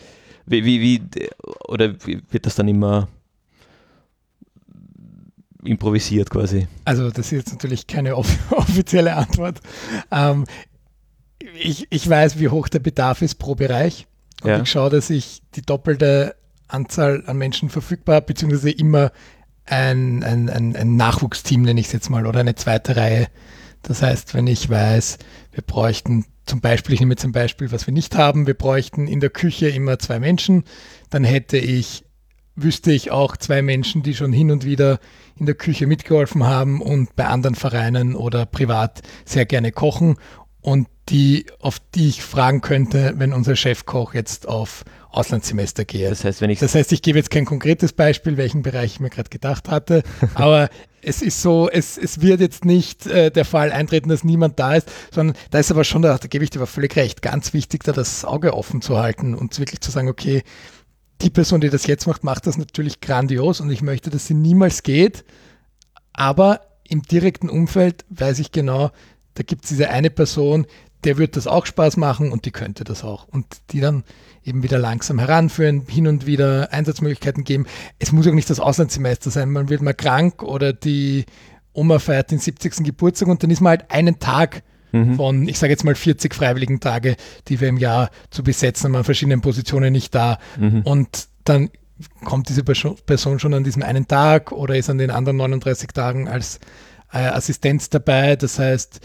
Wie, 0.45 0.63
wie, 0.63 0.81
wie 0.81 1.29
oder 1.67 1.93
wird 2.03 2.45
das 2.45 2.55
dann 2.55 2.67
immer 2.67 3.07
improvisiert 5.63 6.29
quasi? 6.29 6.67
Also 6.86 7.10
das 7.10 7.27
ist 7.27 7.31
jetzt 7.31 7.51
natürlich 7.51 7.88
keine 7.88 8.15
off 8.15 8.38
offizielle 8.51 9.15
Antwort. 9.15 9.60
Ähm, 10.12 10.45
ich, 11.60 11.88
ich 11.89 12.10
weiß, 12.10 12.39
wie 12.39 12.49
hoch 12.49 12.67
der 12.67 12.79
Bedarf 12.79 13.21
ist 13.21 13.36
pro 13.36 13.55
Bereich. 13.55 14.07
Und 14.41 14.49
ja. 14.49 14.62
ich 14.62 14.69
schaue, 14.69 14.89
dass 14.89 15.10
ich 15.10 15.41
die 15.55 15.62
doppelte 15.62 16.36
Anzahl 16.67 17.23
an 17.25 17.38
Menschen 17.38 17.69
verfügbar, 17.69 18.21
beziehungsweise 18.21 18.71
immer 18.71 19.12
ein, 19.67 20.23
ein, 20.23 20.49
ein, 20.49 20.75
ein 20.75 20.95
Nachwuchsteam, 20.95 21.62
nenne 21.62 21.80
ich 21.80 21.88
es 21.88 21.93
jetzt 21.93 22.10
mal, 22.10 22.25
oder 22.25 22.39
eine 22.39 22.56
zweite 22.56 22.95
Reihe. 22.95 23.27
Das 23.84 24.01
heißt, 24.01 24.34
wenn 24.34 24.47
ich 24.47 24.69
weiß, 24.69 25.17
wir 25.51 25.63
bräuchten 25.63 26.25
zum 26.45 26.62
Beispiel, 26.62 26.95
ich 26.95 26.99
nehme 26.99 27.13
jetzt 27.13 27.25
ein 27.25 27.32
Beispiel, 27.32 27.71
was 27.71 27.88
wir 27.88 27.93
nicht 27.93 28.15
haben, 28.15 28.47
wir 28.47 28.53
bräuchten 28.53 29.08
in 29.08 29.19
der 29.19 29.30
Küche 29.30 29.69
immer 29.69 29.99
zwei 29.99 30.19
Menschen, 30.19 30.63
dann 31.10 31.23
hätte 31.23 31.58
ich, 31.58 32.06
wüsste 32.56 32.91
ich 32.91 33.12
auch 33.12 33.38
zwei 33.38 33.62
Menschen, 33.62 34.01
die 34.01 34.15
schon 34.15 34.34
hin 34.34 34.51
und 34.51 34.65
wieder 34.65 34.99
in 35.36 35.45
der 35.45 35.56
Küche 35.56 35.86
mitgeholfen 35.88 36.45
haben 36.45 36.82
und 36.82 37.15
bei 37.15 37.27
anderen 37.27 37.56
Vereinen 37.56 38.15
oder 38.15 38.45
privat 38.45 39.01
sehr 39.25 39.45
gerne 39.45 39.71
kochen 39.71 40.17
und 40.67 40.89
die, 41.08 41.45
auf 41.62 41.80
die 41.95 42.10
ich 42.10 42.21
fragen 42.21 42.60
könnte, 42.60 43.13
wenn 43.15 43.32
unser 43.32 43.56
Chefkoch 43.56 44.13
jetzt 44.13 44.49
auf 44.49 44.84
Auslandssemester 45.12 45.86
gehe. 45.86 46.10
Das 46.10 46.25
heißt, 46.25 46.41
wenn 46.41 46.49
ich 46.49 46.60
Das 46.60 46.75
heißt, 46.75 46.91
ich 46.91 47.01
gebe 47.01 47.17
jetzt 47.17 47.30
kein 47.30 47.45
konkretes 47.45 47.93
Beispiel, 47.93 48.36
welchen 48.36 48.63
Bereich 48.63 48.95
ich 48.95 48.99
mir 48.99 49.10
gerade 49.10 49.30
gedacht 49.30 49.69
hatte, 49.69 50.03
aber 50.34 50.67
es 51.01 51.21
ist 51.21 51.41
so, 51.41 51.69
es, 51.69 51.97
es 51.97 52.19
wird 52.19 52.41
jetzt 52.41 52.65
nicht 52.65 53.08
äh, 53.08 53.32
der 53.32 53.45
Fall 53.45 53.71
eintreten, 53.71 54.10
dass 54.10 54.25
niemand 54.25 54.60
da 54.60 54.75
ist, 54.75 54.91
sondern 55.10 55.38
da 55.51 55.60
ist 55.60 55.71
aber 55.71 55.86
schon, 55.86 56.01
da, 56.01 56.17
da 56.17 56.27
gebe 56.27 56.43
ich 56.43 56.49
dir 56.49 56.60
aber 56.60 56.67
völlig 56.67 56.97
recht, 56.97 57.21
ganz 57.21 57.53
wichtig, 57.53 57.86
da 57.86 57.93
das 57.93 58.25
Auge 58.25 58.53
offen 58.53 58.82
zu 58.82 58.97
halten 58.97 59.36
und 59.36 59.58
wirklich 59.60 59.80
zu 59.80 59.89
sagen, 59.89 60.10
okay, 60.10 60.43
die 61.21 61.30
Person, 61.30 61.62
die 61.62 61.69
das 61.69 61.88
jetzt 61.88 62.08
macht, 62.08 62.25
macht 62.25 62.45
das 62.45 62.58
natürlich 62.58 62.99
grandios 62.99 63.62
und 63.62 63.71
ich 63.71 63.82
möchte, 63.82 64.10
dass 64.10 64.27
sie 64.27 64.34
niemals 64.34 64.84
geht, 64.84 65.23
aber 66.12 66.60
im 66.89 67.03
direkten 67.03 67.49
Umfeld 67.49 68.03
weiß 68.10 68.39
ich 68.39 68.51
genau, 68.51 68.91
da 69.38 69.43
gibt 69.43 69.63
es 69.65 69.69
diese 69.69 69.89
eine 69.89 70.10
Person, 70.10 70.65
der 71.04 71.17
wird 71.17 71.36
das 71.38 71.45
auch 71.45 71.67
Spaß 71.67 71.97
machen 71.97 72.32
und 72.32 72.45
die 72.45 72.52
könnte 72.52 72.84
das 72.84 73.04
auch. 73.04 73.28
Und 73.28 73.45
die 73.69 73.80
dann 73.80 74.04
eben 74.43 74.63
wieder 74.63 74.80
langsam 74.80 75.19
heranführen, 75.19 75.84
hin 75.88 76.08
und 76.08 76.26
wieder 76.26 76.73
Einsatzmöglichkeiten 76.73 77.43
geben. 77.43 77.67
Es 78.00 78.12
muss 78.12 78.28
auch 78.28 78.34
nicht 78.34 78.50
das 78.50 78.60
Auslandssemester 78.60 79.30
sein, 79.30 79.52
man 79.52 79.69
wird 79.69 79.82
mal 79.82 79.93
krank 79.93 80.41
oder 80.41 80.73
die 80.73 81.26
Oma 81.73 82.00
feiert 82.00 82.32
den 82.32 82.39
70. 82.39 82.84
Geburtstag 82.84 83.28
und 83.28 83.43
dann 83.43 83.52
ist 83.52 83.62
man 83.62 83.71
halt 83.71 83.91
einen 83.91 84.19
Tag 84.19 84.63
von, 85.15 85.47
ich 85.47 85.60
sage 85.60 85.73
jetzt 85.73 85.84
mal 85.84 85.93
40 85.93 86.34
freiwilligen 86.34 86.80
Tage, 86.80 87.17
die 87.50 87.60
wir 87.62 87.67
im 87.67 87.78
Jahr 87.78 88.10
zu 88.32 88.41
besetzen 88.41 88.86
haben, 88.86 88.95
an 88.95 89.04
verschiedenen 89.04 89.41
Positionen 89.41 89.91
nicht 89.93 90.15
da. 90.15 90.39
Und 90.86 91.28
dann 91.43 91.69
kommt 92.23 92.50
diese 92.50 92.63
Perso- 92.63 92.95
Person 93.06 93.38
schon 93.38 93.54
an 93.54 93.63
diesem 93.63 93.84
einen 93.84 94.08
Tag 94.08 94.52
oder 94.52 94.76
ist 94.78 94.89
an 94.89 94.97
den 94.97 95.12
anderen 95.12 95.38
39 95.38 95.89
Tagen 95.89 96.28
als 96.28 96.60
äh, 97.17 97.27
Assistenz 97.30 97.89
dabei. 97.89 98.36
Das 98.36 98.60
heißt, 98.60 98.99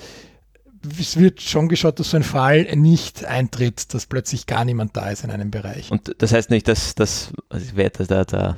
es 1.01 1.17
wird 1.17 1.41
schon 1.41 1.69
geschaut, 1.69 1.99
dass 2.01 2.11
so 2.11 2.17
ein 2.17 2.23
Fall 2.25 2.65
nicht 2.77 3.25
eintritt, 3.25 3.95
dass 3.95 4.07
plötzlich 4.07 4.47
gar 4.47 4.65
niemand 4.65 4.97
da 4.97 5.11
ist 5.11 5.25
in 5.25 5.31
einem 5.31 5.51
Bereich. 5.51 5.91
Und 5.91 6.15
das 6.19 6.33
heißt 6.33 6.51
nicht, 6.51 6.67
dass 6.67 6.95
das, 6.95 7.33
also 7.49 7.65
ich 7.65 7.77
werde 7.77 8.07
der, 8.07 8.25
der 8.25 8.57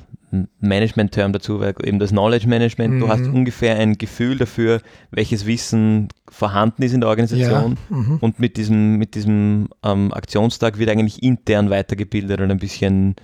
Management-Term 0.60 1.32
dazu, 1.32 1.60
weil 1.60 1.74
eben 1.84 1.98
das 1.98 2.10
Knowledge 2.10 2.48
Management, 2.48 3.00
du 3.00 3.06
Mhm. 3.06 3.10
hast 3.10 3.24
ungefähr 3.26 3.76
ein 3.78 3.98
Gefühl 3.98 4.36
dafür, 4.38 4.80
welches 5.10 5.46
Wissen 5.46 6.08
vorhanden 6.28 6.82
ist 6.82 6.92
in 6.92 7.00
der 7.00 7.10
Organisation 7.10 7.76
Ja, 7.90 7.96
mhm. 7.96 8.18
und 8.20 8.40
mit 8.40 8.56
diesem, 8.56 8.96
mit 8.96 9.14
diesem 9.14 9.68
ähm, 9.84 10.12
Aktionstag 10.12 10.78
wird 10.78 10.90
eigentlich 10.90 11.22
intern 11.22 11.70
weitergebildet 11.70 12.40
und 12.40 12.50
ein 12.50 12.58
bisschen 12.58 13.14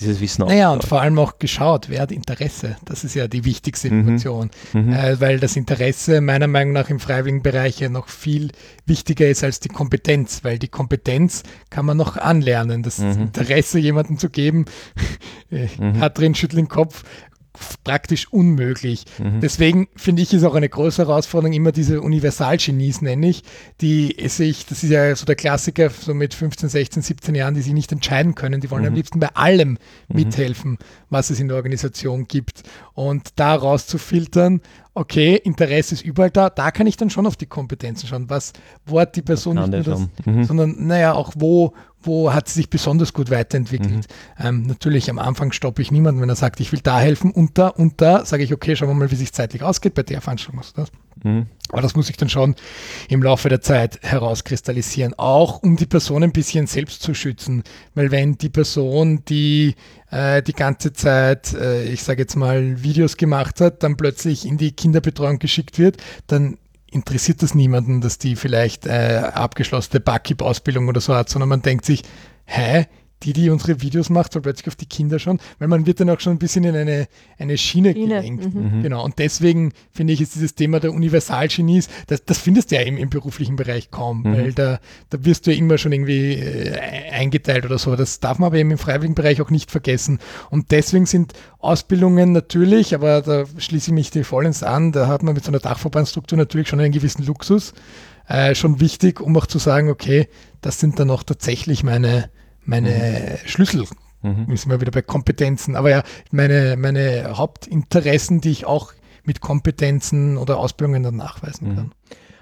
dieses 0.00 0.20
Wissen 0.20 0.44
Naja, 0.46 0.72
und 0.72 0.84
vor 0.84 1.00
allem 1.00 1.18
auch 1.18 1.38
geschaut, 1.38 1.88
wer 1.88 2.00
hat 2.02 2.12
Interesse. 2.12 2.76
Das 2.84 3.04
ist 3.04 3.14
ja 3.14 3.28
die 3.28 3.44
wichtigste 3.44 3.88
Mhm. 3.90 4.00
Information, 4.00 4.50
Mhm. 4.72 4.92
äh, 4.92 5.20
weil 5.20 5.38
das 5.40 5.56
Interesse 5.56 6.20
meiner 6.20 6.46
Meinung 6.46 6.72
nach 6.72 6.88
im 6.90 7.00
freiwilligen 7.00 7.42
Bereich 7.42 7.78
ja 7.80 7.88
noch 7.88 8.08
viel 8.08 8.50
wichtiger 8.86 9.28
ist 9.28 9.44
als 9.44 9.60
die 9.60 9.68
Kompetenz, 9.68 10.42
weil 10.42 10.58
die 10.58 10.68
Kompetenz 10.68 11.42
kann 11.70 11.86
man 11.86 11.96
noch 11.96 12.16
anlernen. 12.16 12.82
Das 12.82 12.98
Mhm. 12.98 13.22
Interesse 13.22 13.78
jemandem 13.78 14.18
zu 14.18 14.30
geben, 14.30 14.64
äh, 15.50 15.68
Mhm. 15.78 16.00
hat 16.00 16.18
drin 16.18 16.34
schüttelt 16.34 16.58
den 16.58 16.68
Kopf, 16.68 17.04
praktisch 17.84 18.32
unmöglich. 18.32 19.04
Mhm. 19.18 19.40
Deswegen 19.40 19.88
finde 19.96 20.22
ich, 20.22 20.32
ist 20.32 20.44
auch 20.44 20.54
eine 20.54 20.68
große 20.68 21.02
Herausforderung 21.02 21.52
immer 21.54 21.72
diese 21.72 22.00
Universalgenies, 22.00 23.02
nenne 23.02 23.28
ich, 23.28 23.42
die 23.80 24.16
sich, 24.28 24.66
das 24.66 24.82
ist 24.82 24.90
ja 24.90 25.14
so 25.16 25.26
der 25.26 25.36
Klassiker, 25.36 25.90
so 25.90 26.14
mit 26.14 26.34
15, 26.34 26.68
16, 26.68 27.02
17 27.02 27.34
Jahren, 27.34 27.54
die 27.54 27.62
sich 27.62 27.72
nicht 27.72 27.92
entscheiden 27.92 28.34
können. 28.34 28.60
Die 28.60 28.70
wollen 28.70 28.84
am 28.84 28.90
Mhm. 28.92 28.96
liebsten 28.96 29.20
bei 29.20 29.28
allem 29.34 29.78
mithelfen, 30.08 30.78
was 31.08 31.30
es 31.30 31.40
in 31.40 31.48
der 31.48 31.56
Organisation 31.56 32.26
gibt. 32.26 32.62
Und 32.94 33.30
da 33.36 33.54
rauszufiltern, 33.54 34.60
okay, 34.94 35.36
Interesse 35.36 35.94
ist 35.94 36.04
überall 36.04 36.30
da, 36.30 36.50
da 36.50 36.70
kann 36.70 36.86
ich 36.86 36.96
dann 36.96 37.10
schon 37.10 37.26
auf 37.26 37.36
die 37.36 37.46
Kompetenzen 37.46 38.06
schauen. 38.06 38.28
Was, 38.28 38.52
wo 38.86 39.00
hat 39.00 39.16
die 39.16 39.22
Person 39.22 39.56
nicht 39.56 39.70
nur 39.70 39.82
das. 39.82 40.08
Mhm. 40.24 40.44
sondern 40.44 40.86
naja, 40.86 41.14
auch 41.14 41.32
wo, 41.36 41.74
wo 42.02 42.32
hat 42.32 42.48
sie 42.48 42.54
sich 42.54 42.70
besonders 42.70 43.12
gut 43.12 43.30
weiterentwickelt. 43.30 44.06
Mhm. 44.38 44.46
Ähm, 44.46 44.62
natürlich 44.62 45.10
am 45.10 45.18
Anfang 45.18 45.52
stoppe 45.52 45.82
ich 45.82 45.90
niemanden, 45.90 46.20
wenn 46.20 46.28
er 46.28 46.36
sagt, 46.36 46.60
ich 46.60 46.72
will 46.72 46.80
da 46.82 46.98
helfen 46.98 47.30
und 47.30 47.58
da 47.58 47.68
und 47.68 48.00
da, 48.00 48.24
sage 48.24 48.42
ich, 48.42 48.52
okay, 48.52 48.76
schauen 48.76 48.88
wir 48.88 48.94
mal, 48.94 49.10
wie 49.10 49.16
sich 49.16 49.32
zeitlich 49.32 49.62
ausgeht, 49.62 49.94
bei 49.94 50.02
der 50.02 50.20
Veranstaltung 50.20 50.56
machst 50.56 50.76
du 50.76 50.82
das. 50.82 50.90
Mhm. 51.22 51.46
Aber 51.68 51.82
das 51.82 51.94
muss 51.94 52.06
sich 52.06 52.16
dann 52.16 52.28
schon 52.28 52.56
im 53.08 53.22
Laufe 53.22 53.48
der 53.48 53.60
Zeit 53.60 54.00
herauskristallisieren, 54.02 55.14
auch 55.18 55.62
um 55.62 55.76
die 55.76 55.86
Person 55.86 56.22
ein 56.22 56.32
bisschen 56.32 56.66
selbst 56.66 57.02
zu 57.02 57.14
schützen. 57.14 57.62
Weil 57.94 58.10
wenn 58.10 58.38
die 58.38 58.48
Person, 58.48 59.22
die 59.28 59.74
äh, 60.10 60.42
die 60.42 60.52
ganze 60.52 60.92
Zeit, 60.92 61.52
äh, 61.54 61.84
ich 61.84 62.02
sage 62.02 62.22
jetzt 62.22 62.36
mal, 62.36 62.82
Videos 62.82 63.16
gemacht 63.16 63.60
hat, 63.60 63.82
dann 63.82 63.96
plötzlich 63.96 64.46
in 64.46 64.56
die 64.56 64.72
Kinderbetreuung 64.72 65.38
geschickt 65.38 65.78
wird, 65.78 65.98
dann 66.26 66.58
interessiert 66.90 67.42
das 67.42 67.54
niemanden, 67.54 68.00
dass 68.00 68.18
die 68.18 68.36
vielleicht 68.36 68.86
äh, 68.86 69.22
abgeschlossene 69.32 70.00
Barkeep-Ausbildung 70.00 70.88
oder 70.88 71.00
so 71.00 71.14
hat, 71.14 71.28
sondern 71.28 71.48
man 71.48 71.62
denkt 71.62 71.84
sich, 71.84 72.02
hä, 72.44 72.86
die, 73.22 73.32
die 73.32 73.50
unsere 73.50 73.82
Videos 73.82 74.08
macht, 74.10 74.32
soll 74.32 74.42
plötzlich 74.42 74.68
auf 74.68 74.76
die 74.76 74.86
Kinder 74.86 75.18
schauen, 75.18 75.40
weil 75.58 75.68
man 75.68 75.86
wird 75.86 76.00
dann 76.00 76.08
auch 76.10 76.20
schon 76.20 76.32
ein 76.34 76.38
bisschen 76.38 76.64
in 76.64 76.74
eine, 76.74 77.06
eine 77.38 77.58
Schiene, 77.58 77.92
Schiene, 77.92 78.16
gelenkt. 78.20 78.54
mhm. 78.54 78.82
Genau, 78.82 79.04
und 79.04 79.18
deswegen 79.18 79.72
finde 79.92 80.12
ich, 80.12 80.20
ist 80.20 80.34
dieses 80.34 80.54
Thema 80.54 80.80
der 80.80 80.92
Universalgenies, 80.92 81.88
das, 82.06 82.24
das 82.24 82.38
findest 82.38 82.70
du 82.70 82.76
ja 82.76 82.82
im, 82.82 82.96
im 82.96 83.10
beruflichen 83.10 83.56
Bereich 83.56 83.90
kaum, 83.90 84.22
Mhm. 84.22 84.32
weil 84.32 84.52
da, 84.52 84.80
da 85.10 85.24
wirst 85.24 85.46
du 85.46 85.52
ja 85.52 85.58
immer 85.58 85.78
schon 85.78 85.92
irgendwie 85.92 86.34
äh, 86.34 86.78
eingeteilt 87.10 87.64
oder 87.64 87.78
so. 87.78 87.96
Das 87.96 88.20
darf 88.20 88.38
man 88.38 88.48
aber 88.48 88.56
eben 88.56 88.70
im 88.70 88.78
freiwilligen 88.78 89.14
Bereich 89.14 89.40
auch 89.40 89.50
nicht 89.50 89.70
vergessen. 89.70 90.18
Und 90.50 90.70
deswegen 90.70 91.06
sind 91.06 91.32
Ausbildungen 91.58 92.32
natürlich, 92.32 92.94
aber 92.94 93.20
da 93.22 93.44
schließe 93.58 93.90
ich 93.90 93.94
mich 93.94 94.10
dir 94.10 94.24
vollends 94.24 94.62
an, 94.62 94.92
da 94.92 95.06
hat 95.08 95.22
man 95.22 95.34
mit 95.34 95.44
so 95.44 95.50
einer 95.50 95.58
Dachverbandsstruktur 95.60 96.38
natürlich 96.38 96.68
schon 96.68 96.80
einen 96.80 96.92
gewissen 96.92 97.24
Luxus, 97.24 97.74
äh, 98.28 98.54
schon 98.54 98.80
wichtig, 98.80 99.20
um 99.20 99.36
auch 99.36 99.46
zu 99.46 99.58
sagen, 99.58 99.90
okay, 99.90 100.28
das 100.60 100.80
sind 100.80 100.98
dann 100.98 101.10
auch 101.10 101.22
tatsächlich 101.22 101.82
meine, 101.82 102.30
meine 102.64 103.38
Schlüssel 103.46 103.84
Mhm. 104.22 104.54
sind 104.56 104.70
wir 104.70 104.80
wieder 104.80 104.90
bei 104.90 105.02
Kompetenzen. 105.02 105.76
Aber 105.76 105.90
ja, 105.90 106.02
meine, 106.30 106.76
meine 106.76 107.36
Hauptinteressen, 107.36 108.40
die 108.40 108.50
ich 108.50 108.66
auch 108.66 108.92
mit 109.24 109.40
Kompetenzen 109.40 110.36
oder 110.36 110.58
Ausbildungen 110.58 111.02
dann 111.02 111.16
nachweisen 111.16 111.74
kann. 111.74 111.92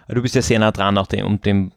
Du 0.09 0.23
bist 0.23 0.35
ja 0.35 0.41
sehr 0.41 0.59
nah 0.59 0.73
dran 0.73 0.97
auch 0.97 1.07
dem, 1.07 1.27
um 1.27 1.41
dem, 1.43 1.71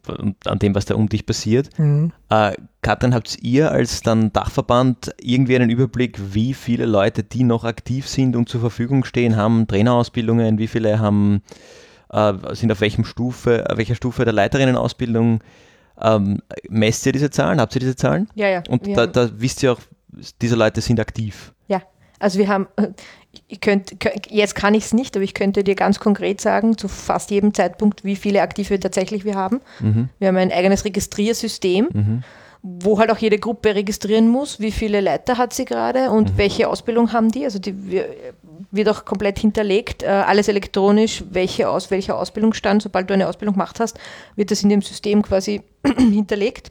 an 0.46 0.58
dem, 0.58 0.74
was 0.74 0.86
da 0.86 0.94
um 0.94 1.08
dich 1.08 1.26
passiert. 1.26 1.78
Mhm. 1.78 2.12
Äh, 2.30 2.52
Katrin, 2.80 3.14
habt 3.14 3.38
ihr 3.42 3.70
als 3.70 4.00
dann 4.00 4.32
Dachverband 4.32 5.14
irgendwie 5.20 5.54
einen 5.54 5.68
Überblick, 5.68 6.18
wie 6.32 6.54
viele 6.54 6.86
Leute, 6.86 7.24
die 7.24 7.44
noch 7.44 7.64
aktiv 7.64 8.08
sind 8.08 8.34
und 8.34 8.48
zur 8.48 8.60
Verfügung 8.60 9.04
stehen, 9.04 9.36
haben 9.36 9.66
Trainerausbildungen, 9.68 10.56
wie 10.58 10.66
viele 10.66 10.98
haben, 10.98 11.42
äh, 12.10 12.32
sind 12.52 12.72
auf 12.72 12.80
welchem 12.80 13.04
Stufe, 13.04 13.68
auf 13.70 13.76
welcher 13.76 13.96
Stufe 13.96 14.24
der 14.24 14.32
Leiterinnenausbildung? 14.32 15.40
Ähm, 16.02 16.40
messt 16.68 17.06
ihr 17.06 17.12
diese 17.12 17.30
Zahlen? 17.30 17.60
Habt 17.60 17.74
ihr 17.76 17.80
diese 17.80 17.96
Zahlen? 17.96 18.28
Ja, 18.34 18.48
ja. 18.48 18.62
Und 18.68 18.86
da, 18.96 19.06
da 19.06 19.30
wisst 19.36 19.62
ihr 19.62 19.72
auch, 19.72 19.78
diese 20.40 20.56
Leute 20.56 20.80
sind 20.80 20.98
aktiv. 21.00 21.52
Ja, 21.68 21.80
also 22.18 22.38
wir 22.38 22.48
haben, 22.48 22.66
könnt- 23.60 23.94
jetzt 24.30 24.54
kann 24.54 24.74
ich 24.74 24.84
es 24.84 24.92
nicht, 24.92 25.16
aber 25.16 25.24
ich 25.24 25.34
könnte 25.34 25.64
dir 25.64 25.74
ganz 25.74 25.98
konkret 26.00 26.40
sagen, 26.40 26.76
zu 26.76 26.88
fast 26.88 27.30
jedem 27.30 27.54
Zeitpunkt, 27.54 28.04
wie 28.04 28.16
viele 28.16 28.42
Aktive 28.42 28.78
tatsächlich 28.80 29.24
wir 29.24 29.34
haben. 29.36 29.60
Mhm. 29.80 30.08
Wir 30.18 30.28
haben 30.28 30.36
ein 30.36 30.52
eigenes 30.52 30.84
Registriersystem, 30.84 31.88
Mhm. 31.92 32.24
Wo 32.62 32.98
halt 32.98 33.10
auch 33.10 33.18
jede 33.18 33.38
Gruppe 33.38 33.74
registrieren 33.74 34.28
muss, 34.28 34.60
wie 34.60 34.70
viele 34.70 35.00
Leiter 35.00 35.36
hat 35.36 35.52
sie 35.52 35.64
gerade 35.64 36.10
und 36.10 36.38
welche 36.38 36.68
Ausbildung 36.68 37.12
haben 37.12 37.30
die. 37.30 37.44
Also 37.44 37.58
die 37.58 37.90
wir- 37.90 38.08
wird 38.70 38.88
auch 38.88 39.04
komplett 39.04 39.38
hinterlegt, 39.38 40.02
äh, 40.02 40.06
alles 40.06 40.48
elektronisch, 40.48 41.24
welche 41.30 41.68
aus 41.68 41.90
welcher 41.90 42.16
Ausbildungsstand, 42.18 42.82
sobald 42.82 43.10
du 43.10 43.14
eine 43.14 43.28
Ausbildung 43.28 43.54
gemacht 43.54 43.80
hast, 43.80 43.98
wird 44.36 44.50
das 44.50 44.62
in 44.62 44.68
dem 44.68 44.80
System 44.80 45.22
quasi 45.22 45.62
hinterlegt. 45.98 46.70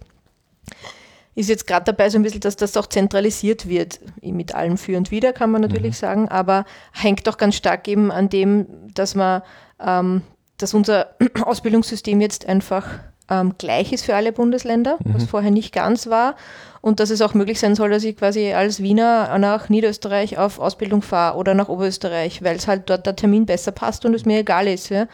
Ist 1.36 1.50
jetzt 1.50 1.68
gerade 1.68 1.86
dabei 1.86 2.10
so 2.10 2.18
ein 2.18 2.24
bisschen, 2.24 2.42
dass 2.42 2.56
das 2.56 2.76
auch 2.76 2.88
zentralisiert 2.88 3.68
wird, 3.68 4.00
mit 4.22 4.56
allem 4.56 4.78
für 4.78 4.98
und 4.98 5.12
wider, 5.12 5.32
kann 5.32 5.52
man 5.52 5.62
natürlich 5.62 5.98
sagen, 5.98 6.28
aber 6.28 6.66
hängt 6.92 7.28
auch 7.30 7.38
ganz 7.38 7.56
stark 7.56 7.88
eben 7.88 8.12
an 8.12 8.30
dem, 8.30 8.66
dass 8.94 9.16
man, 9.16 9.42
ähm, 9.80 10.24
dass 10.58 10.74
unser 10.74 11.16
Ausbildungssystem 11.46 12.20
jetzt 12.20 12.48
einfach 12.48 12.88
ähm, 13.32 13.54
gleich 13.58 13.94
ist 13.94 14.04
für 14.06 14.14
alle 14.14 14.34
Bundesländer, 14.34 14.98
was 15.06 15.24
vorher 15.24 15.52
nicht 15.52 15.74
ganz 15.74 16.08
war. 16.08 16.36
Und 16.82 17.00
dass 17.00 17.12
es 17.12 17.22
auch 17.22 17.36
möglich 17.36 17.60
sein 17.60 17.76
soll, 17.76 17.92
dass 17.92 18.04
ich 18.04 18.18
quasi 18.18 18.54
als 18.54 18.82
Wiener 18.82 19.38
nach 19.38 19.70
Niederösterreich 19.70 20.38
auf 20.38 20.60
Ausbildung 20.60 21.04
fahre 21.04 21.38
oder 21.38 21.54
nach 21.54 21.70
Oberösterreich, 21.70 22.44
weil 22.44 22.56
es 22.56 22.68
halt 22.68 22.90
dort 22.90 23.06
der 23.06 23.16
Termin 23.16 23.46
besser 23.46 23.72
passt 23.72 24.04
und 24.04 24.16
es 24.16 24.26
mir 24.26 24.40
egal 24.40 24.68
ist. 24.68 24.90
Ja. 24.90 25.06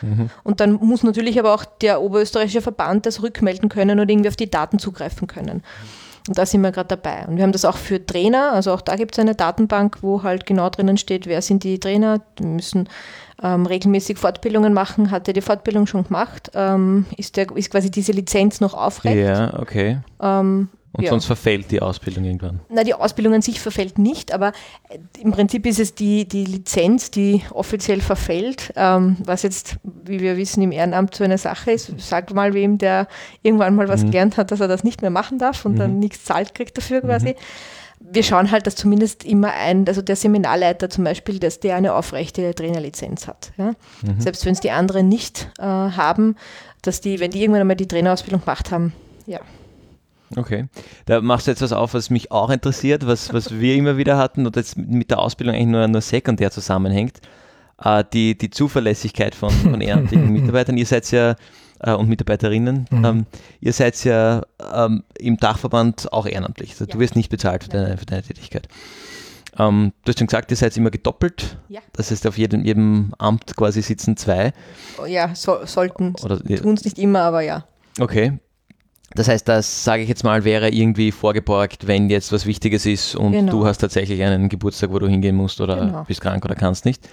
Und 0.43 0.61
dann 0.61 0.73
muss 0.73 1.03
natürlich 1.03 1.37
aber 1.37 1.53
auch 1.53 1.65
der 1.65 2.01
oberösterreichische 2.01 2.61
Verband 2.61 3.05
das 3.05 3.21
rückmelden 3.21 3.67
können 3.67 3.99
und 3.99 4.09
irgendwie 4.09 4.29
auf 4.29 4.37
die 4.37 4.49
Daten 4.49 4.79
zugreifen 4.79 5.27
können. 5.27 5.61
Und 6.27 6.37
da 6.37 6.45
sind 6.45 6.61
wir 6.61 6.71
gerade 6.71 6.95
dabei. 6.97 7.25
Und 7.27 7.37
wir 7.37 7.43
haben 7.43 7.51
das 7.51 7.65
auch 7.65 7.77
für 7.77 8.05
Trainer, 8.05 8.53
also 8.53 8.73
auch 8.73 8.81
da 8.81 8.95
gibt 8.95 9.15
es 9.15 9.19
eine 9.19 9.35
Datenbank, 9.35 9.97
wo 10.01 10.23
halt 10.23 10.45
genau 10.45 10.69
drinnen 10.69 10.97
steht, 10.97 11.27
wer 11.27 11.41
sind 11.41 11.63
die 11.63 11.79
Trainer, 11.79 12.21
die 12.39 12.45
müssen 12.45 12.89
ähm, 13.43 13.65
regelmäßig 13.65 14.17
Fortbildungen 14.17 14.73
machen, 14.73 15.11
hat 15.11 15.27
er 15.27 15.33
die 15.33 15.41
Fortbildung 15.41 15.85
schon 15.87 16.03
gemacht, 16.03 16.51
ähm, 16.55 17.05
ist, 17.17 17.37
der, 17.37 17.47
ist 17.55 17.69
quasi 17.71 17.91
diese 17.91 18.11
Lizenz 18.11 18.59
noch 18.61 18.73
aufrecht. 18.73 19.17
Ja, 19.17 19.59
okay. 19.59 19.99
Ähm, 20.21 20.69
Und 20.93 21.03
ja. 21.03 21.11
sonst 21.11 21.25
verfällt 21.25 21.69
die 21.69 21.79
Ausbildung 21.79 22.23
irgendwann. 22.23 22.61
Na, 22.69 22.83
die 22.83 22.95
Ausbildung 22.95 23.35
an 23.35 23.43
sich 23.43 23.59
verfällt 23.59 23.99
nicht, 23.99 24.33
aber 24.33 24.53
äh, 24.89 24.97
im 25.21 25.31
Prinzip 25.31 25.67
ist 25.67 25.79
es 25.79 25.93
die, 25.93 26.27
die 26.27 26.45
Lizenz, 26.45 27.11
die 27.11 27.43
offiziell 27.51 28.01
verfällt, 28.01 28.73
ähm, 28.75 29.17
was 29.23 29.43
jetzt, 29.43 29.75
wie 29.83 30.19
wir 30.19 30.37
wissen, 30.37 30.63
im 30.63 30.71
Ehrenamt 30.71 31.13
so 31.13 31.23
eine 31.23 31.37
Sache 31.37 31.71
ist. 31.71 31.91
Sag 31.99 32.33
mal 32.33 32.55
wem, 32.55 32.79
der 32.79 33.07
irgendwann 33.43 33.75
mal 33.75 33.87
was 33.87 34.01
Mhm. 34.01 34.07
gelernt 34.07 34.37
hat, 34.37 34.49
dass 34.49 34.59
er 34.61 34.67
das 34.67 34.83
nicht 34.83 35.01
mehr 35.03 35.11
machen 35.11 35.37
darf 35.37 35.63
und 35.65 35.75
dann 35.77 35.93
Mhm. 35.93 35.99
nichts 35.99 36.25
zahlt 36.25 36.55
kriegt 36.55 36.75
dafür 36.75 37.01
quasi. 37.01 37.35
Wir 37.99 38.23
schauen 38.23 38.51
halt, 38.51 38.67
dass 38.67 38.75
zumindest 38.75 39.23
immer 39.23 39.53
ein, 39.53 39.87
also 39.87 40.01
der 40.01 40.15
Seminarleiter 40.15 40.89
zum 40.89 41.03
Beispiel, 41.03 41.39
dass 41.39 41.59
der 41.59 41.75
eine 41.75 41.93
aufrechte 41.93 42.53
Trainerlizenz 42.53 43.27
hat. 43.27 43.51
Ja? 43.57 43.73
Mhm. 44.03 44.19
Selbst 44.19 44.45
wenn 44.45 44.53
es 44.53 44.59
die 44.59 44.71
anderen 44.71 45.09
nicht 45.09 45.49
äh, 45.59 45.63
haben, 45.63 46.35
dass 46.81 47.01
die, 47.01 47.19
wenn 47.19 47.31
die 47.31 47.41
irgendwann 47.41 47.61
einmal 47.61 47.75
die 47.75 47.87
Trainerausbildung 47.87 48.41
gemacht 48.41 48.71
haben, 48.71 48.93
ja. 49.25 49.39
Okay. 50.35 50.65
Da 51.05 51.21
machst 51.21 51.47
du 51.47 51.51
jetzt 51.51 51.61
was 51.61 51.71
auf, 51.71 51.93
was 51.93 52.09
mich 52.09 52.31
auch 52.31 52.49
interessiert, 52.49 53.07
was, 53.07 53.33
was 53.33 53.59
wir 53.59 53.75
immer 53.75 53.97
wieder 53.97 54.17
hatten 54.17 54.45
und 54.45 54.55
jetzt 54.55 54.77
mit 54.77 55.09
der 55.09 55.19
Ausbildung 55.19 55.55
eigentlich 55.55 55.67
nur, 55.67 55.87
nur 55.87 56.01
sekundär 56.01 56.51
zusammenhängt. 56.51 57.19
Äh, 57.81 58.03
die, 58.11 58.37
die 58.37 58.49
Zuverlässigkeit 58.49 59.35
von, 59.35 59.51
von 59.51 59.79
ehrenamtlichen 59.79 60.29
Mitarbeitern. 60.33 60.77
Ihr 60.77 60.85
seid 60.85 61.09
ja 61.11 61.35
äh, 61.79 61.93
und 61.93 62.09
Mitarbeiterinnen, 62.09 62.85
Mhm. 62.91 63.05
ähm, 63.05 63.25
ihr 63.61 63.73
seid 63.73 64.03
ja 64.03 64.43
ähm, 64.73 65.03
im 65.19 65.37
Dachverband 65.37 66.11
auch 66.13 66.25
ehrenamtlich. 66.25 66.71
Also 66.71 66.85
Du 66.85 66.93
Ja. 66.93 66.99
wirst 66.99 67.15
nicht 67.15 67.29
bezahlt 67.29 67.63
für 67.63 67.69
deine, 67.69 67.97
für 67.97 68.05
deine 68.05 68.23
Tätigkeit. 68.23 68.67
Ähm, 69.59 69.91
du 70.05 70.09
hast 70.11 70.19
schon 70.19 70.27
gesagt, 70.27 70.51
ihr 70.51 70.57
seid 70.57 70.75
immer 70.77 70.91
gedoppelt. 70.91 71.57
Ja. 71.69 71.79
Das 71.93 72.11
heißt, 72.11 72.27
auf 72.27 72.37
jedem, 72.37 72.63
jedem 72.63 73.13
Amt 73.17 73.55
quasi 73.55 73.81
sitzen 73.81 74.15
zwei. 74.17 74.53
Oh, 75.01 75.05
ja, 75.05 75.33
so, 75.33 75.65
sollten, 75.65 76.13
Oder, 76.23 76.39
tun 76.39 76.75
es 76.75 76.83
nicht 76.85 76.99
immer, 76.99 77.21
aber 77.21 77.41
ja. 77.41 77.65
Okay. 77.99 78.37
Das 79.15 79.29
heißt, 79.29 79.47
das 79.47 79.83
sage 79.85 80.03
ich 80.03 80.09
jetzt 80.09 80.23
mal, 80.23 80.43
wäre 80.43 80.69
irgendwie 80.69 81.11
vorgeborgt, 81.11 81.87
wenn 81.87 82.09
jetzt 82.09 82.31
was 82.33 82.45
Wichtiges 82.45 82.85
ist 82.85 83.15
und 83.15 83.31
Genau. 83.31 83.51
du 83.51 83.65
hast 83.65 83.77
tatsächlich 83.79 84.21
einen 84.21 84.49
Geburtstag, 84.49 84.91
wo 84.91 84.99
du 84.99 85.07
hingehen 85.07 85.35
musst 85.35 85.59
oder 85.61 85.77
Genau. 85.77 86.03
bist 86.03 86.21
krank 86.21 86.43
oder 86.45 86.55
kannst 86.55 86.85
nicht. 86.85 87.07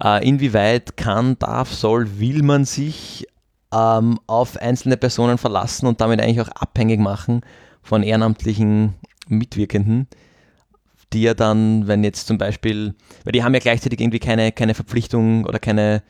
Äh, 0.00 0.28
inwieweit 0.28 0.96
kann, 0.96 1.36
darf, 1.40 1.72
soll, 1.72 2.20
will 2.20 2.42
man 2.44 2.64
sich 2.64 3.26
ähm, 3.72 4.18
auf 4.26 4.56
einzelne 4.56 4.96
Personen 4.96 5.38
verlassen 5.38 5.86
und 5.86 6.00
damit 6.00 6.20
eigentlich 6.20 6.40
auch 6.40 6.48
abhängig 6.48 7.00
machen 7.00 7.42
von 7.82 8.02
ehrenamtlichen 8.02 8.94
Mitwirkenden, 9.28 10.06
die 11.12 11.22
ja 11.22 11.34
dann, 11.34 11.86
wenn 11.86 12.04
jetzt 12.04 12.26
zum 12.26 12.38
Beispiel, 12.38 12.94
weil 13.24 13.32
die 13.32 13.42
haben 13.44 13.54
ja 13.54 13.60
gleichzeitig 13.60 14.00
irgendwie 14.00 14.18
keine, 14.18 14.52
keine 14.52 14.74
Verpflichtung 14.74 15.44
oder 15.44 15.58
keine 15.58 16.02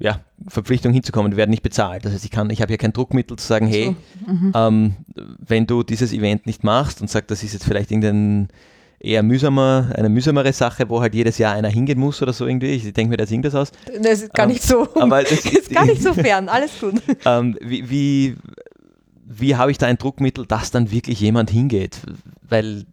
ja, 0.00 0.20
Verpflichtung 0.46 0.92
hinzukommen, 0.92 1.32
die 1.32 1.36
werden 1.36 1.50
nicht 1.50 1.62
bezahlt. 1.64 2.04
Das 2.04 2.12
heißt, 2.12 2.24
ich 2.24 2.30
kann, 2.30 2.50
ich 2.50 2.62
habe 2.62 2.70
hier 2.70 2.78
kein 2.78 2.92
Druckmittel 2.92 3.36
zu 3.36 3.46
sagen, 3.46 3.66
hey, 3.66 3.96
Mhm. 4.26 4.52
ähm, 4.54 4.96
wenn 5.38 5.66
du 5.66 5.82
dieses 5.82 6.12
Event 6.12 6.46
nicht 6.46 6.62
machst 6.62 7.00
und 7.00 7.10
sagst, 7.10 7.30
das 7.32 7.42
ist 7.42 7.52
jetzt 7.52 7.64
vielleicht 7.64 7.90
irgendein 7.90 8.48
eher 9.00 9.22
mühsamer, 9.22 9.90
eine 9.94 10.08
mühsamere 10.08 10.52
Sache, 10.52 10.88
wo 10.88 11.00
halt 11.00 11.14
jedes 11.14 11.38
Jahr 11.38 11.54
einer 11.54 11.68
hingehen 11.68 11.98
muss 12.00 12.20
oder 12.20 12.32
so 12.32 12.46
irgendwie. 12.46 12.70
Ich 12.72 12.92
denke 12.92 13.10
mir 13.10 13.16
da 13.16 13.22
jetzt 13.24 13.30
irgendwas 13.32 13.54
aus. 13.54 13.72
Das 14.02 14.22
ist 14.22 14.34
gar 14.34 14.44
Ähm, 14.46 14.52
nicht 14.52 14.62
so. 14.62 14.88
aber 14.96 15.22
das- 15.22 15.32
ist 15.44 15.70
gar 15.70 15.84
nicht 15.84 16.02
so 16.02 16.12
fern. 16.14 16.48
Alles 16.48 16.72
gut. 16.80 16.94
Ähm, 17.24 17.56
wie 17.60 17.88
wie, 17.90 18.36
wie 19.24 19.56
habe 19.56 19.70
ich 19.70 19.78
da 19.78 19.86
ein 19.86 19.98
Druckmittel, 19.98 20.46
dass 20.46 20.70
dann 20.70 20.90
wirklich 20.90 21.20
jemand 21.20 21.50
hingeht? 21.50 21.98
Weil 22.48 22.84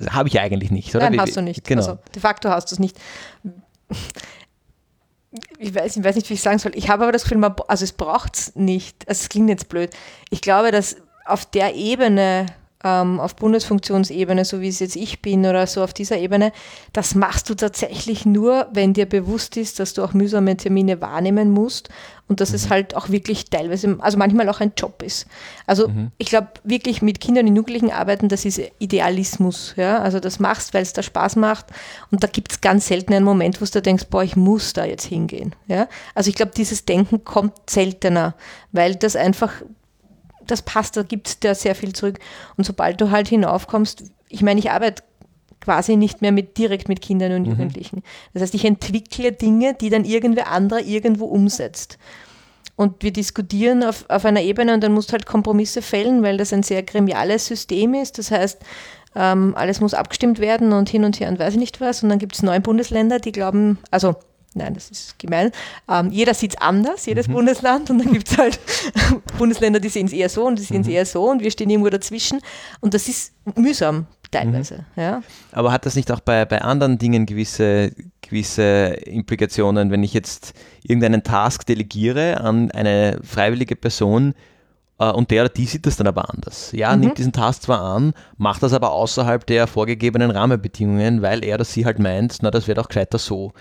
äh, 0.00 0.06
habe 0.10 0.28
ich 0.28 0.40
eigentlich 0.40 0.70
nicht, 0.70 0.94
oder? 0.94 1.10
Nein, 1.10 1.20
hast 1.20 1.36
du 1.36 1.42
nicht. 1.42 1.64
Genau. 1.64 1.80
Also, 1.82 1.98
de 2.14 2.20
facto 2.22 2.48
hast 2.48 2.70
du 2.70 2.74
es 2.76 2.78
nicht. 2.78 2.96
Ich 5.58 5.74
weiß, 5.74 5.96
ich 5.96 6.04
weiß 6.04 6.16
nicht, 6.16 6.28
wie 6.30 6.34
ich 6.34 6.40
sagen 6.42 6.58
soll. 6.58 6.72
Ich 6.74 6.88
habe 6.88 7.02
aber 7.02 7.12
das 7.12 7.24
Gefühl, 7.24 7.38
man, 7.38 7.54
also 7.68 7.84
es 7.84 7.92
braucht 7.92 8.36
es 8.36 8.56
nicht. 8.56 9.06
Also 9.08 9.22
es 9.22 9.28
klingt 9.28 9.48
jetzt 9.50 9.68
blöd. 9.68 9.90
Ich 10.30 10.40
glaube, 10.40 10.70
dass 10.70 10.96
auf 11.26 11.44
der 11.44 11.74
Ebene, 11.74 12.46
ähm, 12.84 13.18
auf 13.18 13.34
Bundesfunktionsebene, 13.36 14.44
so 14.44 14.60
wie 14.60 14.68
es 14.68 14.78
jetzt 14.78 14.96
ich 14.96 15.20
bin 15.20 15.44
oder 15.46 15.66
so 15.66 15.82
auf 15.82 15.92
dieser 15.92 16.18
Ebene, 16.18 16.52
das 16.92 17.14
machst 17.14 17.50
du 17.50 17.54
tatsächlich 17.54 18.24
nur, 18.24 18.68
wenn 18.72 18.94
dir 18.94 19.06
bewusst 19.06 19.56
ist, 19.56 19.80
dass 19.80 19.94
du 19.94 20.02
auch 20.04 20.12
mühsame 20.12 20.56
Termine 20.56 21.00
wahrnehmen 21.00 21.50
musst 21.50 21.88
und 22.28 22.40
dass 22.40 22.52
es 22.52 22.70
halt 22.70 22.94
auch 22.94 23.08
wirklich 23.08 23.50
teilweise, 23.50 23.96
also 24.00 24.18
manchmal 24.18 24.48
auch 24.48 24.60
ein 24.60 24.72
Job 24.76 25.02
ist. 25.02 25.26
Also 25.66 25.90
ich 26.18 26.28
glaube, 26.28 26.48
wirklich 26.62 27.02
mit 27.02 27.20
Kindern 27.20 27.48
und 27.48 27.56
Jugendlichen 27.56 27.90
arbeiten, 27.90 28.28
das 28.28 28.44
ist 28.44 28.60
Idealismus. 28.78 29.74
Ja? 29.76 29.98
Also 30.00 30.20
das 30.20 30.38
machst, 30.38 30.74
weil 30.74 30.82
es 30.82 30.92
da 30.92 31.02
Spaß 31.02 31.36
macht 31.36 31.66
und 32.10 32.22
da 32.22 32.28
gibt 32.28 32.52
es 32.52 32.60
ganz 32.60 32.86
selten 32.86 33.14
einen 33.14 33.24
Moment, 33.24 33.60
wo 33.60 33.64
du 33.64 33.82
denkst, 33.82 34.04
boah, 34.10 34.22
ich 34.22 34.36
muss 34.36 34.74
da 34.74 34.84
jetzt 34.84 35.06
hingehen. 35.06 35.54
Ja? 35.66 35.88
Also 36.14 36.28
ich 36.28 36.36
glaube, 36.36 36.52
dieses 36.54 36.84
Denken 36.84 37.24
kommt 37.24 37.54
seltener, 37.68 38.34
weil 38.72 38.94
das 38.94 39.16
einfach 39.16 39.52
das 40.50 40.62
passt, 40.62 40.96
da 40.96 41.02
gibt 41.02 41.28
es 41.28 41.40
da 41.40 41.54
sehr 41.54 41.74
viel 41.74 41.92
zurück. 41.92 42.18
Und 42.56 42.64
sobald 42.64 43.00
du 43.00 43.10
halt 43.10 43.28
hinaufkommst, 43.28 44.04
ich 44.28 44.42
meine, 44.42 44.60
ich 44.60 44.70
arbeite 44.70 45.02
quasi 45.60 45.96
nicht 45.96 46.22
mehr 46.22 46.32
mit, 46.32 46.56
direkt 46.56 46.88
mit 46.88 47.00
Kindern 47.00 47.32
und 47.32 47.44
Jugendlichen. 47.44 48.02
Das 48.32 48.42
heißt, 48.42 48.54
ich 48.54 48.64
entwickle 48.64 49.32
Dinge, 49.32 49.74
die 49.74 49.90
dann 49.90 50.04
irgendwer 50.04 50.48
anderer 50.50 50.80
irgendwo 50.80 51.26
umsetzt. 51.26 51.98
Und 52.76 53.02
wir 53.02 53.12
diskutieren 53.12 53.82
auf, 53.82 54.04
auf 54.08 54.24
einer 54.24 54.40
Ebene 54.40 54.72
und 54.72 54.84
dann 54.84 54.92
musst 54.92 55.08
du 55.08 55.14
halt 55.14 55.26
Kompromisse 55.26 55.82
fällen, 55.82 56.22
weil 56.22 56.36
das 56.36 56.52
ein 56.52 56.62
sehr 56.62 56.84
gremiales 56.84 57.46
System 57.46 57.94
ist. 57.94 58.18
Das 58.18 58.30
heißt, 58.30 58.60
ähm, 59.16 59.54
alles 59.56 59.80
muss 59.80 59.94
abgestimmt 59.94 60.38
werden 60.38 60.72
und 60.72 60.88
hin 60.88 61.04
und 61.04 61.18
her 61.18 61.28
und 61.28 61.40
weiß 61.40 61.54
ich 61.54 61.60
nicht 61.60 61.80
was. 61.80 62.04
Und 62.04 62.08
dann 62.08 62.20
gibt 62.20 62.36
es 62.36 62.42
neun 62.42 62.62
Bundesländer, 62.62 63.18
die 63.18 63.32
glauben, 63.32 63.78
also 63.90 64.14
nein, 64.54 64.74
das 64.74 64.90
ist 64.90 65.18
gemein, 65.18 65.50
ähm, 65.88 66.10
jeder 66.10 66.34
sieht 66.34 66.54
es 66.54 66.60
anders, 66.60 67.06
jedes 67.06 67.28
Bundesland. 67.28 67.90
Und 67.90 67.98
dann 67.98 68.12
gibt 68.12 68.28
es 68.30 68.38
halt 68.38 68.58
Bundesländer, 69.38 69.80
die 69.80 69.88
sehen 69.88 70.06
es 70.06 70.12
eher 70.12 70.28
so 70.28 70.46
und 70.46 70.58
die 70.58 70.62
sehen 70.64 70.82
es 70.82 70.88
eher 70.88 71.06
so 71.06 71.30
und 71.30 71.42
wir 71.42 71.50
stehen 71.50 71.70
irgendwo 71.70 71.90
dazwischen. 71.90 72.40
Und 72.80 72.94
das 72.94 73.08
ist 73.08 73.32
mühsam 73.56 74.06
teilweise. 74.30 74.84
Ja. 74.96 75.22
Aber 75.52 75.72
hat 75.72 75.86
das 75.86 75.94
nicht 75.96 76.10
auch 76.12 76.20
bei, 76.20 76.44
bei 76.44 76.60
anderen 76.60 76.98
Dingen 76.98 77.24
gewisse, 77.24 77.92
gewisse 78.20 78.62
Implikationen, 79.06 79.90
wenn 79.90 80.02
ich 80.02 80.12
jetzt 80.12 80.52
irgendeinen 80.82 81.22
Task 81.22 81.64
delegiere 81.66 82.40
an 82.40 82.70
eine 82.72 83.18
freiwillige 83.22 83.74
Person 83.76 84.34
äh, 84.98 85.10
und 85.10 85.30
der 85.30 85.44
oder 85.44 85.52
die 85.54 85.64
sieht 85.64 85.86
das 85.86 85.96
dann 85.96 86.06
aber 86.08 86.28
anders? 86.28 86.72
Ja, 86.72 86.94
Mhm. 86.94 87.00
nimmt 87.00 87.18
diesen 87.18 87.32
Task 87.32 87.62
zwar 87.62 87.80
an, 87.80 88.12
macht 88.36 88.62
das 88.62 88.74
aber 88.74 88.92
außerhalb 88.92 89.46
der 89.46 89.66
vorgegebenen 89.66 90.30
Rahmenbedingungen, 90.30 91.22
weil 91.22 91.42
er 91.42 91.54
oder 91.54 91.64
sie 91.64 91.86
halt 91.86 91.98
meint, 91.98 92.38
na, 92.42 92.50
das 92.50 92.68
wird 92.68 92.78
auch 92.78 92.88
gescheiter 92.88 93.18
so. 93.18 93.52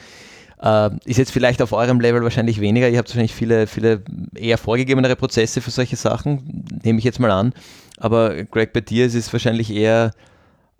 Äh, 0.62 0.90
ist 1.06 1.18
jetzt 1.18 1.32
vielleicht 1.32 1.62
auf 1.62 1.72
eurem 1.72 2.00
Level 2.00 2.24
wahrscheinlich 2.24 2.60
weniger. 2.62 2.90
Ihr 2.90 2.98
habt 2.98 3.10
wahrscheinlich 3.10 3.36
viele, 3.36 3.68
viele 3.68 4.04
eher 4.36 4.58
vorgegebenere 4.58 5.16
Prozesse 5.16 5.62
für 5.62 5.72
solche 5.72 5.96
Sachen, 5.96 6.66
nehme 6.84 7.00
ich 7.00 7.06
jetzt 7.06 7.20
mal 7.20 7.32
an. 7.32 7.54
Aber 7.98 8.44
Greg, 8.46 8.74
bei 8.74 8.82
dir 8.82 9.06
ist 9.06 9.16
es 9.16 9.32
wahrscheinlich 9.32 9.72
eher 9.72 10.12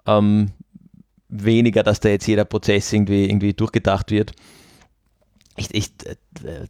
ähm, 0.08 0.52
weniger, 1.30 1.84
dass 1.84 2.00
da 2.00 2.10
jetzt 2.10 2.28
jeder 2.28 2.46
Prozess 2.46 2.92
irgendwie, 2.92 3.26
irgendwie 3.26 3.54
durchgedacht 3.54 4.12
wird. 4.12 4.32
Ich, 5.60 5.74
ich 5.74 5.88
äh, 6.06 6.16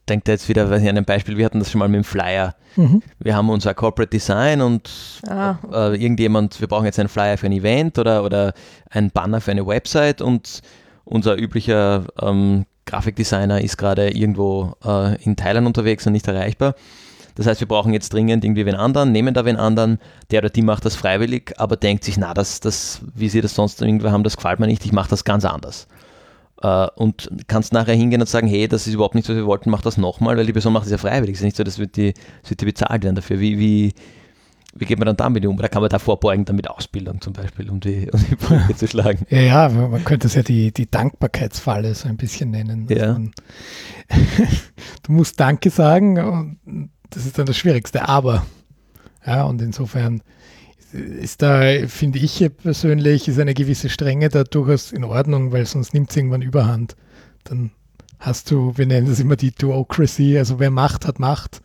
denke 0.07 0.23
da 0.25 0.31
jetzt 0.31 0.47
wieder 0.47 0.69
weiß 0.69 0.81
ich, 0.81 0.89
an 0.89 0.97
ein 0.97 1.05
Beispiel, 1.05 1.37
wir 1.37 1.45
hatten 1.45 1.59
das 1.59 1.71
schon 1.71 1.79
mal 1.79 1.89
mit 1.89 1.97
dem 1.97 2.03
Flyer. 2.05 2.55
Mhm. 2.77 3.01
Wir 3.19 3.35
haben 3.35 3.49
unser 3.49 3.73
Corporate 3.73 4.09
Design 4.09 4.61
und 4.61 4.89
Ah. 5.27 5.57
äh, 5.71 6.01
irgendjemand, 6.01 6.59
wir 6.61 6.67
brauchen 6.67 6.85
jetzt 6.85 6.99
einen 6.99 7.09
Flyer 7.09 7.37
für 7.37 7.47
ein 7.47 7.51
Event 7.51 7.99
oder, 7.99 8.23
oder 8.23 8.53
einen 8.89 9.11
Banner 9.11 9.41
für 9.41 9.51
eine 9.51 9.65
Website 9.67 10.21
und 10.21 10.61
unser 11.03 11.37
üblicher 11.37 12.05
ähm, 12.21 12.65
Grafikdesigner 12.87 13.61
ist 13.61 13.77
gerade 13.77 14.09
irgendwo 14.09 14.73
äh, 14.83 15.21
in 15.23 15.35
Thailand 15.35 15.67
unterwegs 15.67 16.07
und 16.07 16.13
nicht 16.13 16.27
erreichbar. 16.27 16.73
Das 17.35 17.45
heißt, 17.45 17.59
wir 17.59 17.67
brauchen 17.67 17.93
jetzt 17.93 18.11
dringend 18.13 18.43
irgendwie 18.43 18.65
wen 18.65 18.73
anderen, 18.73 19.11
nehmen 19.11 19.35
da 19.35 19.45
wen 19.45 19.57
anderen, 19.57 19.99
der 20.31 20.39
oder 20.39 20.49
die 20.49 20.63
macht 20.63 20.85
das 20.85 20.95
freiwillig, 20.95 21.53
aber 21.57 21.75
denkt 21.75 22.03
sich, 22.03 22.17
na, 22.17 22.33
das, 22.33 22.61
das, 22.61 23.01
wie 23.13 23.29
sie 23.29 23.41
das 23.41 23.53
sonst 23.53 23.79
irgendwo 23.79 24.09
haben, 24.09 24.23
das 24.23 24.37
gefällt 24.37 24.59
mir 24.59 24.65
nicht, 24.65 24.83
ich 24.85 24.91
mache 24.91 25.11
das 25.11 25.23
ganz 25.23 25.45
anders. 25.45 25.87
Äh, 26.63 26.87
und 26.95 27.29
kannst 27.45 27.73
nachher 27.73 27.93
hingehen 27.93 28.21
und 28.21 28.27
sagen, 28.27 28.47
hey, 28.47 28.67
das 28.67 28.87
ist 28.87 28.95
überhaupt 28.95 29.13
nicht, 29.13 29.29
was 29.29 29.35
wir 29.35 29.45
wollten, 29.45 29.69
mach 29.69 29.83
das 29.83 29.97
nochmal, 29.97 30.35
weil 30.35 30.47
die 30.47 30.53
Person 30.53 30.73
macht 30.73 30.85
das 30.85 30.91
ja 30.91 30.97
freiwillig. 30.97 31.35
Es 31.35 31.41
ist 31.41 31.45
nicht 31.45 31.57
so, 31.57 31.63
dass 31.63 31.77
wird 31.77 31.95
die, 31.95 32.13
das 32.41 32.49
wird 32.49 32.61
die 32.61 32.65
bezahlt 32.65 33.03
werden 33.03 33.15
dafür. 33.15 33.39
Wie, 33.39 33.59
wie, 33.59 33.93
wie 34.79 34.85
geht 34.85 34.99
man 34.99 35.05
dann 35.05 35.17
damit 35.17 35.45
um? 35.45 35.57
Oder 35.57 35.69
kann 35.69 35.81
man 35.81 35.89
da 35.89 35.99
vorbeugen, 35.99 36.45
dann 36.45 36.55
mit 36.55 36.69
Ausbildung 36.69 37.21
zum 37.21 37.33
Beispiel, 37.33 37.69
um 37.69 37.79
die, 37.79 38.09
um 38.13 38.19
die 38.29 38.35
Brücke 38.35 38.75
zu 38.75 38.87
schlagen? 38.87 39.25
Ja, 39.29 39.39
ja, 39.39 39.69
man 39.69 40.03
könnte 40.03 40.27
es 40.27 40.35
ja 40.35 40.43
die, 40.43 40.71
die 40.71 40.89
Dankbarkeitsfalle 40.89 41.93
so 41.95 42.07
ein 42.07 42.17
bisschen 42.17 42.51
nennen. 42.51 42.87
Ja. 42.89 43.13
Man, 43.13 43.31
du 45.03 45.11
musst 45.11 45.39
Danke 45.39 45.69
sagen 45.69 46.17
und 46.19 46.91
das 47.09 47.25
ist 47.25 47.37
dann 47.37 47.45
das 47.45 47.57
Schwierigste, 47.57 48.07
aber 48.07 48.45
ja, 49.25 49.43
und 49.43 49.61
insofern 49.61 50.21
ist 50.93 51.41
da, 51.41 51.87
finde 51.87 52.19
ich 52.19 52.49
persönlich, 52.57 53.27
ist 53.27 53.39
eine 53.39 53.53
gewisse 53.53 53.89
Strenge 53.89 54.29
da 54.29 54.43
durchaus 54.43 54.91
in 54.91 55.03
Ordnung, 55.03 55.51
weil 55.51 55.65
sonst 55.65 55.93
nimmt 55.93 56.09
es 56.09 56.15
irgendwann 56.15 56.41
überhand. 56.41 56.95
Dann 57.43 57.71
hast 58.19 58.51
du, 58.51 58.77
wir 58.77 58.85
nennen 58.85 59.07
das 59.07 59.19
immer 59.19 59.35
die 59.35 59.51
Duocracy, 59.51 60.37
also 60.37 60.59
wer 60.59 60.71
Macht 60.71 61.05
hat 61.05 61.19
Macht. 61.19 61.61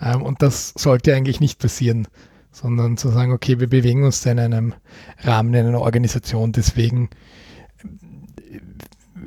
Ähm, 0.00 0.22
und 0.22 0.42
das 0.42 0.72
sollte 0.76 1.14
eigentlich 1.14 1.40
nicht 1.40 1.58
passieren, 1.58 2.08
sondern 2.56 2.96
zu 2.96 3.10
sagen, 3.10 3.32
okay, 3.32 3.60
wir 3.60 3.68
bewegen 3.68 4.04
uns 4.04 4.24
in 4.24 4.38
einem 4.38 4.72
Rahmen, 5.18 5.52
in 5.52 5.66
einer 5.66 5.82
Organisation, 5.82 6.52
deswegen 6.52 7.10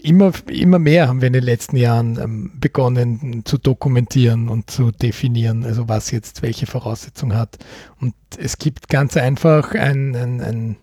immer, 0.02 0.32
immer 0.48 0.80
mehr 0.80 1.08
haben 1.08 1.22
wir 1.22 1.28
in 1.28 1.34
den 1.34 1.44
letzten 1.44 1.78
Jahren 1.78 2.18
ähm, 2.20 2.52
begonnen 2.60 3.44
zu 3.46 3.60
dokumentieren 3.60 4.50
und 4.50 4.72
zu 4.72 4.90
definieren, 4.90 5.64
also 5.64 5.88
was 5.88 6.10
jetzt 6.10 6.42
welche 6.42 6.66
Voraussetzung 6.66 7.36
hat. 7.36 7.60
Und 8.02 8.16
es 8.36 8.58
gibt 8.58 8.90
ganz 8.90 9.16
einfach 9.16 9.76
ein, 9.76 10.16
ein, 10.16 10.42
ein, 10.42 10.78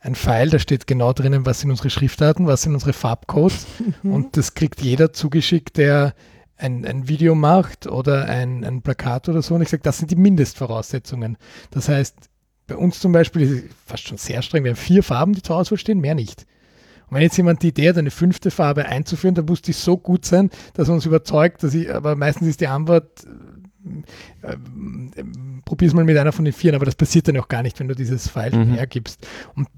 ein 0.00 0.14
Pfeil, 0.16 0.50
da 0.50 0.58
steht 0.58 0.88
genau 0.88 1.12
drinnen, 1.12 1.46
was 1.46 1.60
sind 1.60 1.70
unsere 1.70 1.90
Schriftarten, 1.90 2.48
was 2.48 2.62
sind 2.62 2.74
unsere 2.74 2.94
Farbcodes. 2.94 3.66
Mhm. 4.02 4.12
Und 4.12 4.36
das 4.36 4.54
kriegt 4.54 4.82
jeder 4.82 5.12
zugeschickt, 5.12 5.76
der 5.76 6.14
ein, 6.56 6.84
ein 6.84 7.08
Video 7.08 7.34
macht 7.34 7.86
oder 7.86 8.26
ein, 8.26 8.64
ein 8.64 8.82
Plakat 8.82 9.28
oder 9.28 9.42
so. 9.42 9.54
Und 9.54 9.62
ich 9.62 9.68
sage, 9.68 9.82
das 9.82 9.98
sind 9.98 10.10
die 10.10 10.16
Mindestvoraussetzungen. 10.16 11.36
Das 11.70 11.88
heißt, 11.88 12.16
bei 12.66 12.76
uns 12.76 13.00
zum 13.00 13.12
Beispiel 13.12 13.42
ist 13.42 13.50
es 13.50 13.62
fast 13.84 14.08
schon 14.08 14.18
sehr 14.18 14.42
streng. 14.42 14.64
Wir 14.64 14.70
haben 14.70 14.76
vier 14.76 15.02
Farben, 15.02 15.34
die 15.34 15.42
zur 15.42 15.56
Auswahl 15.56 15.78
stehen, 15.78 16.00
mehr 16.00 16.14
nicht. 16.14 16.46
Und 17.08 17.16
wenn 17.16 17.22
jetzt 17.22 17.36
jemand 17.36 17.62
die 17.62 17.68
Idee 17.68 17.90
hat, 17.90 17.98
eine 17.98 18.10
fünfte 18.10 18.50
Farbe 18.50 18.86
einzuführen, 18.86 19.34
dann 19.34 19.44
muss 19.44 19.62
die 19.62 19.72
so 19.72 19.96
gut 19.96 20.24
sein, 20.24 20.50
dass 20.74 20.88
er 20.88 20.94
uns 20.94 21.06
überzeugt, 21.06 21.62
dass 21.62 21.74
ich, 21.74 21.92
aber 21.92 22.16
meistens 22.16 22.48
ist 22.48 22.60
die 22.60 22.66
Antwort, 22.66 23.24
äh, 24.42 24.52
äh, 24.52 24.56
probier 25.64 25.88
es 25.88 25.94
mal 25.94 26.04
mit 26.04 26.16
einer 26.16 26.32
von 26.32 26.44
den 26.44 26.54
vier, 26.54 26.74
aber 26.74 26.84
das 26.84 26.96
passiert 26.96 27.28
dann 27.28 27.36
auch 27.36 27.48
gar 27.48 27.62
nicht, 27.62 27.78
wenn 27.78 27.86
du 27.86 27.94
dieses 27.94 28.28
Pfeil 28.28 28.52
mhm. 28.52 28.74
hergibst. 28.74 29.24
Und 29.54 29.68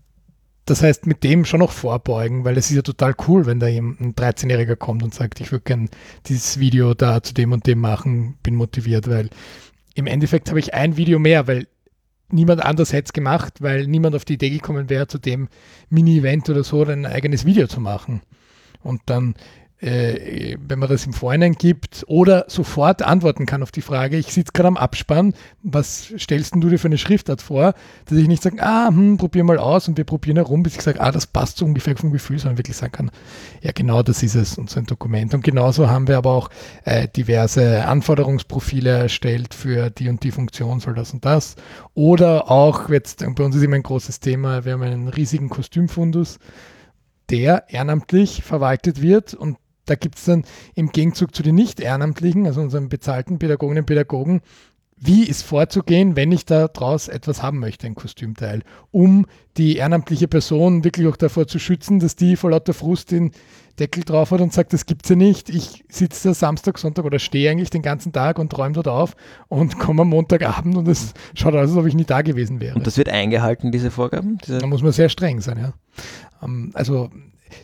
das 0.70 0.82
heißt, 0.82 1.06
mit 1.06 1.24
dem 1.24 1.44
schon 1.44 1.60
noch 1.60 1.72
vorbeugen, 1.72 2.44
weil 2.44 2.56
es 2.58 2.70
ist 2.70 2.76
ja 2.76 2.82
total 2.82 3.14
cool, 3.26 3.46
wenn 3.46 3.60
da 3.60 3.66
ein 3.66 4.14
13-Jähriger 4.14 4.76
kommt 4.76 5.02
und 5.02 5.14
sagt, 5.14 5.40
ich 5.40 5.50
würde 5.50 5.64
gerne 5.64 5.88
dieses 6.26 6.58
Video 6.58 6.94
da 6.94 7.22
zu 7.22 7.32
dem 7.32 7.52
und 7.52 7.66
dem 7.66 7.80
machen, 7.80 8.36
bin 8.42 8.54
motiviert, 8.54 9.08
weil 9.08 9.30
im 9.94 10.06
Endeffekt 10.06 10.48
habe 10.48 10.60
ich 10.60 10.74
ein 10.74 10.96
Video 10.96 11.18
mehr, 11.18 11.46
weil 11.46 11.66
niemand 12.30 12.62
anders 12.62 12.92
hätte 12.92 13.06
es 13.06 13.12
gemacht, 13.12 13.62
weil 13.62 13.86
niemand 13.86 14.14
auf 14.14 14.24
die 14.24 14.34
Idee 14.34 14.50
gekommen 14.50 14.90
wäre, 14.90 15.06
zu 15.06 15.18
dem 15.18 15.48
Mini-Event 15.88 16.48
oder 16.50 16.62
so 16.62 16.84
ein 16.84 17.06
eigenes 17.06 17.46
Video 17.46 17.66
zu 17.66 17.80
machen. 17.80 18.20
Und 18.82 19.00
dann 19.06 19.34
äh, 19.80 20.56
wenn 20.66 20.78
man 20.78 20.88
das 20.88 21.06
im 21.06 21.12
Vorhinein 21.12 21.54
gibt 21.54 22.04
oder 22.08 22.46
sofort 22.48 23.02
antworten 23.02 23.46
kann 23.46 23.62
auf 23.62 23.70
die 23.70 23.82
Frage, 23.82 24.16
ich 24.16 24.32
sitze 24.32 24.52
gerade 24.52 24.68
am 24.68 24.76
Abspann, 24.76 25.34
was 25.62 26.12
stellst 26.18 26.54
du 26.54 26.68
dir 26.68 26.78
für 26.78 26.88
eine 26.88 26.98
Schriftart 26.98 27.42
vor, 27.42 27.74
dass 28.06 28.18
ich 28.18 28.26
nicht 28.26 28.42
sage, 28.42 28.56
ah, 28.60 28.88
hm, 28.88 29.18
probier 29.18 29.44
mal 29.44 29.58
aus 29.58 29.86
und 29.86 29.96
wir 29.96 30.04
probieren 30.04 30.36
herum, 30.36 30.62
bis 30.62 30.76
ich 30.76 30.82
sage, 30.82 31.00
ah, 31.00 31.12
das 31.12 31.26
passt 31.26 31.58
so 31.58 31.64
ungefähr 31.64 31.96
vom 31.96 32.12
Gefühl, 32.12 32.38
sondern 32.38 32.58
wirklich 32.58 32.76
sagen 32.76 32.92
kann, 32.92 33.10
ja 33.62 33.70
genau 33.72 34.02
das 34.02 34.22
ist 34.22 34.34
es 34.34 34.58
und 34.58 34.68
so 34.68 34.80
ein 34.80 34.86
Dokument. 34.86 35.32
Und 35.34 35.44
genauso 35.44 35.88
haben 35.88 36.08
wir 36.08 36.18
aber 36.18 36.32
auch 36.32 36.50
äh, 36.84 37.06
diverse 37.08 37.84
Anforderungsprofile 37.86 38.90
erstellt 38.90 39.54
für 39.54 39.90
die 39.90 40.08
und 40.08 40.24
die 40.24 40.32
Funktion 40.32 40.80
soll 40.80 40.94
das 40.94 41.12
und 41.12 41.24
das. 41.24 41.54
Oder 41.94 42.50
auch, 42.50 42.88
jetzt 42.88 43.24
bei 43.34 43.44
uns 43.44 43.54
ist 43.54 43.62
immer 43.62 43.76
ein 43.76 43.82
großes 43.82 44.20
Thema, 44.20 44.64
wir 44.64 44.72
haben 44.72 44.82
einen 44.82 45.08
riesigen 45.08 45.48
Kostümfundus, 45.48 46.38
der 47.30 47.64
ehrenamtlich 47.68 48.42
verwaltet 48.42 49.02
wird 49.02 49.34
und 49.34 49.58
da 49.88 49.94
gibt 49.94 50.18
es 50.18 50.24
dann 50.24 50.44
im 50.74 50.90
Gegenzug 50.90 51.34
zu 51.34 51.42
den 51.42 51.54
Nicht-Ehrenamtlichen, 51.54 52.46
also 52.46 52.60
unseren 52.60 52.88
bezahlten 52.88 53.38
Pädagoginnen 53.38 53.82
und 53.82 53.86
Pädagogen, 53.86 54.42
wie 55.00 55.24
ist 55.24 55.42
vorzugehen, 55.42 56.16
wenn 56.16 56.32
ich 56.32 56.44
da 56.44 56.66
draus 56.66 57.08
etwas 57.08 57.42
haben 57.42 57.60
möchte, 57.60 57.86
ein 57.86 57.94
Kostümteil, 57.94 58.62
um 58.90 59.26
die 59.56 59.76
ehrenamtliche 59.76 60.26
Person 60.26 60.82
wirklich 60.82 61.06
auch 61.06 61.16
davor 61.16 61.46
zu 61.46 61.58
schützen, 61.58 62.00
dass 62.00 62.16
die 62.16 62.36
vor 62.36 62.50
lauter 62.50 62.74
Frust 62.74 63.12
den 63.12 63.30
Deckel 63.78 64.02
drauf 64.02 64.32
hat 64.32 64.40
und 64.40 64.52
sagt, 64.52 64.72
das 64.72 64.86
gibt's 64.86 65.08
ja 65.08 65.14
nicht. 65.14 65.50
Ich 65.50 65.84
sitze 65.88 66.28
da 66.28 66.34
Samstag, 66.34 66.78
Sonntag 66.78 67.04
oder 67.04 67.20
stehe 67.20 67.48
eigentlich 67.48 67.70
den 67.70 67.82
ganzen 67.82 68.12
Tag 68.12 68.40
und 68.40 68.50
träume 68.50 68.74
dort 68.74 68.88
auf 68.88 69.14
und 69.46 69.78
komme 69.78 70.02
am 70.02 70.08
Montagabend 70.08 70.76
und 70.76 70.88
es 70.88 71.14
schaut 71.34 71.54
aus, 71.54 71.68
als 71.68 71.76
ob 71.76 71.86
ich 71.86 71.94
nie 71.94 72.04
da 72.04 72.22
gewesen 72.22 72.60
wäre. 72.60 72.74
Und 72.74 72.86
das 72.86 72.98
wird 72.98 73.08
eingehalten, 73.08 73.70
diese 73.70 73.92
Vorgaben? 73.92 74.38
Diese 74.44 74.58
da 74.58 74.66
muss 74.66 74.82
man 74.82 74.90
sehr 74.90 75.08
streng 75.08 75.40
sein, 75.40 75.58
ja. 75.58 75.72
Ähm, 76.42 76.72
also 76.74 77.08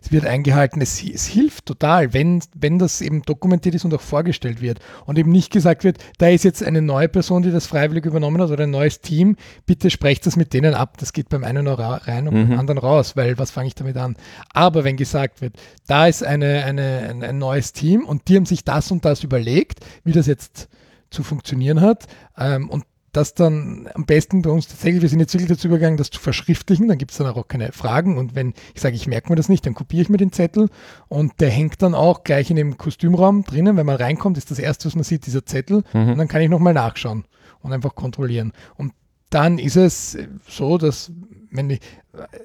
es 0.02 0.12
wird 0.12 0.26
eingehalten, 0.26 0.80
es, 0.80 1.02
es, 1.02 1.26
hilft 1.26 1.66
total, 1.66 2.12
wenn, 2.12 2.42
wenn 2.54 2.78
das 2.78 3.00
eben 3.00 3.22
dokumentiert 3.22 3.74
ist 3.74 3.84
und 3.84 3.94
auch 3.94 4.00
vorgestellt 4.00 4.60
wird 4.60 4.80
und 5.06 5.18
eben 5.18 5.30
nicht 5.30 5.52
gesagt 5.52 5.84
wird, 5.84 5.98
da 6.18 6.28
ist 6.28 6.44
jetzt 6.44 6.62
eine 6.62 6.82
neue 6.82 7.08
Person, 7.08 7.42
die 7.42 7.50
das 7.50 7.66
freiwillig 7.66 8.04
übernommen 8.04 8.40
hat 8.40 8.50
oder 8.50 8.64
ein 8.64 8.70
neues 8.70 9.00
Team, 9.00 9.36
bitte 9.66 9.90
sprecht 9.90 10.26
das 10.26 10.36
mit 10.36 10.52
denen 10.52 10.74
ab, 10.74 10.96
das 10.98 11.12
geht 11.12 11.28
beim 11.28 11.44
einen 11.44 11.66
rein 11.66 12.28
und 12.28 12.34
mhm. 12.34 12.48
beim 12.48 12.58
anderen 12.58 12.78
raus, 12.78 13.16
weil 13.16 13.38
was 13.38 13.50
fange 13.50 13.68
ich 13.68 13.74
damit 13.74 13.96
an? 13.96 14.16
Aber 14.52 14.84
wenn 14.84 14.96
gesagt 14.96 15.40
wird, 15.40 15.54
da 15.86 16.06
ist 16.06 16.22
eine, 16.22 16.64
eine, 16.64 17.08
ein, 17.10 17.22
ein 17.22 17.38
neues 17.38 17.72
Team 17.72 18.04
und 18.04 18.28
die 18.28 18.36
haben 18.36 18.46
sich 18.46 18.64
das 18.64 18.90
und 18.90 19.04
das 19.04 19.24
überlegt, 19.24 19.80
wie 20.04 20.12
das 20.12 20.26
jetzt 20.26 20.68
zu 21.10 21.22
funktionieren 21.22 21.80
hat 21.80 22.06
ähm, 22.36 22.68
und 22.68 22.84
das 23.16 23.34
dann 23.34 23.88
am 23.94 24.04
besten 24.04 24.42
bei 24.42 24.50
uns 24.50 24.68
tatsächlich, 24.68 25.02
wir 25.02 25.08
sind 25.08 25.20
jetzt 25.20 25.32
wirklich 25.34 25.48
dazu 25.48 25.68
übergegangen, 25.68 25.96
das 25.96 26.10
zu 26.10 26.20
verschriftlichen, 26.20 26.88
dann 26.88 26.98
gibt 26.98 27.12
es 27.12 27.18
dann 27.18 27.26
auch 27.26 27.48
keine 27.48 27.72
Fragen 27.72 28.18
und 28.18 28.34
wenn 28.34 28.54
ich 28.74 28.80
sage, 28.80 28.96
ich 28.96 29.06
merke 29.06 29.30
mir 29.30 29.36
das 29.36 29.48
nicht, 29.48 29.64
dann 29.66 29.74
kopiere 29.74 30.02
ich 30.02 30.08
mir 30.08 30.16
den 30.16 30.32
Zettel 30.32 30.68
und 31.08 31.32
der 31.40 31.50
hängt 31.50 31.80
dann 31.82 31.94
auch 31.94 32.24
gleich 32.24 32.50
in 32.50 32.56
dem 32.56 32.76
Kostümraum 32.76 33.44
drinnen, 33.44 33.76
wenn 33.76 33.86
man 33.86 33.96
reinkommt, 33.96 34.36
ist 34.36 34.50
das 34.50 34.58
erste, 34.58 34.86
was 34.86 34.94
man 34.94 35.04
sieht, 35.04 35.26
dieser 35.26 35.46
Zettel 35.46 35.84
mhm. 35.92 36.10
und 36.10 36.18
dann 36.18 36.28
kann 36.28 36.42
ich 36.42 36.48
nochmal 36.48 36.74
nachschauen 36.74 37.24
und 37.60 37.72
einfach 37.72 37.94
kontrollieren. 37.94 38.52
Und 38.76 38.92
dann 39.30 39.58
ist 39.58 39.76
es 39.76 40.16
so, 40.46 40.78
dass 40.78 41.10
wenn 41.50 41.70
ich, 41.70 41.80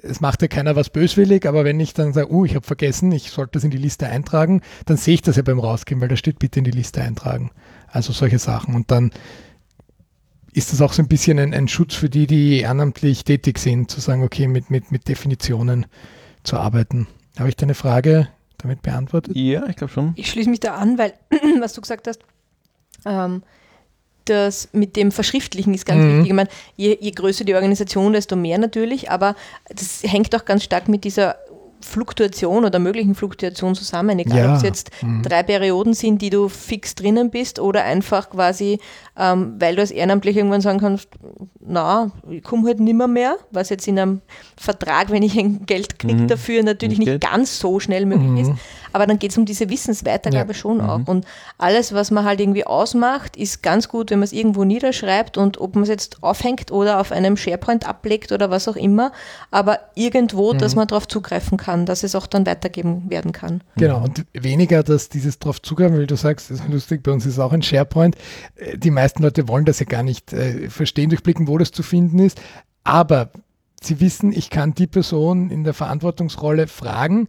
es 0.02 0.20
macht 0.20 0.42
ja 0.42 0.48
keiner 0.48 0.76
was 0.76 0.90
böswillig, 0.90 1.46
aber 1.46 1.64
wenn 1.64 1.78
ich 1.80 1.94
dann 1.94 2.12
sage, 2.12 2.32
oh, 2.32 2.44
ich 2.44 2.54
habe 2.54 2.66
vergessen, 2.66 3.12
ich 3.12 3.30
sollte 3.30 3.52
das 3.52 3.64
in 3.64 3.70
die 3.70 3.76
Liste 3.76 4.06
eintragen, 4.06 4.62
dann 4.86 4.96
sehe 4.96 5.14
ich 5.14 5.22
das 5.22 5.36
ja 5.36 5.42
beim 5.42 5.58
Rausgehen, 5.58 6.00
weil 6.00 6.08
da 6.08 6.16
steht 6.16 6.38
bitte 6.38 6.60
in 6.60 6.64
die 6.64 6.70
Liste 6.70 7.02
eintragen. 7.02 7.50
Also 7.88 8.12
solche 8.12 8.38
Sachen. 8.38 8.74
Und 8.74 8.90
dann 8.90 9.10
ist 10.52 10.72
das 10.72 10.80
auch 10.80 10.92
so 10.92 11.02
ein 11.02 11.08
bisschen 11.08 11.38
ein, 11.38 11.54
ein, 11.54 11.68
Schutz 11.68 11.94
für 11.94 12.08
die, 12.08 12.26
die 12.26 12.60
ehrenamtlich 12.60 13.24
tätig 13.24 13.58
sind, 13.58 13.90
zu 13.90 14.00
sagen, 14.00 14.22
okay, 14.22 14.46
mit, 14.48 14.70
mit, 14.70 14.90
mit 14.90 15.08
Definitionen 15.08 15.86
zu 16.42 16.56
arbeiten. 16.56 17.06
Habe 17.38 17.48
ich 17.48 17.56
deine 17.56 17.74
Frage 17.74 18.28
damit 18.58 18.82
beantwortet? 18.82 19.36
Ja, 19.36 19.66
ich 19.68 19.76
glaube 19.76 19.92
schon. 19.92 20.12
Ich 20.16 20.30
schließe 20.30 20.50
mich 20.50 20.60
da 20.60 20.74
an, 20.74 20.98
weil, 20.98 21.14
was 21.60 21.72
du 21.72 21.80
gesagt 21.80 22.06
hast, 22.08 22.20
ähm, 23.06 23.42
das 24.24 24.68
mit 24.72 24.96
dem 24.96 25.12
Verschriftlichen 25.12 25.74
ist 25.74 25.86
ganz 25.86 26.02
mhm. 26.02 26.08
wichtig. 26.08 26.26
Ich 26.28 26.34
meine, 26.34 26.48
je, 26.76 26.96
je 27.00 27.10
größer 27.10 27.44
die 27.44 27.54
Organisation, 27.54 28.12
desto 28.12 28.36
mehr 28.36 28.58
natürlich, 28.58 29.10
aber 29.10 29.34
das 29.68 30.02
hängt 30.02 30.34
auch 30.34 30.44
ganz 30.44 30.64
stark 30.64 30.88
mit 30.88 31.04
dieser 31.04 31.36
Fluktuation 31.82 32.64
oder 32.64 32.78
möglichen 32.78 33.14
Fluktuation 33.14 33.74
zusammen, 33.74 34.18
egal 34.18 34.38
ja. 34.38 34.50
ob 34.50 34.56
es 34.56 34.62
jetzt 34.62 34.90
mhm. 35.02 35.22
drei 35.22 35.42
Perioden 35.42 35.94
sind, 35.94 36.22
die 36.22 36.30
du 36.30 36.48
fix 36.48 36.94
drinnen 36.94 37.30
bist 37.30 37.58
oder 37.58 37.84
einfach 37.84 38.30
quasi, 38.30 38.78
ähm, 39.16 39.54
weil 39.58 39.76
du 39.76 39.80
als 39.80 39.90
Ehrenamtlich 39.90 40.36
irgendwann 40.36 40.60
sagen 40.60 40.78
kannst, 40.78 41.08
na, 41.60 42.10
ich 42.28 42.42
komme 42.42 42.68
halt 42.68 42.80
nimmer 42.80 43.08
mehr, 43.08 43.36
was 43.50 43.68
jetzt 43.68 43.86
in 43.88 43.98
einem 43.98 44.20
Vertrag, 44.56 45.10
wenn 45.10 45.22
ich 45.22 45.38
ein 45.38 45.66
Geld 45.66 45.98
kriege 45.98 46.22
mhm. 46.22 46.28
dafür, 46.28 46.62
natürlich 46.62 46.98
nicht, 46.98 47.08
nicht 47.08 47.20
ganz 47.20 47.58
so 47.58 47.80
schnell 47.80 48.06
möglich 48.06 48.30
mhm. 48.30 48.36
ist. 48.36 48.52
Aber 48.92 49.06
dann 49.06 49.18
geht 49.18 49.32
es 49.32 49.38
um 49.38 49.44
diese 49.44 49.68
Wissensweitergabe 49.68 50.52
ja. 50.52 50.58
schon 50.58 50.78
mhm. 50.78 50.90
auch. 50.90 51.06
Und 51.06 51.26
alles, 51.58 51.92
was 51.92 52.10
man 52.10 52.24
halt 52.24 52.40
irgendwie 52.40 52.66
ausmacht, 52.66 53.36
ist 53.36 53.62
ganz 53.62 53.88
gut, 53.88 54.10
wenn 54.10 54.20
man 54.20 54.24
es 54.24 54.32
irgendwo 54.32 54.64
niederschreibt 54.64 55.36
und 55.36 55.60
ob 55.60 55.74
man 55.74 55.82
es 55.82 55.88
jetzt 55.88 56.22
aufhängt 56.22 56.72
oder 56.72 57.00
auf 57.00 57.12
einem 57.12 57.36
SharePoint 57.36 57.86
ablegt 57.86 58.32
oder 58.32 58.50
was 58.50 58.68
auch 58.68 58.76
immer, 58.76 59.12
aber 59.50 59.80
irgendwo, 59.94 60.54
dass 60.54 60.74
mhm. 60.74 60.80
man 60.80 60.88
darauf 60.88 61.06
zugreifen 61.06 61.58
kann 61.58 61.86
dass 61.90 62.04
es 62.04 62.14
auch 62.14 62.26
dann 62.26 62.46
weitergeben 62.46 63.10
werden 63.10 63.32
kann. 63.32 63.62
Genau, 63.76 64.04
und 64.04 64.24
weniger, 64.32 64.82
dass 64.82 65.08
dieses 65.08 65.38
darauf 65.38 65.60
zugreifen, 65.60 65.98
weil 65.98 66.06
du 66.06 66.16
sagst, 66.16 66.50
das 66.50 66.60
ist 66.60 66.68
lustig, 66.68 67.02
bei 67.02 67.10
uns 67.10 67.26
ist 67.26 67.38
auch 67.38 67.52
ein 67.52 67.62
SharePoint. 67.62 68.16
Äh, 68.54 68.78
die 68.78 68.90
meisten 68.90 69.22
Leute 69.22 69.48
wollen 69.48 69.64
das 69.64 69.80
ja 69.80 69.86
gar 69.86 70.02
nicht 70.02 70.32
äh, 70.32 70.70
verstehen, 70.70 71.10
durchblicken, 71.10 71.48
wo 71.48 71.58
das 71.58 71.72
zu 71.72 71.82
finden 71.82 72.20
ist. 72.20 72.40
Aber 72.84 73.30
sie 73.82 74.00
wissen, 74.00 74.32
ich 74.32 74.50
kann 74.50 74.74
die 74.74 74.86
Person 74.86 75.50
in 75.50 75.64
der 75.64 75.74
Verantwortungsrolle 75.74 76.68
fragen, 76.68 77.28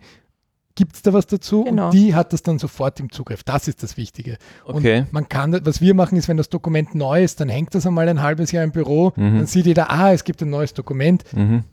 gibt 0.82 0.96
es 0.96 1.04
da 1.04 1.14
was 1.14 1.28
dazu? 1.28 1.64
Genau. 1.64 1.86
Und 1.86 1.94
die 1.94 2.16
hat 2.16 2.34
das 2.34 2.42
dann 2.42 2.58
sofort 2.58 3.00
im 3.00 3.12
Zugriff. 3.12 3.44
Das 3.44 3.68
ist 3.68 3.84
das 3.84 3.98
Wichtige. 3.98 4.40
Okay. 4.66 5.02
Und 5.02 5.14
man 5.14 5.30
kann, 5.30 5.56
was 5.64 5.80
wir 5.80 5.94
machen, 5.94 6.18
ist, 6.18 6.28
wenn 6.28 6.38
das 6.38 6.50
Dokument 6.50 6.96
neu 6.96 7.24
ist, 7.24 7.40
dann 7.40 7.50
hängt 7.50 7.76
das 7.76 7.86
einmal 7.86 8.10
ein 8.10 8.24
halbes 8.24 8.52
Jahr 8.52 8.64
im 8.64 8.72
Büro, 8.72 9.14
mhm. 9.16 9.38
dann 9.38 9.46
sieht 9.46 9.68
jeder, 9.68 9.92
ah, 9.92 10.12
es 10.12 10.24
gibt 10.24 10.42
ein 10.42 10.50
neues 10.50 10.74
Dokument. 10.74 11.24
Mhm 11.34 11.66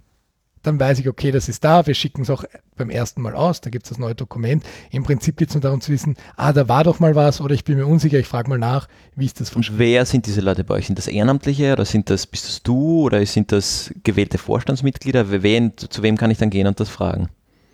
dann 0.62 0.78
weiß 0.78 0.98
ich, 0.98 1.08
okay, 1.08 1.30
das 1.30 1.48
ist 1.48 1.64
da, 1.64 1.86
wir 1.86 1.94
schicken 1.94 2.22
es 2.22 2.30
auch 2.30 2.44
beim 2.76 2.90
ersten 2.90 3.22
Mal 3.22 3.34
aus, 3.34 3.60
da 3.60 3.70
gibt 3.70 3.86
es 3.86 3.90
das 3.90 3.98
neue 3.98 4.14
Dokument. 4.14 4.64
Im 4.90 5.02
Prinzip 5.02 5.36
geht 5.36 5.48
es 5.48 5.54
nur 5.54 5.62
darum 5.62 5.80
zu 5.80 5.92
wissen, 5.92 6.16
ah, 6.36 6.52
da 6.52 6.68
war 6.68 6.84
doch 6.84 7.00
mal 7.00 7.14
was 7.14 7.40
oder 7.40 7.54
ich 7.54 7.64
bin 7.64 7.76
mir 7.76 7.86
unsicher, 7.86 8.18
ich 8.18 8.26
frage 8.26 8.48
mal 8.48 8.58
nach, 8.58 8.88
wie 9.14 9.26
ist 9.26 9.40
das 9.40 9.50
von 9.50 9.62
Und 9.62 9.78
wer 9.78 10.04
sind 10.04 10.26
diese 10.26 10.40
Leute 10.40 10.64
bei 10.64 10.74
euch? 10.74 10.86
Sind 10.86 10.98
das 10.98 11.06
Ehrenamtliche 11.06 11.72
oder 11.72 11.84
sind 11.84 12.10
das, 12.10 12.26
bist 12.26 12.46
das 12.46 12.62
du 12.62 13.02
oder 13.02 13.24
sind 13.24 13.52
das 13.52 13.92
gewählte 14.02 14.38
Vorstandsmitglieder? 14.38 15.42
Wen, 15.42 15.72
zu 15.76 16.02
wem 16.02 16.16
kann 16.16 16.30
ich 16.30 16.38
dann 16.38 16.50
gehen 16.50 16.66
und 16.66 16.80
das 16.80 16.88
fragen? 16.88 17.28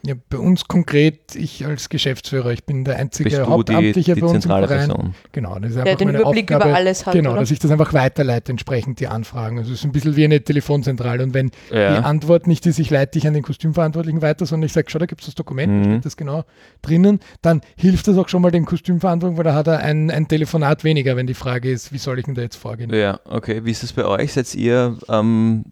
Ja, 0.07 0.14
bei 0.28 0.36
uns 0.36 0.66
konkret, 0.68 1.34
ich 1.34 1.64
als 1.64 1.88
Geschäftsführer, 1.88 2.50
ich 2.52 2.64
bin 2.64 2.84
der 2.84 2.96
einzige 2.96 3.30
Bist 3.30 3.40
du 3.40 3.46
Hauptamtliche 3.46 4.12
die, 4.12 4.14
die 4.16 4.20
bei 4.20 4.26
uns 4.26 4.44
im 4.44 4.50
Verein. 4.50 4.66
Person. 4.68 5.14
Genau, 5.32 5.59
das 5.59 5.70
ist 5.70 5.76
Der 5.76 5.84
einfach 5.84 5.96
den 5.98 6.09
meine 6.09 6.18
Überblick 6.20 6.52
Aufgabe. 6.52 6.68
über 6.70 6.76
alles 6.76 7.07
hat. 7.07 7.14
Genau, 7.14 7.30
oder? 7.30 7.40
dass 7.40 7.50
ich 7.50 7.59
das 7.59 7.70
einfach 7.70 7.94
weiterleite, 7.94 8.52
entsprechend 8.52 9.00
die 9.00 9.09
Anfragen. 9.09 9.57
Also 9.59 9.72
es 9.72 9.78
ist 9.78 9.84
ein 9.86 9.92
bisschen 9.92 10.16
wie 10.16 10.24
eine 10.24 10.42
Telefonzentrale. 10.44 11.22
Und 11.22 11.32
wenn 11.32 11.50
die 11.70 11.74
Ja. 11.76 12.00
Antwort 12.00 12.46
nicht 12.46 12.66
ist, 12.66 12.78
ich 12.78 12.90
leite 12.90 13.12
dich 13.18 13.26
an 13.26 13.32
den 13.32 13.42
Kostümverantwortlichen 13.42 14.20
weiter, 14.20 14.44
sondern 14.44 14.66
ich 14.66 14.74
sage, 14.74 14.88
schau, 14.90 14.98
da 14.98 15.07
gibt 15.07 15.22
es 15.22 15.26
das 15.28 15.34
Dokument, 15.36 15.72
da 15.84 15.88
Mhm. 15.88 15.92
steht 15.94 16.05
das 16.05 16.16
genau 16.18 16.44
drinnen, 16.82 17.20
dann 17.40 17.62
hilft 17.76 18.07
das 18.07 18.18
auch 18.18 18.28
schon 18.28 18.42
mal 18.42 18.50
dem 18.50 18.66
Kostümverantwortlichen, 18.66 19.38
weil 19.38 19.44
da 19.44 19.55
hat 19.55 19.68
er 19.68 19.78
ein, 19.78 20.11
ein 20.11 20.28
Telefonat 20.28 20.84
weniger, 20.84 21.16
wenn 21.16 21.26
die 21.26 21.32
Frage 21.34 21.70
ist, 21.70 21.92
wie 21.94 21.98
soll 21.98 22.18
ich 22.18 22.26
denn 22.26 22.34
da 22.34 22.42
jetzt 22.42 22.57
vorgehen? 22.57 22.92
Ja, 22.94 23.20
okay. 23.24 23.62
Wie 23.64 23.70
ist 23.70 23.82
es 23.82 23.94
bei 23.94 24.05
euch? 24.05 24.34
Seid 24.34 24.55
ihr 24.55 24.98
ähm, 25.09 25.64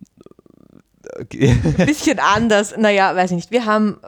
Ein 1.16 1.86
bisschen 1.86 2.18
anders. 2.18 2.74
Naja, 2.76 3.14
weiß 3.14 3.30
ich 3.30 3.36
nicht. 3.36 3.50
Wir 3.50 3.66
haben 3.66 3.98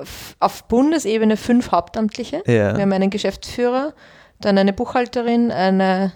auf 0.40 0.64
Bundesebene 0.64 1.36
fünf 1.36 1.70
Hauptamtliche. 1.72 2.42
Ja. 2.46 2.76
Wir 2.76 2.82
haben 2.82 2.92
einen 2.92 3.10
Geschäftsführer, 3.10 3.94
dann 4.40 4.58
eine 4.58 4.72
Buchhalterin, 4.72 5.50
eine 5.50 6.12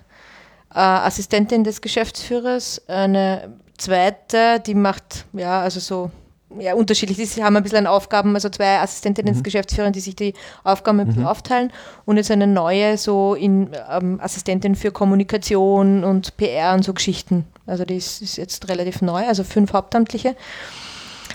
äh, 0.75 0.79
Assistentin 0.79 1.65
des 1.65 1.81
Geschäftsführers, 1.81 2.83
eine 2.89 3.55
zweite, 3.79 4.61
die 4.61 4.75
macht, 4.75 5.25
ja, 5.33 5.61
also 5.61 5.81
so, 5.81 6.11
ja, 6.59 6.75
unterschiedlich. 6.75 7.17
Sie 7.29 7.45
haben 7.45 7.57
ein 7.57 7.63
bisschen 7.63 7.79
an 7.79 7.87
Aufgaben, 7.87 8.35
also 8.35 8.49
zwei 8.49 8.79
Assistentinnen 8.81 9.35
des 9.35 9.43
Geschäftsführers, 9.43 9.93
die 9.93 10.01
sich 10.01 10.17
die 10.17 10.35
Aufgaben 10.65 11.01
ein 11.01 11.07
bisschen 11.07 11.27
aufteilen 11.27 11.73
und 12.07 12.17
jetzt 12.17 12.31
eine 12.31 12.47
neue, 12.47 12.97
so 12.97 13.35
in 13.35 13.71
ähm, 13.91 14.19
Assistentin 14.21 14.75
für 14.75 14.91
Kommunikation 14.91 16.05
und 16.05 16.37
PR 16.37 16.75
und 16.75 16.85
so 16.85 16.95
Geschichten. 16.95 17.45
Also 17.67 17.85
die 17.85 17.97
ist, 17.97 18.23
ist 18.23 18.37
jetzt 18.37 18.69
relativ 18.69 19.03
neu, 19.03 19.27
also 19.27 19.45
fünf 19.45 19.73
Hauptamtliche. 19.73 20.37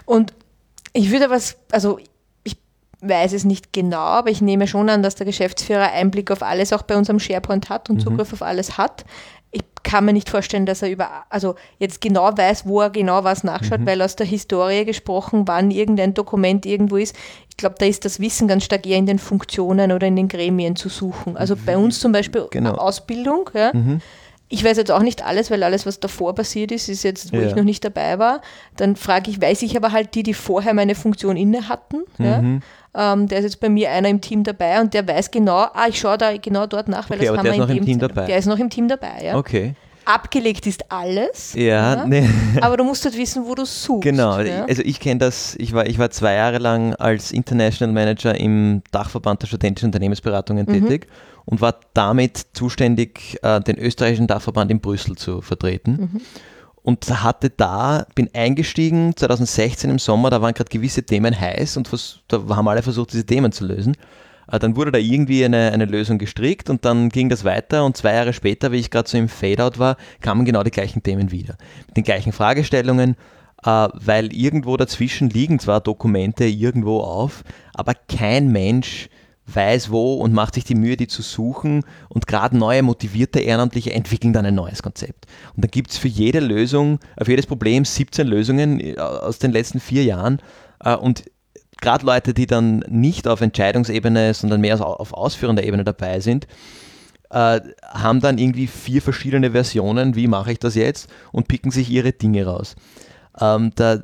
Und 0.05 0.34
ich 0.93 1.11
würde 1.11 1.30
was, 1.30 1.57
also 1.72 1.99
ich 2.43 2.57
weiß 3.01 3.34
es 3.34 3.45
nicht 3.45 3.72
genau, 3.72 3.97
aber 3.97 4.32
ich 4.32 4.41
nehme 4.41 4.68
schon 4.68 4.89
an, 4.89 5.03
dass 5.03 5.16
der 5.16 5.26
Geschäftsführer 5.28 5.91
Einblick 5.91 6.32
auf 6.32 6.41
alles 6.41 6.74
auch 6.74 6.82
bei 6.82 6.97
unserem 6.97 7.20
SharePoint 7.20 7.70
hat 7.70 7.89
und 7.89 8.01
Zugriff 8.01 8.34
auf 8.34 8.41
alles 8.41 8.78
hat. 8.78 9.05
Ich 9.56 9.62
kann 9.84 10.06
mir 10.06 10.14
nicht 10.14 10.30
vorstellen, 10.32 10.66
dass 10.66 10.82
er 10.82 10.89
über, 10.89 11.08
also 11.30 11.54
jetzt 11.78 12.01
genau 12.01 12.36
weiß, 12.36 12.66
wo 12.66 12.82
er 12.82 12.89
genau 12.89 13.24
was 13.24 13.43
nachschaut, 13.43 13.86
weil 13.86 14.01
aus 14.01 14.16
der 14.16 14.26
Historie 14.26 14.84
gesprochen, 14.84 15.43
wann 15.47 15.70
irgendein 15.70 16.16
Dokument 16.16 16.66
irgendwo 16.66 16.97
ist. 16.97 17.16
Ich 17.49 17.58
glaube, 17.58 17.76
da 17.78 17.86
ist 17.86 18.04
das 18.04 18.20
Wissen 18.20 18.47
ganz 18.47 18.64
stark 18.64 18.88
eher 18.88 18.97
in 18.97 19.06
den 19.06 19.20
Funktionen 19.20 19.91
oder 19.91 20.08
in 20.08 20.16
den 20.16 20.28
Gremien 20.28 20.76
zu 20.76 20.89
suchen. 20.89 21.38
Also 21.38 21.56
bei 21.56 21.78
uns 21.78 21.99
zum 21.99 22.12
Beispiel 22.12 22.47
Genau. 22.49 22.74
Ausbildung, 22.74 23.49
ja. 23.54 23.72
Ich 24.49 24.64
weiß 24.64 24.78
jetzt 24.78 24.91
auch 24.91 25.01
nicht 25.04 25.24
alles, 25.26 25.49
weil 25.51 25.64
alles, 25.64 25.86
was 25.86 25.99
davor 25.99 26.34
passiert 26.36 26.72
ist, 26.72 26.89
ist 26.89 27.04
jetzt, 27.04 27.32
wo 27.32 27.38
Ja. 27.38 27.47
ich 27.47 27.56
noch 27.56 27.64
nicht 27.64 27.84
dabei 27.86 28.18
war. 28.20 28.41
Dann 28.78 28.95
frage 28.95 29.30
ich, 29.32 29.39
weiß 29.41 29.62
ich 29.64 29.78
aber 29.78 29.91
halt 29.91 30.16
die, 30.16 30.24
die 30.24 30.34
vorher 30.34 30.74
meine 30.74 30.95
Funktion 30.95 31.38
inne 31.38 31.70
hatten. 31.70 32.04
Ja? 32.18 32.41
Ähm, 32.96 33.28
der 33.28 33.39
ist 33.39 33.46
jetzt 33.46 33.60
bei 33.60 33.70
mir 33.70 33.89
einer 33.91 34.10
im 34.10 34.22
Team 34.22 34.44
dabei 34.44 34.80
und 34.80 34.94
der 34.94 35.08
weiß 35.08 35.32
genau, 35.32 35.68
ah, 35.74 35.88
ich 35.89 36.00
schaue 36.00 36.18
da 36.18 36.36
genau 36.38 36.68
dort 36.68 36.88
nach, 36.88 37.10
weil 37.10 37.18
Okay, 37.18 37.26
das 37.28 37.44
wir 37.44 37.50
ist 37.52 37.56
in 37.56 37.62
noch 37.62 37.70
im 37.70 37.76
dem 37.78 37.86
Team 37.86 38.00
dabei. 38.00 38.26
Der 38.26 38.38
ist 38.38 38.46
noch 38.46 38.60
im 38.60 38.70
Team 38.70 38.88
dabei, 38.88 39.24
ja. 39.24 39.36
Okay. 39.36 39.74
Abgelegt 40.06 40.68
ist 40.68 40.91
alles. 40.91 41.54
Ja, 41.54 42.06
nee. 42.06 42.28
Aber 42.62 42.76
du 42.78 42.84
musst 42.84 43.06
halt 43.06 43.18
wissen, 43.18 43.44
wo 43.48 43.56
du 43.56 43.64
suchst. 43.66 44.04
Genau, 44.04 44.38
Ja? 44.41 44.66
also 44.66 44.82
ich 44.84 45.00
kenne 45.00 45.20
das, 45.20 45.56
ich 45.58 45.74
war, 45.74 45.88
ich 45.88 45.98
war 45.98 46.12
zwei 46.12 46.34
Jahre 46.34 46.58
lang 46.58 46.94
als 46.96 47.32
International 47.32 47.94
Manager 47.94 48.36
im 48.38 48.82
Dachverband 48.91 49.41
der 49.41 49.48
studentischen 49.48 49.88
Unternehmensberatungen 49.88 50.66
Mhm. 50.68 50.74
tätig 50.88 51.08
und 51.46 51.62
war 51.62 51.76
damit 51.94 52.46
zuständig, 52.54 53.38
äh, 53.44 53.62
den 53.62 53.78
österreichischen 53.80 54.28
Dachverband 54.28 54.72
in 54.72 54.82
Brüssel 54.82 55.16
zu 55.16 55.41
vertreten. 55.41 56.10
Mhm. 56.14 56.22
Und 56.84 57.10
hatte 57.24 57.50
da, 57.50 58.06
bin 58.14 58.30
eingestiegen 58.34 59.16
2016 59.16 59.90
im 59.90 60.00
Sommer, 60.00 60.30
da 60.30 60.42
waren 60.42 60.54
gerade 60.54 60.70
gewisse 60.70 61.04
Themen 61.04 61.40
heiß 61.40 61.78
und 61.78 61.90
da 62.28 62.44
haben 62.50 62.68
alle 62.68 62.84
versucht, 62.84 63.14
diese 63.14 63.26
Themen 63.26 63.54
zu 63.54 63.66
lösen. 63.66 63.96
Äh, 64.52 64.60
Dann 64.60 64.76
wurde 64.76 64.92
da 64.92 65.00
irgendwie 65.00 65.46
eine, 65.46 65.72
eine 65.72 65.86
Lösung 65.86 66.18
gestrickt 66.18 66.70
und 66.70 66.86
dann 66.86 67.10
ging 67.10 67.30
das 67.30 67.44
weiter 67.44 67.86
und 67.86 67.98
zwei 67.98 68.14
Jahre 68.14 68.34
später, 68.34 68.72
wie 68.72 68.78
ich 68.78 68.92
gerade 68.92 69.10
so 69.10 69.18
im 69.18 69.30
Fade-out 69.30 69.80
war, 69.80 69.98
kamen 70.22 70.46
genau 70.46 70.64
die 70.64 70.72
gleichen 70.72 71.02
Themen 71.04 71.32
wieder. 71.32 71.58
Mit 71.88 71.98
den 71.98 72.04
gleichen 72.04 72.34
Fragestellungen, 72.34 73.16
äh, 73.64 73.88
weil 73.94 74.34
irgendwo 74.34 74.76
dazwischen 74.78 75.30
liegen 75.30 75.60
zwar 75.60 75.82
Dokumente 75.82 76.46
irgendwo 76.46 77.00
auf, 77.00 77.44
aber 77.74 77.94
kein 77.94 78.52
Mensch 78.52 79.10
weiß 79.46 79.91
wo 79.91 80.16
und 80.16 80.34
macht 80.34 80.56
sich 80.56 80.64
die 80.64 80.76
Mühe, 80.76 80.98
die 80.98 81.08
zu 81.08 81.22
suchen 81.22 81.84
und 82.10 82.28
gerade 82.28 82.58
neue 82.58 82.82
motivierte 82.82 83.39
Ehrenamtliche 83.39 83.94
entwickeln 83.94 84.34
dann 84.34 84.46
ein 84.46 84.56
neues 84.56 84.82
Konzept. 84.82 85.26
Und 85.56 85.64
da 85.64 85.68
gibt 85.68 85.91
es 85.91 85.98
für 85.98 86.08
jede 86.08 86.39
Lösung, 86.39 87.00
für 87.22 87.32
jedes 87.32 87.46
Problem 87.46 87.84
17 87.84 88.26
Lösungen 88.26 88.80
äh, 88.80 88.98
aus 88.98 89.39
den 89.39 89.52
letzten 89.52 89.80
vier 89.80 90.04
Jahren 90.04 90.41
äh, 90.84 90.96
und 90.96 91.26
gerade 91.82 92.06
Leute, 92.06 92.34
die 92.34 92.48
dann 92.48 92.80
nicht 92.88 93.28
auf 93.28 93.41
Entscheidungsebene, 93.41 94.34
sondern 94.34 94.62
mehr 94.62 94.76
auf 94.76 95.00
auf 95.00 95.14
ausführender 95.14 95.64
Ebene 95.64 95.84
dabei 95.84 96.22
sind, 96.22 96.48
äh, 97.30 97.60
haben 97.86 98.22
dann 98.22 98.38
irgendwie 98.38 98.68
vier 98.68 99.02
verschiedene 99.02 99.52
Versionen, 99.52 100.16
wie 100.16 100.28
mache 100.28 100.54
ich 100.54 100.60
das 100.60 100.76
jetzt 100.76 101.10
und 101.32 101.48
picken 101.48 101.72
sich 101.72 101.89
ihre 101.89 102.14
Dinge 102.14 102.46
raus. 102.46 102.76
Ähm, 103.41 103.72
da, 103.76 104.00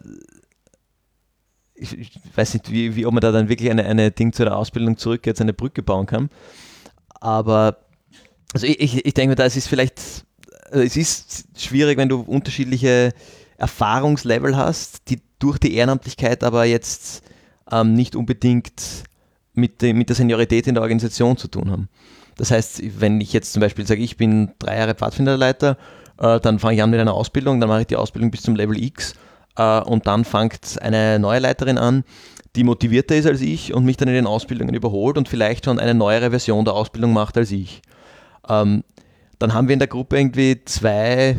ich, 1.79 1.97
ich 1.97 2.11
weiß 2.35 2.53
nicht, 2.53 2.71
wie, 2.71 2.95
wie, 2.95 3.05
ob 3.05 3.13
man 3.13 3.21
da 3.21 3.31
dann 3.31 3.49
wirklich 3.49 3.69
eine, 3.69 3.85
eine 3.85 4.11
Ding 4.11 4.33
zu 4.33 4.43
der 4.43 4.57
Ausbildung 4.57 4.97
zurück 4.97 5.25
jetzt 5.25 5.41
eine 5.41 5.53
Brücke 5.53 5.81
bauen 5.81 6.05
kann. 6.05 6.29
Aber 7.19 7.77
also 8.53 8.65
ich, 8.65 8.79
ich, 8.79 9.05
ich 9.05 9.13
denke 9.13 9.29
mir, 9.29 9.35
da 9.35 9.45
es 9.45 9.55
ist 9.55 9.67
vielleicht, 9.67 10.25
also 10.71 10.83
es 10.83 10.97
ist 10.97 11.45
schwierig, 11.57 11.97
wenn 11.97 12.09
du 12.09 12.21
unterschiedliche 12.21 13.13
Erfahrungslevel 13.57 14.55
hast, 14.55 15.09
die 15.09 15.21
durch 15.39 15.57
die 15.57 15.75
Ehrenamtlichkeit 15.75 16.43
aber 16.43 16.65
jetzt 16.65 17.23
ähm, 17.71 17.93
nicht 17.93 18.15
unbedingt 18.15 19.03
mit, 19.53 19.81
dem, 19.81 19.97
mit 19.97 20.09
der 20.09 20.15
Seniorität 20.15 20.67
in 20.67 20.75
der 20.75 20.83
Organisation 20.83 21.37
zu 21.37 21.47
tun 21.47 21.71
haben. 21.71 21.89
Das 22.37 22.51
heißt, 22.51 22.81
wenn 22.99 23.19
ich 23.19 23.33
jetzt 23.33 23.53
zum 23.53 23.59
Beispiel 23.59 23.85
sage, 23.85 24.01
ich 24.01 24.17
bin 24.17 24.51
drei 24.59 24.77
Jahre 24.77 24.95
Pfadfinderleiter, 24.95 25.77
äh, 26.19 26.39
dann 26.39 26.59
fange 26.59 26.75
ich 26.75 26.83
an 26.83 26.89
mit 26.89 26.99
einer 26.99 27.13
Ausbildung, 27.13 27.59
dann 27.59 27.69
mache 27.69 27.81
ich 27.81 27.87
die 27.87 27.97
Ausbildung 27.97 28.31
bis 28.31 28.41
zum 28.41 28.55
Level 28.55 28.81
X 28.81 29.13
und 29.63 30.07
dann 30.07 30.25
fängt 30.25 30.81
eine 30.81 31.19
neue 31.19 31.39
Leiterin 31.39 31.77
an, 31.77 32.03
die 32.55 32.63
motivierter 32.63 33.15
ist 33.15 33.27
als 33.27 33.41
ich 33.41 33.73
und 33.73 33.85
mich 33.85 33.97
dann 33.97 34.07
in 34.07 34.15
den 34.15 34.27
Ausbildungen 34.27 34.73
überholt 34.73 35.17
und 35.17 35.29
vielleicht 35.29 35.65
schon 35.65 35.79
eine 35.79 35.93
neuere 35.93 36.31
Version 36.31 36.65
der 36.65 36.73
Ausbildung 36.73 37.13
macht 37.13 37.37
als 37.37 37.51
ich. 37.51 37.81
Ähm, 38.47 38.83
dann 39.37 39.53
haben 39.53 39.69
wir 39.69 39.73
in 39.73 39.79
der 39.79 39.87
Gruppe 39.87 40.17
irgendwie 40.17 40.61
zwei 40.65 41.37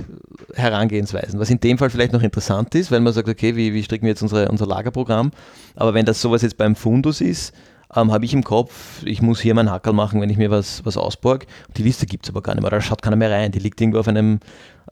Herangehensweisen, 0.55 1.39
was 1.39 1.51
in 1.51 1.61
dem 1.61 1.77
Fall 1.77 1.91
vielleicht 1.91 2.15
noch 2.15 2.23
interessant 2.23 2.75
ist, 2.75 2.91
weil 2.91 3.01
man 3.01 3.13
sagt, 3.13 3.29
okay, 3.29 3.57
wie, 3.57 3.75
wie 3.75 3.83
stricken 3.83 4.07
wir 4.07 4.11
jetzt 4.11 4.23
unsere, 4.23 4.49
unser 4.49 4.67
Lagerprogramm? 4.67 5.33
Aber 5.77 5.93
wenn 5.93 6.07
das 6.07 6.23
sowas 6.23 6.41
jetzt 6.41 6.57
beim 6.57 6.77
Fundus 6.77 7.21
ist, 7.21 7.53
ähm, 7.95 8.13
habe 8.13 8.25
ich 8.25 8.33
im 8.33 8.45
Kopf, 8.45 9.03
ich 9.05 9.21
muss 9.21 9.41
hier 9.41 9.55
meinen 9.55 9.71
Hackerl 9.71 9.93
machen, 9.93 10.21
wenn 10.21 10.31
ich 10.31 10.39
mir 10.39 10.51
was, 10.51 10.85
was 10.87 10.97
ausborg. 10.97 11.47
Die 11.77 11.83
Liste 11.83 12.07
gibt 12.07 12.25
es 12.25 12.31
aber 12.31 12.41
gar 12.41 12.55
nicht 12.55 12.63
mehr, 12.63 12.71
da 12.71 12.81
schaut 12.81 13.03
keiner 13.03 13.17
mehr 13.17 13.31
rein. 13.31 13.53
Die 13.53 13.59
liegt 13.59 13.81
irgendwo 13.81 13.99
auf 13.99 14.09
einem, 14.09 14.41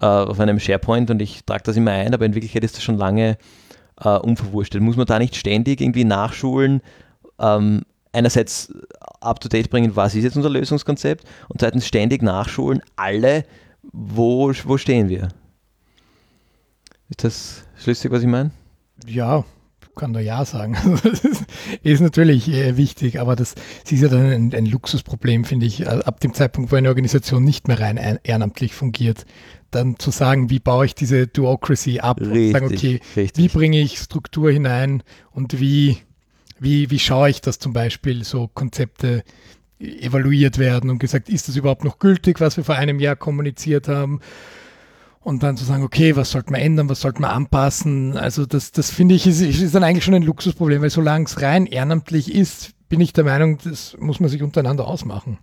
äh, 0.00 0.06
auf 0.06 0.38
einem 0.40 0.58
SharePoint 0.58 1.10
und 1.10 1.20
ich 1.20 1.44
trage 1.44 1.62
das 1.64 1.76
immer 1.76 1.92
ein, 1.92 2.14
aber 2.14 2.24
in 2.26 2.34
Wirklichkeit 2.34 2.64
ist 2.64 2.76
das 2.76 2.82
schon 2.82 2.96
lange 2.96 3.36
äh, 4.00 4.18
unverwurstet. 4.18 4.80
Muss 4.80 4.96
man 4.96 5.06
da 5.06 5.18
nicht 5.18 5.36
ständig 5.36 5.80
irgendwie 5.80 6.04
nachschulen, 6.04 6.80
ähm, 7.38 7.82
einerseits 8.12 8.72
up-to-date 9.20 9.70
bringen, 9.70 9.96
was 9.96 10.14
ist 10.14 10.24
jetzt 10.24 10.36
unser 10.36 10.50
Lösungskonzept 10.50 11.24
und 11.48 11.60
zweitens 11.60 11.86
ständig 11.86 12.22
nachschulen, 12.22 12.82
alle, 12.96 13.44
wo, 13.92 14.52
wo 14.64 14.78
stehen 14.78 15.08
wir? 15.08 15.28
Ist 17.10 17.24
das 17.24 17.64
schlüssig, 17.76 18.10
was 18.10 18.22
ich 18.22 18.28
meine? 18.28 18.50
Ja, 19.06 19.44
kann 19.98 20.14
da 20.14 20.20
ja 20.20 20.44
sagen. 20.44 20.76
Das 21.02 21.94
ist, 21.94 22.00
natürlich 22.00 22.48
äh, 22.48 22.76
wichtig, 22.76 23.20
aber 23.20 23.36
das, 23.36 23.54
das 23.82 23.92
ist 23.92 24.02
ja 24.02 24.08
dann 24.08 24.30
ein, 24.30 24.54
ein 24.54 24.66
Luxusproblem, 24.66 25.44
finde 25.44 25.66
ich, 25.66 25.82
äh, 25.82 25.86
ab 25.86 26.20
dem 26.20 26.32
Zeitpunkt, 26.32 26.72
wo 26.72 26.76
eine 26.76 26.88
Organisation 26.88 27.44
nicht 27.44 27.68
mehr 27.68 27.80
rein 27.80 27.98
ein, 27.98 28.18
ehrenamtlich 28.22 28.74
fungiert, 28.74 29.26
dann 29.70 29.98
zu 29.98 30.10
sagen, 30.10 30.50
wie 30.50 30.60
baue 30.60 30.86
ich 30.86 30.94
diese 30.94 31.26
Duocracy 31.26 32.00
ab 32.00 32.20
und 32.20 32.52
sagen, 32.52 32.66
okay, 32.66 33.00
wie 33.14 33.20
richtig. 33.20 33.52
bringe 33.52 33.80
ich 33.80 33.98
Struktur 33.98 34.50
hinein 34.50 35.02
und 35.30 35.60
wie, 35.60 35.98
wie, 36.58 36.90
wie 36.90 36.98
schaue 36.98 37.30
ich, 37.30 37.40
dass 37.40 37.58
zum 37.58 37.72
Beispiel 37.72 38.24
so 38.24 38.48
Konzepte 38.48 39.24
evaluiert 39.78 40.58
werden 40.58 40.90
und 40.90 40.98
gesagt, 40.98 41.28
ist 41.28 41.48
das 41.48 41.56
überhaupt 41.56 41.84
noch 41.84 41.98
gültig, 41.98 42.40
was 42.40 42.56
wir 42.56 42.64
vor 42.64 42.76
einem 42.76 42.98
Jahr 42.98 43.16
kommuniziert 43.16 43.88
haben? 43.88 44.20
Und 45.20 45.42
dann 45.42 45.56
zu 45.56 45.64
sagen, 45.64 45.82
okay, 45.82 46.16
was 46.16 46.30
sollte 46.30 46.52
man 46.52 46.60
ändern, 46.60 46.88
was 46.88 47.02
sollte 47.02 47.20
man 47.20 47.30
anpassen? 47.30 48.16
Also 48.16 48.46
das, 48.46 48.72
das 48.72 48.90
finde 48.90 49.14
ich, 49.14 49.26
ist, 49.26 49.40
ist 49.42 49.74
dann 49.74 49.84
eigentlich 49.84 50.04
schon 50.04 50.14
ein 50.14 50.22
Luxusproblem, 50.22 50.80
weil 50.80 50.90
solange 50.90 51.26
es 51.26 51.42
rein 51.42 51.66
ehrenamtlich 51.66 52.34
ist, 52.34 52.72
bin 52.88 53.00
ich 53.00 53.12
der 53.12 53.24
Meinung, 53.24 53.58
das 53.62 53.96
muss 53.98 54.20
man 54.20 54.30
sich 54.30 54.42
untereinander 54.42 54.86
ausmachen. 54.86 55.38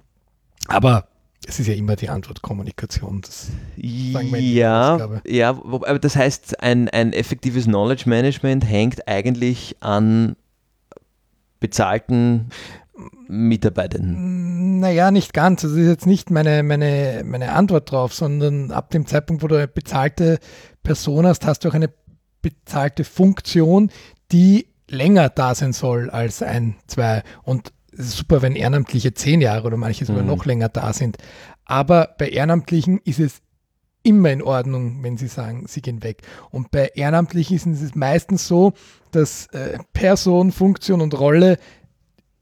Aber 0.67 1.07
es 1.47 1.59
ist 1.59 1.67
ja 1.67 1.73
immer 1.73 1.95
die 1.95 2.09
Antwort 2.09 2.41
Kommunikation. 2.41 3.21
Das 3.21 3.47
sagen 3.47 4.31
wir 4.31 4.39
Ja, 4.39 4.93
Ausgabe. 4.93 5.21
ja, 5.27 5.49
aber 5.49 5.99
das 5.99 6.15
heißt, 6.15 6.61
ein, 6.61 6.89
ein 6.89 7.13
effektives 7.13 7.65
Knowledge 7.65 8.09
Management 8.09 8.67
hängt 8.67 9.07
eigentlich 9.07 9.75
an 9.79 10.35
bezahlten 11.59 12.49
Mitarbeitenden. 13.27 14.79
Naja, 14.79 15.11
nicht 15.11 15.33
ganz. 15.33 15.61
Das 15.61 15.71
ist 15.71 15.87
jetzt 15.87 16.05
nicht 16.05 16.31
meine, 16.31 16.63
meine, 16.63 17.23
meine 17.25 17.51
Antwort 17.53 17.91
drauf, 17.91 18.13
sondern 18.13 18.71
ab 18.71 18.89
dem 18.91 19.05
Zeitpunkt, 19.05 19.43
wo 19.43 19.47
du 19.47 19.55
eine 19.55 19.67
bezahlte 19.67 20.39
Person 20.83 21.25
hast, 21.25 21.45
hast 21.45 21.63
du 21.65 21.69
auch 21.69 21.73
eine 21.73 21.89
bezahlte 22.41 23.03
Funktion, 23.03 23.89
die 24.31 24.67
länger 24.89 25.29
da 25.29 25.55
sein 25.55 25.73
soll 25.73 26.09
als 26.09 26.41
ein, 26.41 26.75
zwei. 26.87 27.23
Und 27.43 27.71
es 27.97 28.07
ist 28.07 28.17
super, 28.17 28.41
wenn 28.41 28.55
Ehrenamtliche 28.55 29.13
zehn 29.13 29.41
Jahre 29.41 29.67
oder 29.67 29.77
manche 29.77 30.05
sogar 30.05 30.23
Mhm. 30.23 30.29
noch 30.29 30.45
länger 30.45 30.69
da 30.69 30.93
sind. 30.93 31.17
Aber 31.65 32.15
bei 32.17 32.29
Ehrenamtlichen 32.29 32.99
ist 33.03 33.19
es 33.19 33.41
immer 34.03 34.31
in 34.31 34.43
Ordnung, 34.43 35.01
wenn 35.03 35.17
sie 35.17 35.27
sagen, 35.27 35.65
sie 35.67 35.81
gehen 35.81 36.03
weg. 36.03 36.21
Und 36.51 36.69
bei 36.71 36.91
Ehrenamtlichen 36.93 37.57
ist 37.73 37.81
es 37.81 37.95
meistens 37.95 38.47
so, 38.47 38.73
dass 39.11 39.47
äh, 39.47 39.79
Person, 39.93 40.51
Funktion 40.51 41.01
und 41.01 41.17
Rolle 41.19 41.57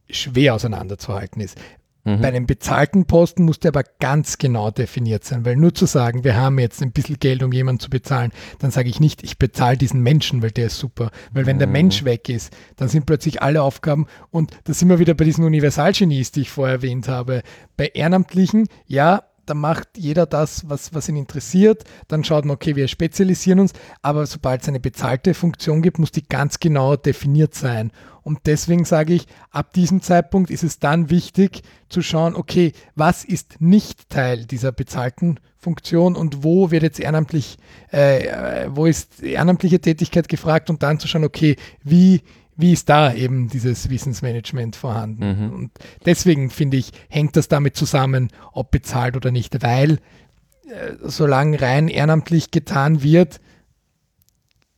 schwer 0.09 0.55
auseinanderzuhalten 0.55 1.41
ist. 1.41 1.57
Mhm. 2.05 2.21
Bei 2.21 2.27
einem 2.27 2.45
bezahlten 2.45 3.05
Posten 3.05 3.43
muss 3.43 3.59
der 3.59 3.69
aber 3.69 3.83
ganz 3.99 4.37
genau 4.37 4.71
definiert 4.71 5.23
sein, 5.23 5.45
weil 5.45 5.55
nur 5.55 5.73
zu 5.73 5.85
sagen, 5.85 6.23
wir 6.23 6.35
haben 6.35 6.59
jetzt 6.59 6.81
ein 6.81 6.91
bisschen 6.91 7.17
Geld, 7.19 7.43
um 7.43 7.51
jemanden 7.53 7.79
zu 7.79 7.89
bezahlen, 7.89 8.31
dann 8.59 8.71
sage 8.71 8.89
ich 8.89 8.99
nicht, 8.99 9.23
ich 9.23 9.37
bezahle 9.37 9.77
diesen 9.77 10.01
Menschen, 10.01 10.41
weil 10.41 10.51
der 10.51 10.67
ist 10.67 10.77
super. 10.79 11.11
Weil 11.31 11.45
wenn 11.45 11.59
der 11.59 11.67
Mhm. 11.67 11.73
Mensch 11.73 12.03
weg 12.03 12.27
ist, 12.27 12.53
dann 12.75 12.89
sind 12.89 13.05
plötzlich 13.05 13.41
alle 13.41 13.61
Aufgaben 13.61 14.07
und 14.31 14.51
da 14.65 14.73
sind 14.73 14.89
wir 14.89 14.99
wieder 14.99 15.13
bei 15.13 15.23
diesen 15.23 15.45
Universalgenies, 15.45 16.31
die 16.31 16.41
ich 16.41 16.49
vorher 16.51 16.75
erwähnt 16.75 17.07
habe. 17.07 17.41
Bei 17.77 17.87
Ehrenamtlichen, 17.87 18.67
ja, 18.85 19.23
da 19.45 19.53
macht 19.53 19.89
jeder 19.97 20.25
das, 20.25 20.69
was, 20.69 20.93
was 20.93 21.09
ihn 21.09 21.15
interessiert. 21.15 21.83
Dann 22.07 22.23
schaut 22.23 22.45
man, 22.45 22.55
okay, 22.55 22.75
wir 22.75 22.87
spezialisieren 22.87 23.59
uns, 23.59 23.73
aber 24.01 24.25
sobald 24.25 24.61
es 24.61 24.67
eine 24.67 24.79
bezahlte 24.79 25.33
Funktion 25.33 25.81
gibt, 25.81 25.99
muss 25.99 26.11
die 26.11 26.27
ganz 26.27 26.59
genau 26.59 26.95
definiert 26.95 27.53
sein. 27.53 27.91
Und 28.23 28.39
deswegen 28.45 28.85
sage 28.85 29.13
ich, 29.13 29.27
ab 29.51 29.73
diesem 29.73 30.01
Zeitpunkt 30.01 30.49
ist 30.49 30.63
es 30.63 30.79
dann 30.79 31.09
wichtig 31.09 31.61
zu 31.89 32.01
schauen, 32.01 32.35
okay, 32.35 32.71
was 32.95 33.25
ist 33.25 33.59
nicht 33.59 34.09
Teil 34.09 34.45
dieser 34.45 34.71
bezahlten 34.71 35.39
Funktion 35.57 36.15
und 36.15 36.43
wo 36.43 36.71
wird 36.71 36.83
jetzt 36.83 36.99
ehrenamtlich, 36.99 37.57
äh, 37.91 38.27
äh, 38.27 38.69
wo 38.69 38.85
ist 38.85 39.21
ehrenamtliche 39.21 39.79
Tätigkeit 39.79 40.29
gefragt 40.29 40.69
und 40.69 40.83
dann 40.83 40.99
zu 40.99 41.07
schauen, 41.07 41.25
okay, 41.25 41.57
wie, 41.83 42.21
wie 42.55 42.73
ist 42.73 42.89
da 42.89 43.13
eben 43.13 43.49
dieses 43.49 43.89
Wissensmanagement 43.89 44.75
vorhanden? 44.75 45.45
Mhm. 45.45 45.53
Und 45.53 45.71
deswegen 46.05 46.49
finde 46.49 46.77
ich, 46.77 46.91
hängt 47.09 47.35
das 47.35 47.47
damit 47.47 47.75
zusammen, 47.75 48.29
ob 48.51 48.71
bezahlt 48.71 49.15
oder 49.15 49.31
nicht, 49.31 49.63
weil 49.63 49.99
äh, 50.67 50.93
solange 51.01 51.61
rein 51.61 51.87
ehrenamtlich 51.87 52.51
getan 52.51 53.01
wird, 53.03 53.39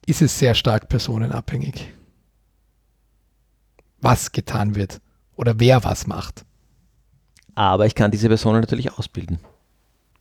ist 0.06 0.22
es 0.22 0.40
sehr 0.40 0.56
stark 0.56 0.88
personenabhängig, 0.88 1.92
was 4.00 4.32
getan 4.32 4.76
wird 4.76 5.02
oder 5.36 5.60
wer 5.60 5.84
was 5.84 6.08
macht. 6.08 6.46
Aber 7.56 7.86
ich 7.86 7.96
kann 7.96 8.12
diese 8.12 8.28
Personen 8.28 8.62
natürlich 8.62 8.94
ausbilden 8.94 9.40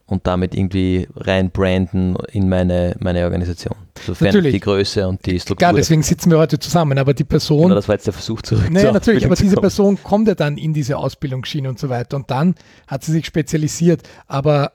und 0.06 0.26
damit 0.26 0.54
irgendwie 0.54 1.08
rein 1.16 1.50
branden 1.50 2.16
in 2.32 2.48
meine, 2.48 2.94
meine 3.00 3.24
Organisation. 3.24 3.74
Sofern 4.04 4.26
Natürlich. 4.26 4.52
die 4.52 4.60
Größe 4.60 5.08
und 5.08 5.24
die 5.24 5.40
Struktur. 5.40 5.56
Klar, 5.56 5.72
deswegen 5.72 6.02
sitzen 6.02 6.30
wir 6.30 6.38
heute 6.38 6.58
zusammen, 6.58 6.98
aber 6.98 7.14
die 7.14 7.24
Person, 7.24 7.62
Genau, 7.62 7.74
das 7.74 7.88
war 7.88 7.94
jetzt 7.94 8.06
der 8.06 8.12
Versuch 8.12 8.42
zurück. 8.42 8.70
Naja, 8.70 8.92
natürlich, 8.92 9.24
aber 9.24 9.34
diese. 9.36 9.56
Person 9.56 9.98
kommt 10.02 10.28
ja 10.28 10.34
dann 10.34 10.58
in 10.58 10.74
diese 10.74 10.98
Ausbildungsschiene 10.98 11.68
und 11.68 11.78
so 11.78 11.88
weiter 11.88 12.16
und 12.16 12.30
dann 12.30 12.54
hat 12.86 13.02
sie 13.02 13.12
sich 13.12 13.24
spezialisiert, 13.24 14.02
aber 14.26 14.72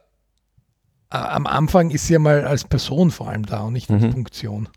äh, 1.12 1.18
am 1.18 1.46
Anfang 1.46 1.92
ist 1.92 2.08
sie 2.08 2.14
ja 2.14 2.20
mal 2.20 2.46
als 2.46 2.64
Person 2.64 3.12
vor 3.12 3.30
allem 3.30 3.46
da 3.46 3.62
und 3.62 3.74
nicht 3.74 3.90
als 3.92 4.02
Mhm. 4.02 4.12
Funktion. 4.14 4.70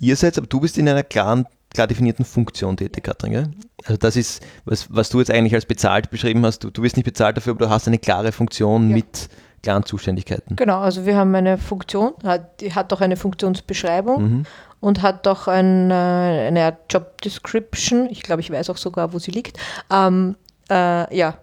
Ihr 0.00 0.14
seid, 0.14 0.38
aber 0.38 0.46
du 0.46 0.60
bist 0.60 0.78
in 0.78 0.88
einer 0.88 1.02
klaren, 1.02 1.46
klar 1.74 1.88
definierten 1.88 2.24
Funktion 2.24 2.76
tätig, 2.76 3.02
Katrin, 3.02 3.32
gell? 3.32 3.50
Also 3.84 3.96
das 3.96 4.14
ist, 4.14 4.44
was, 4.64 4.86
was 4.94 5.08
du 5.08 5.18
jetzt 5.18 5.30
eigentlich 5.32 5.54
als 5.54 5.66
bezahlt 5.66 6.10
beschrieben 6.10 6.44
hast, 6.46 6.60
du, 6.62 6.70
du 6.70 6.82
wirst 6.82 6.96
nicht 6.96 7.04
bezahlt 7.04 7.36
dafür, 7.36 7.52
aber 7.54 7.64
du 7.66 7.70
hast 7.70 7.88
eine 7.88 7.98
klare 7.98 8.30
Funktion 8.30 8.90
Ja. 8.90 8.96
mit 8.96 9.28
klaren 9.62 9.84
Zuständigkeiten. 9.84 10.56
Genau, 10.56 10.78
also 10.80 11.04
wir 11.06 11.16
haben 11.16 11.34
eine 11.34 11.58
Funktion, 11.58 12.14
hat, 12.24 12.60
die 12.60 12.74
hat 12.74 12.92
auch 12.92 13.00
eine 13.00 13.16
Funktionsbeschreibung 13.16 14.22
Mhm. 14.22 14.42
und 14.80 15.02
hat 15.02 15.26
doch 15.26 15.48
ein, 15.48 15.90
äh, 15.90 15.94
eine 15.94 16.76
Job 16.90 17.20
Description. 17.22 18.08
Ich 18.10 18.22
glaube, 18.22 18.40
ich 18.40 18.50
weiß 18.50 18.70
auch 18.70 18.76
sogar, 18.76 19.12
wo 19.12 19.18
sie 19.18 19.30
liegt. 19.30 19.58
Ähm, 19.92 20.36
äh, 20.70 21.16
ja, 21.16 21.34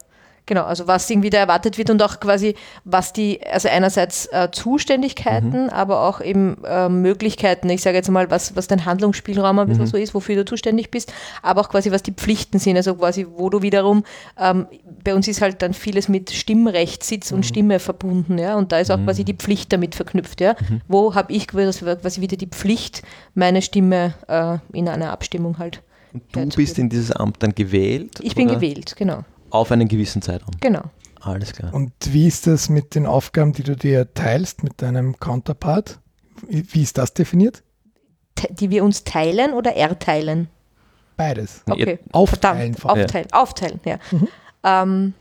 genau, 0.46 0.64
also 0.64 0.88
was 0.88 1.10
irgendwie 1.10 1.30
da 1.30 1.38
erwartet 1.38 1.78
wird 1.78 1.90
und 1.90 2.02
auch 2.02 2.20
quasi, 2.20 2.56
was 2.84 3.14
die, 3.14 3.40
also 3.46 3.70
einerseits 3.70 4.28
äh, 4.28 4.50
Zuständigkeiten, 4.52 5.70
aber 5.70 6.02
auch 6.02 6.22
eben 6.22 6.58
äh, 6.64 6.90
Möglichkeiten, 6.90 7.70
ich 7.70 7.82
sage 7.82 7.98
jetzt 7.98 8.10
mal, 8.10 8.30
was, 8.30 8.56
was 8.56 8.68
dein 8.68 8.86
Handlungsspielraum 8.86 9.60
ein 9.60 9.68
bisschen 9.68 9.88
so 9.88 9.98
ist, 9.98 10.14
wofür 10.14 10.36
du 10.36 10.46
zuständig 10.46 10.92
bist, 10.92 11.14
aber 11.42 11.62
auch 11.62 11.70
quasi, 11.70 11.92
was 11.92 12.04
die 12.04 12.14
Pflichten 12.14 12.60
sind, 12.60 12.78
also 12.78 12.96
quasi, 12.96 13.26
wo 13.36 13.50
du 13.50 13.62
wiederum, 13.62 14.04
ähm, 14.40 14.68
bei 15.04 15.16
uns 15.16 15.28
ist 15.28 15.42
halt 15.42 15.62
dann 15.62 15.74
vieles 15.74 16.10
mit 16.10 16.32
Stimmrecht, 16.32 17.04
Sitz 17.04 17.32
und 17.32 17.46
Stimme 17.46 17.80
verbunden, 17.80 18.38
ja, 18.38 18.56
und 18.56 18.72
da 18.72 18.80
ist 18.80 18.92
auch 18.92 19.04
quasi 19.04 19.24
die 19.24 19.34
Pflicht 19.34 19.74
damit 19.74 19.96
verknüpft, 19.96 20.42
ja. 20.42 20.56
Wo 20.88 21.16
habe 21.16 21.34
ich 21.34 21.48
quasi 21.48 22.22
wieder 22.22 22.38
die 22.38 22.48
Pflicht, 22.48 23.04
meine 23.34 23.62
Stimme 23.62 24.14
äh, 24.28 24.58
in 24.78 24.88
einer 24.88 25.12
Abstimmung 25.12 25.58
halt. 25.58 25.82
Und 26.14 26.54
du 26.54 26.58
bist 26.58 26.80
in 26.80 26.90
dieses 26.90 27.12
Amt 27.12 27.44
dann 27.44 27.54
gewählt? 27.54 28.20
Ich 28.22 28.36
bin 28.36 28.48
oder? 28.48 28.56
gewählt, 28.56 28.96
genau. 28.96 29.26
Auf 29.50 29.72
einen 29.72 29.88
gewissen 29.88 30.22
Zeitraum. 30.22 30.52
Genau. 30.60 30.84
Alles 31.22 31.54
klar. 31.54 31.74
Und 31.74 31.92
wie 32.08 32.28
ist 32.28 32.46
das 32.48 32.70
mit 32.70 32.94
den 32.96 33.06
Aufgaben, 33.06 33.54
die 33.54 33.64
du 33.64 33.76
dir 33.76 34.14
teilst 34.14 34.64
mit 34.64 34.82
deinem 34.82 35.18
Counterpart? 35.20 36.00
Wie 36.48 36.82
ist 36.84 36.98
das 36.98 37.14
definiert? 37.14 37.64
Te- 38.36 38.54
Die 38.54 38.70
wir 38.70 38.84
uns 38.84 39.04
teilen 39.04 39.54
oder 39.54 39.76
erteilen? 39.76 40.50
Beides. 41.18 41.62
Okay. 41.70 42.00
Aufteilen 42.12 42.76
Verdammt, 42.76 42.80
vor 42.80 42.92
allem. 42.92 43.04
aufteilen, 43.06 43.28
aufteilen, 43.32 43.80
ja. 43.86 44.00
Mhm. 44.12 44.28
Ähm, 44.64 45.14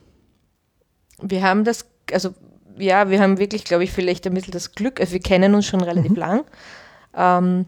wir 1.22 1.42
haben 1.42 1.64
das, 1.64 1.86
also 2.12 2.34
ja, 2.76 3.08
wir 3.08 3.20
haben 3.20 3.38
wirklich, 3.38 3.64
glaube 3.64 3.84
ich, 3.84 3.92
vielleicht 3.92 4.26
ein 4.26 4.34
bisschen 4.34 4.50
das 4.52 4.72
Glück, 4.72 4.98
also 5.00 5.12
wir 5.12 5.20
kennen 5.20 5.54
uns 5.54 5.66
schon 5.66 5.80
relativ 5.80 6.10
Mhm. 6.10 6.16
lang 6.16 6.44
ähm, 7.16 7.66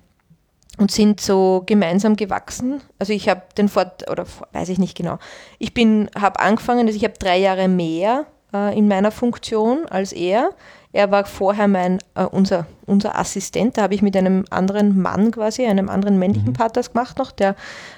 und 0.79 0.91
sind 0.91 1.21
so 1.21 1.63
gemeinsam 1.67 2.17
gewachsen. 2.17 2.81
Also 2.99 3.13
ich 3.13 3.29
habe 3.29 3.43
den 3.57 3.69
Fort, 3.69 4.11
oder 4.11 4.27
weiß 4.53 4.69
ich 4.69 4.79
nicht 4.79 4.97
genau, 4.97 5.19
ich 5.59 5.75
bin, 5.75 6.11
habe 6.19 6.41
angefangen, 6.41 6.87
also 6.87 6.97
ich 6.97 7.05
habe 7.05 7.15
drei 7.19 7.39
Jahre 7.39 7.69
mehr 7.69 8.27
äh, 8.53 8.77
in 8.77 8.89
meiner 8.89 9.11
Funktion 9.11 9.87
als 9.87 10.13
er. 10.13 10.51
Er 10.93 11.11
war 11.11 11.25
vorher 11.25 11.69
mein, 11.69 11.99
äh, 12.15 12.25
unser, 12.25 12.67
unser 12.87 13.19
Assistent, 13.19 13.77
da 13.77 13.83
habe 13.83 13.95
ich 13.95 14.03
mit 14.03 14.17
einem 14.17 14.45
anderen 14.51 15.01
Mann 15.01 15.31
quasi, 15.31 15.67
einem 15.67 15.89
anderen 15.89 16.19
männlichen 16.19 16.53
Part 16.53 16.77
das 16.77 16.93
gemacht 16.93 17.19
noch, 17.19 17.33
der 17.33 17.57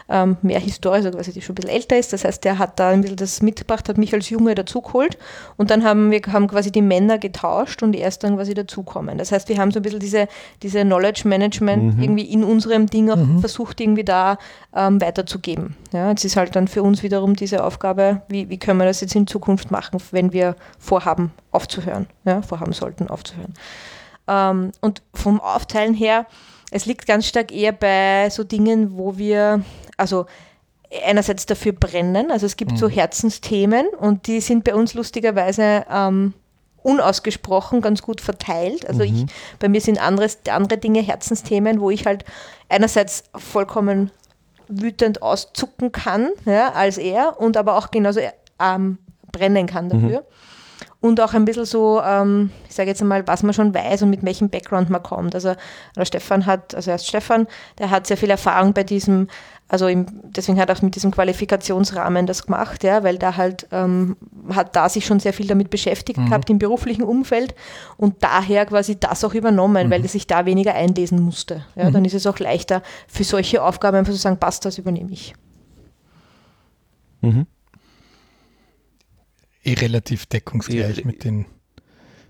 ähm, 0.09 0.37
mehr 0.43 0.59
historisch, 0.59 1.05
also 1.05 1.19
quasi 1.19 1.41
schon 1.41 1.53
ein 1.53 1.57
bisschen 1.57 1.71
älter 1.71 1.99
ist. 1.99 2.13
Das 2.13 2.25
heißt, 2.25 2.45
der 2.45 2.59
hat 2.59 2.81
da 2.81 2.89
ein 2.89 3.03
bisschen 3.03 3.17
das 3.17 3.43
mitgebracht, 3.43 3.89
hat 3.89 3.99
mich 3.99 4.15
als 4.15 4.31
Junge 4.31 4.55
dazugeholt 4.55 5.19
und 5.57 5.71
dann 5.71 5.85
haben 5.85 6.11
wir 6.11 6.21
haben 6.33 6.49
quasi 6.49 6.73
die 6.73 6.83
Männer 6.83 7.19
getauscht 7.19 7.83
und 7.83 7.95
er 7.95 8.09
ist 8.09 8.25
dann 8.25 8.37
quasi 8.37 8.55
dazukommen. 8.55 9.19
Das 9.19 9.33
heißt, 9.33 9.49
wir 9.49 9.59
haben 9.59 9.71
so 9.71 9.81
ein 9.81 9.83
bisschen 9.83 10.01
diese, 10.01 10.29
diese 10.63 10.83
Knowledge 10.83 11.29
Management 11.29 12.01
irgendwie 12.03 12.25
in 12.25 12.43
unserem 12.43 12.87
Ding 12.87 13.11
auch 13.11 13.41
versucht, 13.41 13.81
irgendwie 13.81 14.05
da 14.05 14.39
ähm, 14.75 15.01
weiterzugeben. 15.01 15.77
Ja, 15.93 16.11
jetzt 16.11 16.25
ist 16.25 16.37
halt 16.37 16.57
dann 16.57 16.69
für 16.69 16.83
uns 16.83 17.03
wiederum 17.03 17.37
diese 17.37 17.65
Aufgabe, 17.65 18.23
wie, 18.29 18.49
wie 18.49 18.59
können 18.59 18.79
wir 18.79 18.87
das 18.87 19.01
jetzt 19.01 19.15
in 19.15 19.27
Zukunft 19.27 19.71
machen, 19.71 19.99
wenn 20.11 20.33
wir 20.33 20.57
vorhaben, 20.79 21.33
aufzuhören, 21.59 22.07
ja, 22.25 22.41
vorhaben 22.43 22.73
sollten, 22.73 23.09
aufzuhören. 23.09 23.53
Ähm, 24.29 24.71
und 24.81 25.03
vom 25.13 25.41
Aufteilen 25.41 25.93
her, 25.93 26.27
es 26.71 26.87
liegt 26.87 27.07
ganz 27.07 27.27
stark 27.27 27.51
eher 27.51 27.73
bei 27.73 28.31
so 28.31 28.45
Dingen, 28.45 28.97
wo 28.97 29.19
wir, 29.19 29.65
also 29.97 30.27
einerseits 31.05 31.47
dafür 31.47 31.73
brennen, 31.73 32.31
also 32.31 32.47
es 32.47 32.57
gibt 32.57 32.79
so 32.79 32.89
Herzensthemen 32.89 33.89
und 33.99 34.29
die 34.29 34.41
sind 34.41 34.63
bei 34.63 34.75
uns 34.75 34.95
lustigerweise 34.95 35.85
ähm, 35.91 36.33
unausgesprochen 36.83 37.81
ganz 37.81 38.03
gut 38.03 38.21
verteilt. 38.21 38.89
Also 38.89 39.03
ich, 39.03 39.27
bei 39.59 39.69
mir 39.69 39.81
sind 39.81 40.01
anderes, 40.01 40.39
andere 40.49 40.79
Dinge 40.79 41.01
Herzensthemen, 41.01 41.81
wo 41.81 41.91
ich 41.91 42.07
halt 42.07 42.25
einerseits 42.69 43.25
vollkommen 43.35 44.13
wütend 44.69 45.21
auszucken 45.21 45.93
kann, 45.93 46.31
ja, 46.45 46.73
als 46.73 46.99
er 46.99 47.41
und 47.41 47.57
aber 47.57 47.77
auch 47.77 47.91
genauso 47.91 48.21
ähm, 48.61 48.99
brennen 49.33 49.67
kann 49.67 49.89
dafür. 49.89 50.25
Und 51.01 51.21
auch 51.21 51.33
ein 51.33 51.45
bisschen 51.45 51.65
so, 51.65 52.01
ähm, 52.03 52.51
ich 52.69 52.75
sage 52.75 52.89
jetzt 52.89 53.01
einmal, 53.01 53.25
was 53.29 53.45
man 53.45 53.55
schon 53.55 53.73
weiß 53.73 54.03
und 54.03 54.11
mit 54.11 54.25
welchem 54.25 54.49
Background 54.49 54.91
man 54.91 55.01
kommt. 55.01 55.33
Also 55.33 55.55
der 55.97 56.05
Stefan 56.05 56.45
hat, 56.45 56.75
also 56.75 56.91
erst 56.91 57.07
Stefan, 57.07 57.47
der 57.79 57.91
hat 57.91 58.09
sehr 58.09 58.17
viel 58.17 58.31
Erfahrung 58.31 58.73
bei 58.73 58.83
diesem, 58.83 59.29
also 59.69 59.87
im, 59.87 60.07
deswegen 60.25 60.59
hat 60.59 60.71
er 60.71 60.77
auch 60.77 60.83
mit 60.83 60.97
diesem 60.97 61.13
Qualifikationsrahmen 61.13 62.27
das 62.27 62.47
gemacht, 62.47 62.83
ja, 62.83 63.05
weil 63.05 63.17
da 63.17 63.37
halt 63.37 63.69
ähm, 63.71 64.17
hat 64.53 64.75
da 64.75 64.89
sich 64.89 65.07
schon 65.07 65.21
sehr 65.21 65.33
viel 65.33 65.47
damit 65.47 65.71
beschäftigt 65.71 66.19
gehabt 66.19 66.51
im 66.51 66.59
beruflichen 66.59 67.05
Umfeld 67.05 67.55
und 67.97 68.25
daher 68.25 68.67
quasi 68.67 68.99
das 68.99 69.23
auch 69.23 69.35
übernommen, 69.35 69.91
weil 69.91 70.03
er 70.03 70.09
sich 70.09 70.27
da 70.27 70.47
weniger 70.47 70.75
einlesen 70.75 71.21
musste. 71.21 71.65
Ja, 71.77 71.93
Dann 71.93 72.05
ist 72.07 72.15
es 72.15 72.27
auch 72.27 72.41
leichter 72.41 72.83
für 73.07 73.23
solche 73.23 73.63
Aufgaben 73.63 73.99
einfach 73.99 74.13
zu 74.13 74.19
sagen, 74.19 74.39
passt, 74.39 74.65
das 74.65 74.79
übernehme 74.79 75.13
ich. 75.13 75.35
Mhm. 77.21 77.47
Eh 79.73 79.75
relativ 79.81 80.27
deckungsgleich 80.27 80.99
Ja, 80.99 81.05
mit, 81.07 81.25
den, 81.25 81.47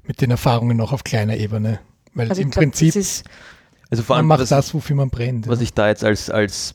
mit 0.04 0.20
den 0.20 0.30
Erfahrungen 0.30 0.76
noch 0.76 0.92
auf 0.92 1.04
kleiner 1.04 1.36
Ebene. 1.36 1.80
Weil 2.14 2.28
Also 2.30 2.42
im 2.42 2.50
glaub, 2.50 2.62
Prinzip, 2.64 2.94
Also 3.90 4.02
vor 4.02 4.16
man 4.16 4.18
allem, 4.18 4.26
macht 4.26 4.40
was, 4.40 4.48
das, 4.50 4.74
wofür 4.74 4.96
man 4.96 5.10
brennt. 5.10 5.46
ja. 5.46 5.52
was 5.52 5.60
ich 5.60 5.72
da 5.74 5.88
jetzt 5.88 6.04
als, 6.04 6.30
als 6.30 6.74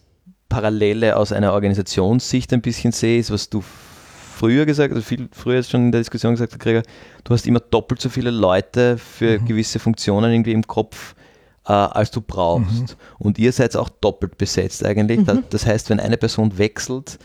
Parallele 0.49 1.17
aus 1.17 1.31
einer 1.31 1.53
Organisationssicht 1.53 2.53
ein 2.53 2.61
bisschen 2.61 2.91
sehe, 2.91 3.19
ist, 3.19 3.31
was 3.31 3.49
du 3.49 3.61
früher 3.61 4.65
gesagt, 4.65 4.93
also 4.93 5.03
viel 5.03 5.29
früher 5.31 5.55
jetzt 5.55 5.71
schon 5.71 5.85
in 5.85 5.91
der 5.91 6.01
Diskussion 6.01 6.33
gesagt, 6.33 6.59
Gregor, 6.59 6.83
du 7.23 7.33
hast 7.33 7.45
immer 7.47 7.59
doppelt 7.59 8.01
so 8.01 8.09
viele 8.09 8.29
Leute 8.31 8.97
für 8.97 9.39
Mhm. 9.39 9.45
gewisse 9.45 9.79
Funktionen 9.79 10.31
irgendwie 10.31 10.51
im 10.51 10.65
Kopf, 10.67 11.15
äh, 11.67 11.71
als 11.71 12.11
du 12.11 12.21
brauchst. 12.21 12.81
Mhm. 12.81 12.85
Und 13.19 13.39
ihr 13.39 13.51
seid 13.51 13.75
auch 13.75 13.89
doppelt 13.89 14.37
besetzt 14.37 14.85
eigentlich. 14.85 15.19
Mhm. 15.25 15.43
Das 15.49 15.65
heißt, 15.65 15.89
wenn 15.89 15.99
eine 15.99 16.17
Person 16.17 16.57
wechselt, 16.57 17.19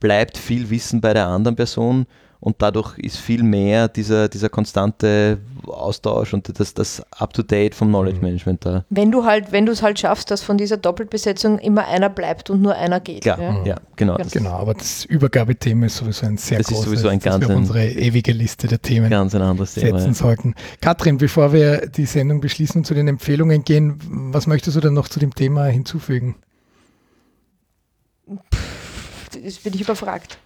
bleibt 0.00 0.38
viel 0.38 0.70
Wissen 0.70 1.00
bei 1.00 1.12
der 1.12 1.26
anderen 1.26 1.56
Person 1.56 2.06
und 2.40 2.56
dadurch 2.60 2.98
ist 2.98 3.18
viel 3.18 3.42
mehr 3.42 3.88
dieser, 3.88 4.28
dieser 4.28 4.48
konstante 4.48 5.38
Austausch 5.66 6.32
und 6.32 6.58
das, 6.58 6.72
das 6.72 7.02
Up-to-Date 7.12 7.74
vom 7.74 7.88
Knowledge 7.88 8.16
mhm. 8.16 8.24
Management 8.24 8.64
da. 8.64 8.84
Wenn 8.88 9.10
du 9.10 9.24
halt, 9.24 9.52
wenn 9.52 9.66
du 9.66 9.72
es 9.72 9.82
halt 9.82 9.98
schaffst, 9.98 10.30
dass 10.30 10.42
von 10.42 10.56
dieser 10.56 10.78
Doppelbesetzung 10.78 11.58
immer 11.58 11.86
einer 11.86 12.08
bleibt 12.08 12.48
und 12.48 12.62
nur 12.62 12.74
einer 12.74 12.98
geht. 13.00 13.22
Klar, 13.22 13.38
ja, 13.40 13.64
ja 13.64 13.76
genau. 13.96 14.16
Genau. 14.16 14.28
genau, 14.32 14.50
aber 14.52 14.74
das 14.74 15.04
Übergabethema 15.04 15.86
ist 15.86 15.96
sowieso 15.96 16.26
ein 16.26 16.38
sehr 16.38 16.58
das 16.58 16.68
großes, 16.68 16.84
ist 16.84 16.90
sowieso 16.90 17.08
ein 17.08 17.20
ganz 17.20 17.46
wir 17.46 17.54
unsere 17.54 17.86
ewige 17.86 18.32
Liste 18.32 18.68
der 18.68 18.80
Themen 18.80 19.10
ganz 19.10 19.34
ein 19.34 19.42
anderes 19.42 19.74
Thema, 19.74 19.98
setzen 19.98 20.12
ja. 20.12 20.14
sollten. 20.14 20.54
Katrin, 20.80 21.18
bevor 21.18 21.52
wir 21.52 21.88
die 21.88 22.06
Sendung 22.06 22.40
beschließen 22.40 22.80
und 22.80 22.84
zu 22.84 22.94
den 22.94 23.06
Empfehlungen 23.06 23.64
gehen, 23.64 24.00
was 24.32 24.46
möchtest 24.46 24.76
du 24.76 24.80
denn 24.80 24.94
noch 24.94 25.08
zu 25.08 25.20
dem 25.20 25.34
Thema 25.34 25.66
hinzufügen? 25.66 26.36
Puh, 28.26 28.38
das 29.42 29.58
bin 29.58 29.74
ich 29.74 29.82
überfragt. 29.82 30.38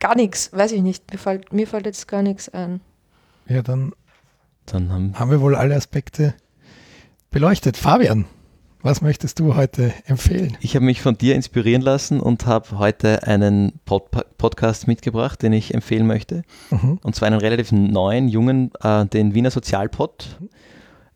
Gar 0.00 0.16
nichts, 0.16 0.52
weiß 0.52 0.72
ich 0.72 0.82
nicht. 0.82 1.10
Mir 1.10 1.18
fällt, 1.18 1.52
mir 1.52 1.66
fällt 1.66 1.86
jetzt 1.86 2.06
gar 2.08 2.22
nichts 2.22 2.48
ein. 2.48 2.80
Ja, 3.48 3.62
dann, 3.62 3.92
dann 4.66 4.92
haben, 4.92 5.18
haben 5.18 5.30
wir 5.30 5.40
wohl 5.40 5.56
alle 5.56 5.74
Aspekte 5.74 6.34
beleuchtet. 7.30 7.76
Fabian, 7.76 8.26
was 8.80 9.00
möchtest 9.00 9.40
du 9.40 9.56
heute 9.56 9.92
empfehlen? 10.06 10.56
Ich 10.60 10.76
habe 10.76 10.84
mich 10.84 11.02
von 11.02 11.18
dir 11.18 11.34
inspirieren 11.34 11.82
lassen 11.82 12.20
und 12.20 12.46
habe 12.46 12.78
heute 12.78 13.24
einen 13.24 13.72
Pod 13.84 14.08
Podcast 14.38 14.86
mitgebracht, 14.86 15.42
den 15.42 15.52
ich 15.52 15.74
empfehlen 15.74 16.06
möchte. 16.06 16.42
Mhm. 16.70 17.00
Und 17.02 17.16
zwar 17.16 17.26
einen 17.26 17.40
relativ 17.40 17.72
neuen, 17.72 18.28
jungen, 18.28 18.70
äh, 18.80 19.04
den 19.06 19.34
Wiener 19.34 19.50
Sozialpod. 19.50 20.38
Mhm. 20.38 20.48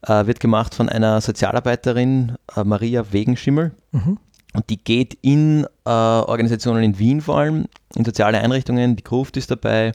Äh, 0.05 0.27
wird 0.27 0.41
gemacht 0.41 0.75
von 0.75 0.89
einer 0.89 1.21
Sozialarbeiterin, 1.21 2.37
äh, 2.57 2.65
Maria 2.65 3.13
Wegenschimmel. 3.13 3.71
Mhm. 3.93 4.19
Und 4.55 4.69
die 4.69 4.83
geht 4.83 5.17
in 5.23 5.65
äh, 5.85 5.89
Organisationen 5.89 6.83
in 6.83 6.99
Wien 6.99 7.21
vor 7.21 7.39
allem, 7.39 7.67
in 7.95 8.05
soziale 8.05 8.39
Einrichtungen, 8.39 8.97
die 8.97 9.05
Gruft 9.05 9.37
ist 9.37 9.51
dabei 9.51 9.93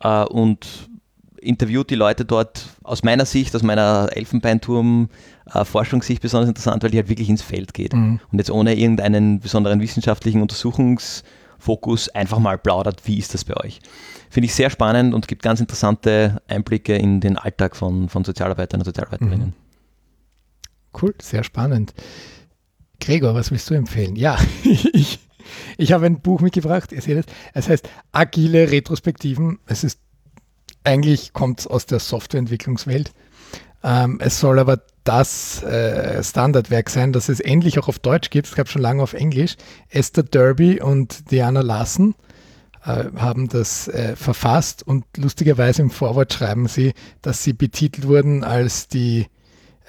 äh, 0.00 0.24
und 0.24 0.88
interviewt 1.44 1.90
die 1.90 1.94
Leute 1.94 2.24
dort 2.24 2.66
aus 2.82 3.02
meiner 3.02 3.26
Sicht, 3.26 3.54
aus 3.54 3.62
meiner 3.62 4.08
Elfenbeinturm-Forschungssicht 4.12 6.20
äh, 6.20 6.22
besonders 6.22 6.48
interessant, 6.48 6.82
weil 6.82 6.90
die 6.90 6.96
halt 6.96 7.08
wirklich 7.08 7.28
ins 7.28 7.42
Feld 7.42 7.74
geht 7.74 7.92
mhm. 7.92 8.18
und 8.32 8.38
jetzt 8.38 8.50
ohne 8.50 8.74
irgendeinen 8.74 9.40
besonderen 9.40 9.80
wissenschaftlichen 9.80 10.40
Untersuchungsfokus 10.40 12.08
einfach 12.10 12.38
mal 12.38 12.58
plaudert, 12.58 13.02
wie 13.04 13.18
ist 13.18 13.34
das 13.34 13.44
bei 13.44 13.56
euch. 13.62 13.80
Finde 14.30 14.46
ich 14.46 14.54
sehr 14.54 14.70
spannend 14.70 15.14
und 15.14 15.28
gibt 15.28 15.42
ganz 15.42 15.60
interessante 15.60 16.40
Einblicke 16.48 16.96
in 16.96 17.20
den 17.20 17.36
Alltag 17.36 17.76
von, 17.76 18.08
von 18.08 18.24
Sozialarbeitern 18.24 18.80
und 18.80 18.86
Sozialarbeiterinnen. 18.86 19.48
Mhm. 19.48 19.52
Cool, 21.00 21.14
sehr 21.20 21.44
spannend. 21.44 21.92
Gregor, 23.00 23.34
was 23.34 23.50
willst 23.50 23.68
du 23.70 23.74
empfehlen? 23.74 24.16
Ja, 24.16 24.38
ich, 24.64 25.20
ich 25.76 25.92
habe 25.92 26.06
ein 26.06 26.20
Buch 26.20 26.40
mitgebracht, 26.40 26.92
ihr 26.92 27.02
seht 27.02 27.18
es. 27.18 27.26
Es 27.52 27.68
heißt 27.68 27.88
Agile 28.12 28.70
Retrospektiven. 28.70 29.58
Es 29.66 29.84
ist 29.84 30.00
eigentlich 30.84 31.32
kommt 31.32 31.60
es 31.60 31.66
aus 31.66 31.86
der 31.86 31.98
Softwareentwicklungswelt. 31.98 33.12
Ähm, 33.82 34.18
es 34.20 34.38
soll 34.40 34.58
aber 34.58 34.82
das 35.04 35.62
äh, 35.62 36.22
Standardwerk 36.22 36.88
sein, 36.88 37.12
das 37.12 37.28
es 37.28 37.40
endlich 37.40 37.78
auch 37.78 37.88
auf 37.88 37.98
Deutsch 37.98 38.30
gibt. 38.30 38.46
Es 38.46 38.54
gab 38.54 38.68
schon 38.68 38.82
lange 38.82 39.02
auf 39.02 39.12
Englisch. 39.12 39.56
Esther 39.90 40.22
Derby 40.22 40.80
und 40.80 41.30
Diana 41.30 41.60
Larsen 41.60 42.14
äh, 42.84 43.04
haben 43.16 43.48
das 43.48 43.88
äh, 43.88 44.16
verfasst 44.16 44.82
und 44.82 45.04
lustigerweise 45.16 45.82
im 45.82 45.90
Vorwort 45.90 46.32
schreiben 46.32 46.66
sie, 46.68 46.94
dass 47.20 47.42
sie 47.42 47.52
betitelt 47.52 48.08
wurden 48.08 48.44
als 48.44 48.88
die 48.88 49.26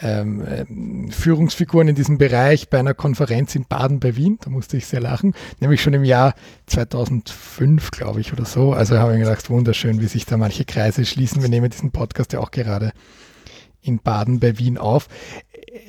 ähm, 0.01 0.43
ähm, 0.47 1.11
Führungsfiguren 1.11 1.87
in 1.87 1.95
diesem 1.95 2.17
Bereich 2.17 2.69
bei 2.69 2.79
einer 2.79 2.93
Konferenz 2.93 3.55
in 3.55 3.65
Baden 3.65 3.99
bei 3.99 4.15
Wien. 4.15 4.37
Da 4.41 4.49
musste 4.49 4.77
ich 4.77 4.87
sehr 4.87 4.99
lachen, 4.99 5.33
nämlich 5.59 5.81
schon 5.81 5.93
im 5.93 6.03
Jahr 6.03 6.35
2005, 6.67 7.91
glaube 7.91 8.21
ich, 8.21 8.33
oder 8.33 8.45
so. 8.45 8.73
Also 8.73 8.97
habe 8.97 9.13
ich 9.13 9.19
gedacht, 9.19 9.49
wunderschön, 9.49 10.01
wie 10.01 10.07
sich 10.07 10.25
da 10.25 10.37
manche 10.37 10.65
Kreise 10.65 11.05
schließen. 11.05 11.41
Wir 11.41 11.49
nehmen 11.49 11.69
diesen 11.69 11.91
Podcast 11.91 12.33
ja 12.33 12.39
auch 12.39 12.51
gerade 12.51 12.91
in 13.81 13.99
Baden 13.99 14.39
bei 14.39 14.57
Wien 14.57 14.77
auf. 14.77 15.07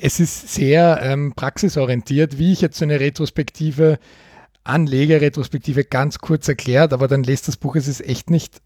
Es 0.01 0.19
ist 0.19 0.53
sehr 0.53 0.99
ähm, 1.01 1.33
praxisorientiert, 1.35 2.37
wie 2.37 2.53
ich 2.53 2.61
jetzt 2.61 2.77
so 2.77 2.85
eine 2.85 2.99
Retrospektive 2.99 3.99
anlege, 4.63 5.21
Retrospektive 5.21 5.83
ganz 5.83 6.19
kurz 6.19 6.47
erklärt, 6.47 6.93
aber 6.93 7.07
dann 7.07 7.23
lest 7.23 7.47
das 7.47 7.57
Buch, 7.57 7.75
es 7.75 7.87
ist 7.87 8.01
echt 8.01 8.29
nicht 8.29 8.61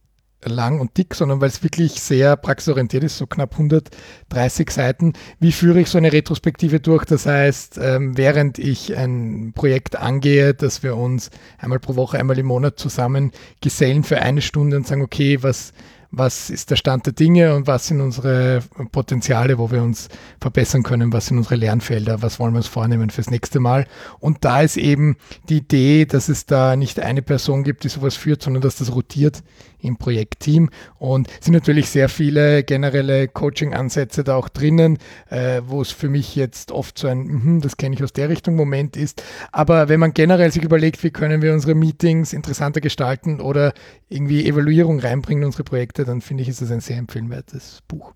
lang 0.46 0.80
und 0.80 0.98
dick, 0.98 1.16
sondern 1.16 1.42
weil 1.42 1.50
es 1.50 1.64
wirklich 1.64 2.02
sehr 2.02 2.36
praxisorientiert 2.36 3.04
ist, 3.04 3.18
so 3.18 3.28
knapp 3.28 3.54
130 3.54 4.70
Seiten. 4.70 5.14
Wie 5.40 5.52
führe 5.52 5.82
ich 5.82 5.90
so 5.90 5.98
eine 5.98 6.12
Retrospektive 6.12 6.80
durch? 6.80 7.06
Das 7.06 7.26
heißt, 7.26 7.80
ähm, 7.82 8.18
während 8.18 8.60
ich 8.60 8.98
ein 8.98 9.54
Projekt 9.56 9.96
angehe, 9.96 10.54
dass 10.54 10.84
wir 10.84 10.98
uns 10.98 11.30
einmal 11.58 11.80
pro 11.80 11.96
Woche, 11.96 12.20
einmal 12.20 12.40
im 12.40 12.48
Monat 12.48 12.80
zusammen 12.80 13.32
gesellen 13.62 14.04
für 14.04 14.22
eine 14.22 14.42
Stunde 14.42 14.78
und 14.78 14.88
sagen, 14.88 15.02
okay, 15.02 15.42
was, 15.42 15.74
was 16.12 16.50
ist 16.50 16.70
der 16.70 16.76
Stand 16.76 17.06
der 17.06 17.14
Dinge 17.14 17.56
und 17.56 17.68
was 17.68 17.88
sind 17.88 18.02
unsere 18.02 18.62
Potenziale, 18.92 19.58
wo 19.58 19.72
wir 19.72 19.82
uns 19.82 20.10
verbessern 20.40 20.84
können, 20.84 21.14
was 21.14 21.28
sind 21.28 21.38
unsere 21.38 21.56
Lernfelder, 21.56 22.22
was 22.22 22.40
wollen 22.40 22.54
wir 22.54 22.58
uns 22.58 22.68
vornehmen 22.68 23.10
fürs 23.10 23.30
nächste 23.30 23.60
Mal. 23.60 23.88
Und 24.20 24.44
da 24.44 24.62
ist 24.62 24.78
eben 24.78 25.16
die 25.50 25.58
Idee, 25.58 26.06
dass 26.06 26.28
es 26.28 26.46
da 26.46 26.76
nicht 26.76 27.00
eine 27.00 27.22
Person 27.22 27.64
gibt, 27.64 27.86
die 27.86 27.90
sowas 27.90 28.16
führt, 28.16 28.44
sondern 28.44 28.62
dass 28.62 28.76
das 28.78 28.94
rotiert 28.94 29.42
im 29.82 29.98
Projektteam. 29.98 30.70
Und 30.98 31.28
es 31.40 31.46
sind 31.46 31.54
natürlich 31.54 31.90
sehr 31.90 32.10
viele 32.10 32.64
generelle 32.64 33.28
Coaching-Ansätze 33.28 34.24
da 34.24 34.36
auch 34.36 34.50
drinnen, 34.50 34.98
äh, 35.30 35.62
wo 35.66 35.82
es 35.82 35.92
für 35.92 36.10
mich 36.10 36.36
jetzt 36.36 36.72
oft 36.72 36.98
so 36.98 37.08
ein, 37.08 37.24
mm, 37.24 37.62
das 37.62 37.78
kenne 37.78 37.96
ich 37.96 38.04
aus 38.04 38.14
der 38.14 38.30
Richtung 38.30 38.56
Moment 38.56 38.98
ist. 38.98 39.24
Aber 39.52 39.90
wenn 39.90 40.00
man 40.00 40.14
generell 40.14 40.52
sich 40.52 40.64
überlegt, 40.64 41.04
wie 41.04 41.12
können 41.12 41.42
wir 41.42 41.54
unsere 41.54 41.76
Meetings 41.76 42.34
interessanter 42.34 42.82
gestalten 42.82 43.42
oder 43.42 43.74
irgendwie 44.10 44.46
Evaluierung 44.48 45.00
reinbringen 45.00 45.44
in 45.44 45.48
unsere 45.48 45.64
Projekte, 45.64 46.06
dann 46.06 46.22
finde 46.22 46.44
ich, 46.44 46.50
ist 46.50 46.62
es 46.62 46.72
ein 46.72 46.82
sehr 46.82 46.98
empfehlenswertes 46.98 47.80
Buch. 47.88 48.14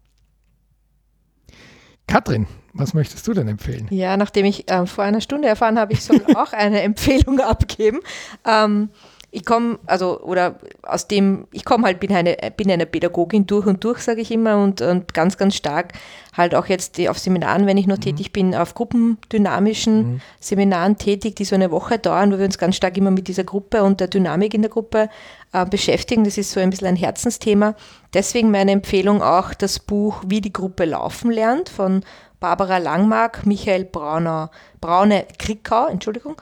Katrin, 2.07 2.45
was 2.73 2.93
möchtest 2.93 3.27
du 3.27 3.33
denn 3.33 3.47
empfehlen? 3.47 3.87
Ja, 3.89 4.15
nachdem 4.15 4.45
ich 4.45 4.69
äh, 4.69 4.85
vor 4.85 5.03
einer 5.03 5.21
Stunde 5.21 5.47
erfahren 5.47 5.79
habe, 5.79 5.93
ich 5.93 6.03
soll 6.03 6.21
auch 6.35 6.53
eine 6.53 6.81
Empfehlung 6.81 7.39
abgeben. 7.39 7.99
Ähm, 8.45 8.89
ich 9.35 9.43
komme, 9.43 9.79
also, 9.85 10.21
oder 10.21 10.55
aus 10.81 11.09
dem, 11.09 11.45
ich 11.51 11.65
komme 11.65 11.87
halt, 11.87 11.99
bin 11.99 12.13
eine, 12.15 12.37
bin 12.55 12.71
eine 12.71 12.85
Pädagogin 12.85 13.45
durch 13.45 13.65
und 13.65 13.83
durch, 13.83 13.99
sage 13.99 14.21
ich 14.21 14.31
immer, 14.31 14.63
und, 14.63 14.79
und 14.79 15.13
ganz, 15.13 15.37
ganz 15.37 15.55
stark 15.55 15.91
halt 16.37 16.55
auch 16.55 16.67
jetzt 16.67 16.97
auf 17.09 17.19
Seminaren, 17.19 17.67
wenn 17.67 17.75
ich 17.75 17.85
noch 17.85 17.97
mhm. 17.97 18.01
tätig 18.01 18.31
bin, 18.31 18.55
auf 18.55 18.75
gruppendynamischen 18.75 19.97
mhm. 19.97 20.21
Seminaren 20.39 20.97
tätig, 20.97 21.35
die 21.35 21.43
so 21.43 21.53
eine 21.53 21.69
Woche 21.69 21.99
dauern, 21.99 22.31
wo 22.31 22.37
wir 22.37 22.45
uns 22.45 22.57
ganz 22.57 22.77
stark 22.77 22.95
immer 22.95 23.11
mit 23.11 23.27
dieser 23.27 23.43
Gruppe 23.43 23.83
und 23.83 23.99
der 23.99 24.07
Dynamik 24.07 24.53
in 24.53 24.61
der 24.61 24.71
Gruppe 24.71 25.09
äh, 25.51 25.65
beschäftigen. 25.65 26.23
Das 26.23 26.37
ist 26.37 26.51
so 26.51 26.61
ein 26.61 26.69
bisschen 26.69 26.87
ein 26.87 26.95
Herzensthema. 26.95 27.75
Deswegen 28.13 28.51
meine 28.51 28.71
Empfehlung 28.71 29.21
auch 29.21 29.53
das 29.53 29.79
Buch 29.79 30.23
Wie 30.25 30.39
die 30.39 30.53
Gruppe 30.53 30.85
laufen 30.85 31.29
lernt 31.29 31.67
von 31.67 32.03
Barbara 32.39 32.77
Langmark, 32.77 33.45
Michael 33.45 33.83
Brauner, 33.83 34.49
Braune 34.79 35.25
Krickau, 35.37 35.87
Entschuldigung, 35.87 36.37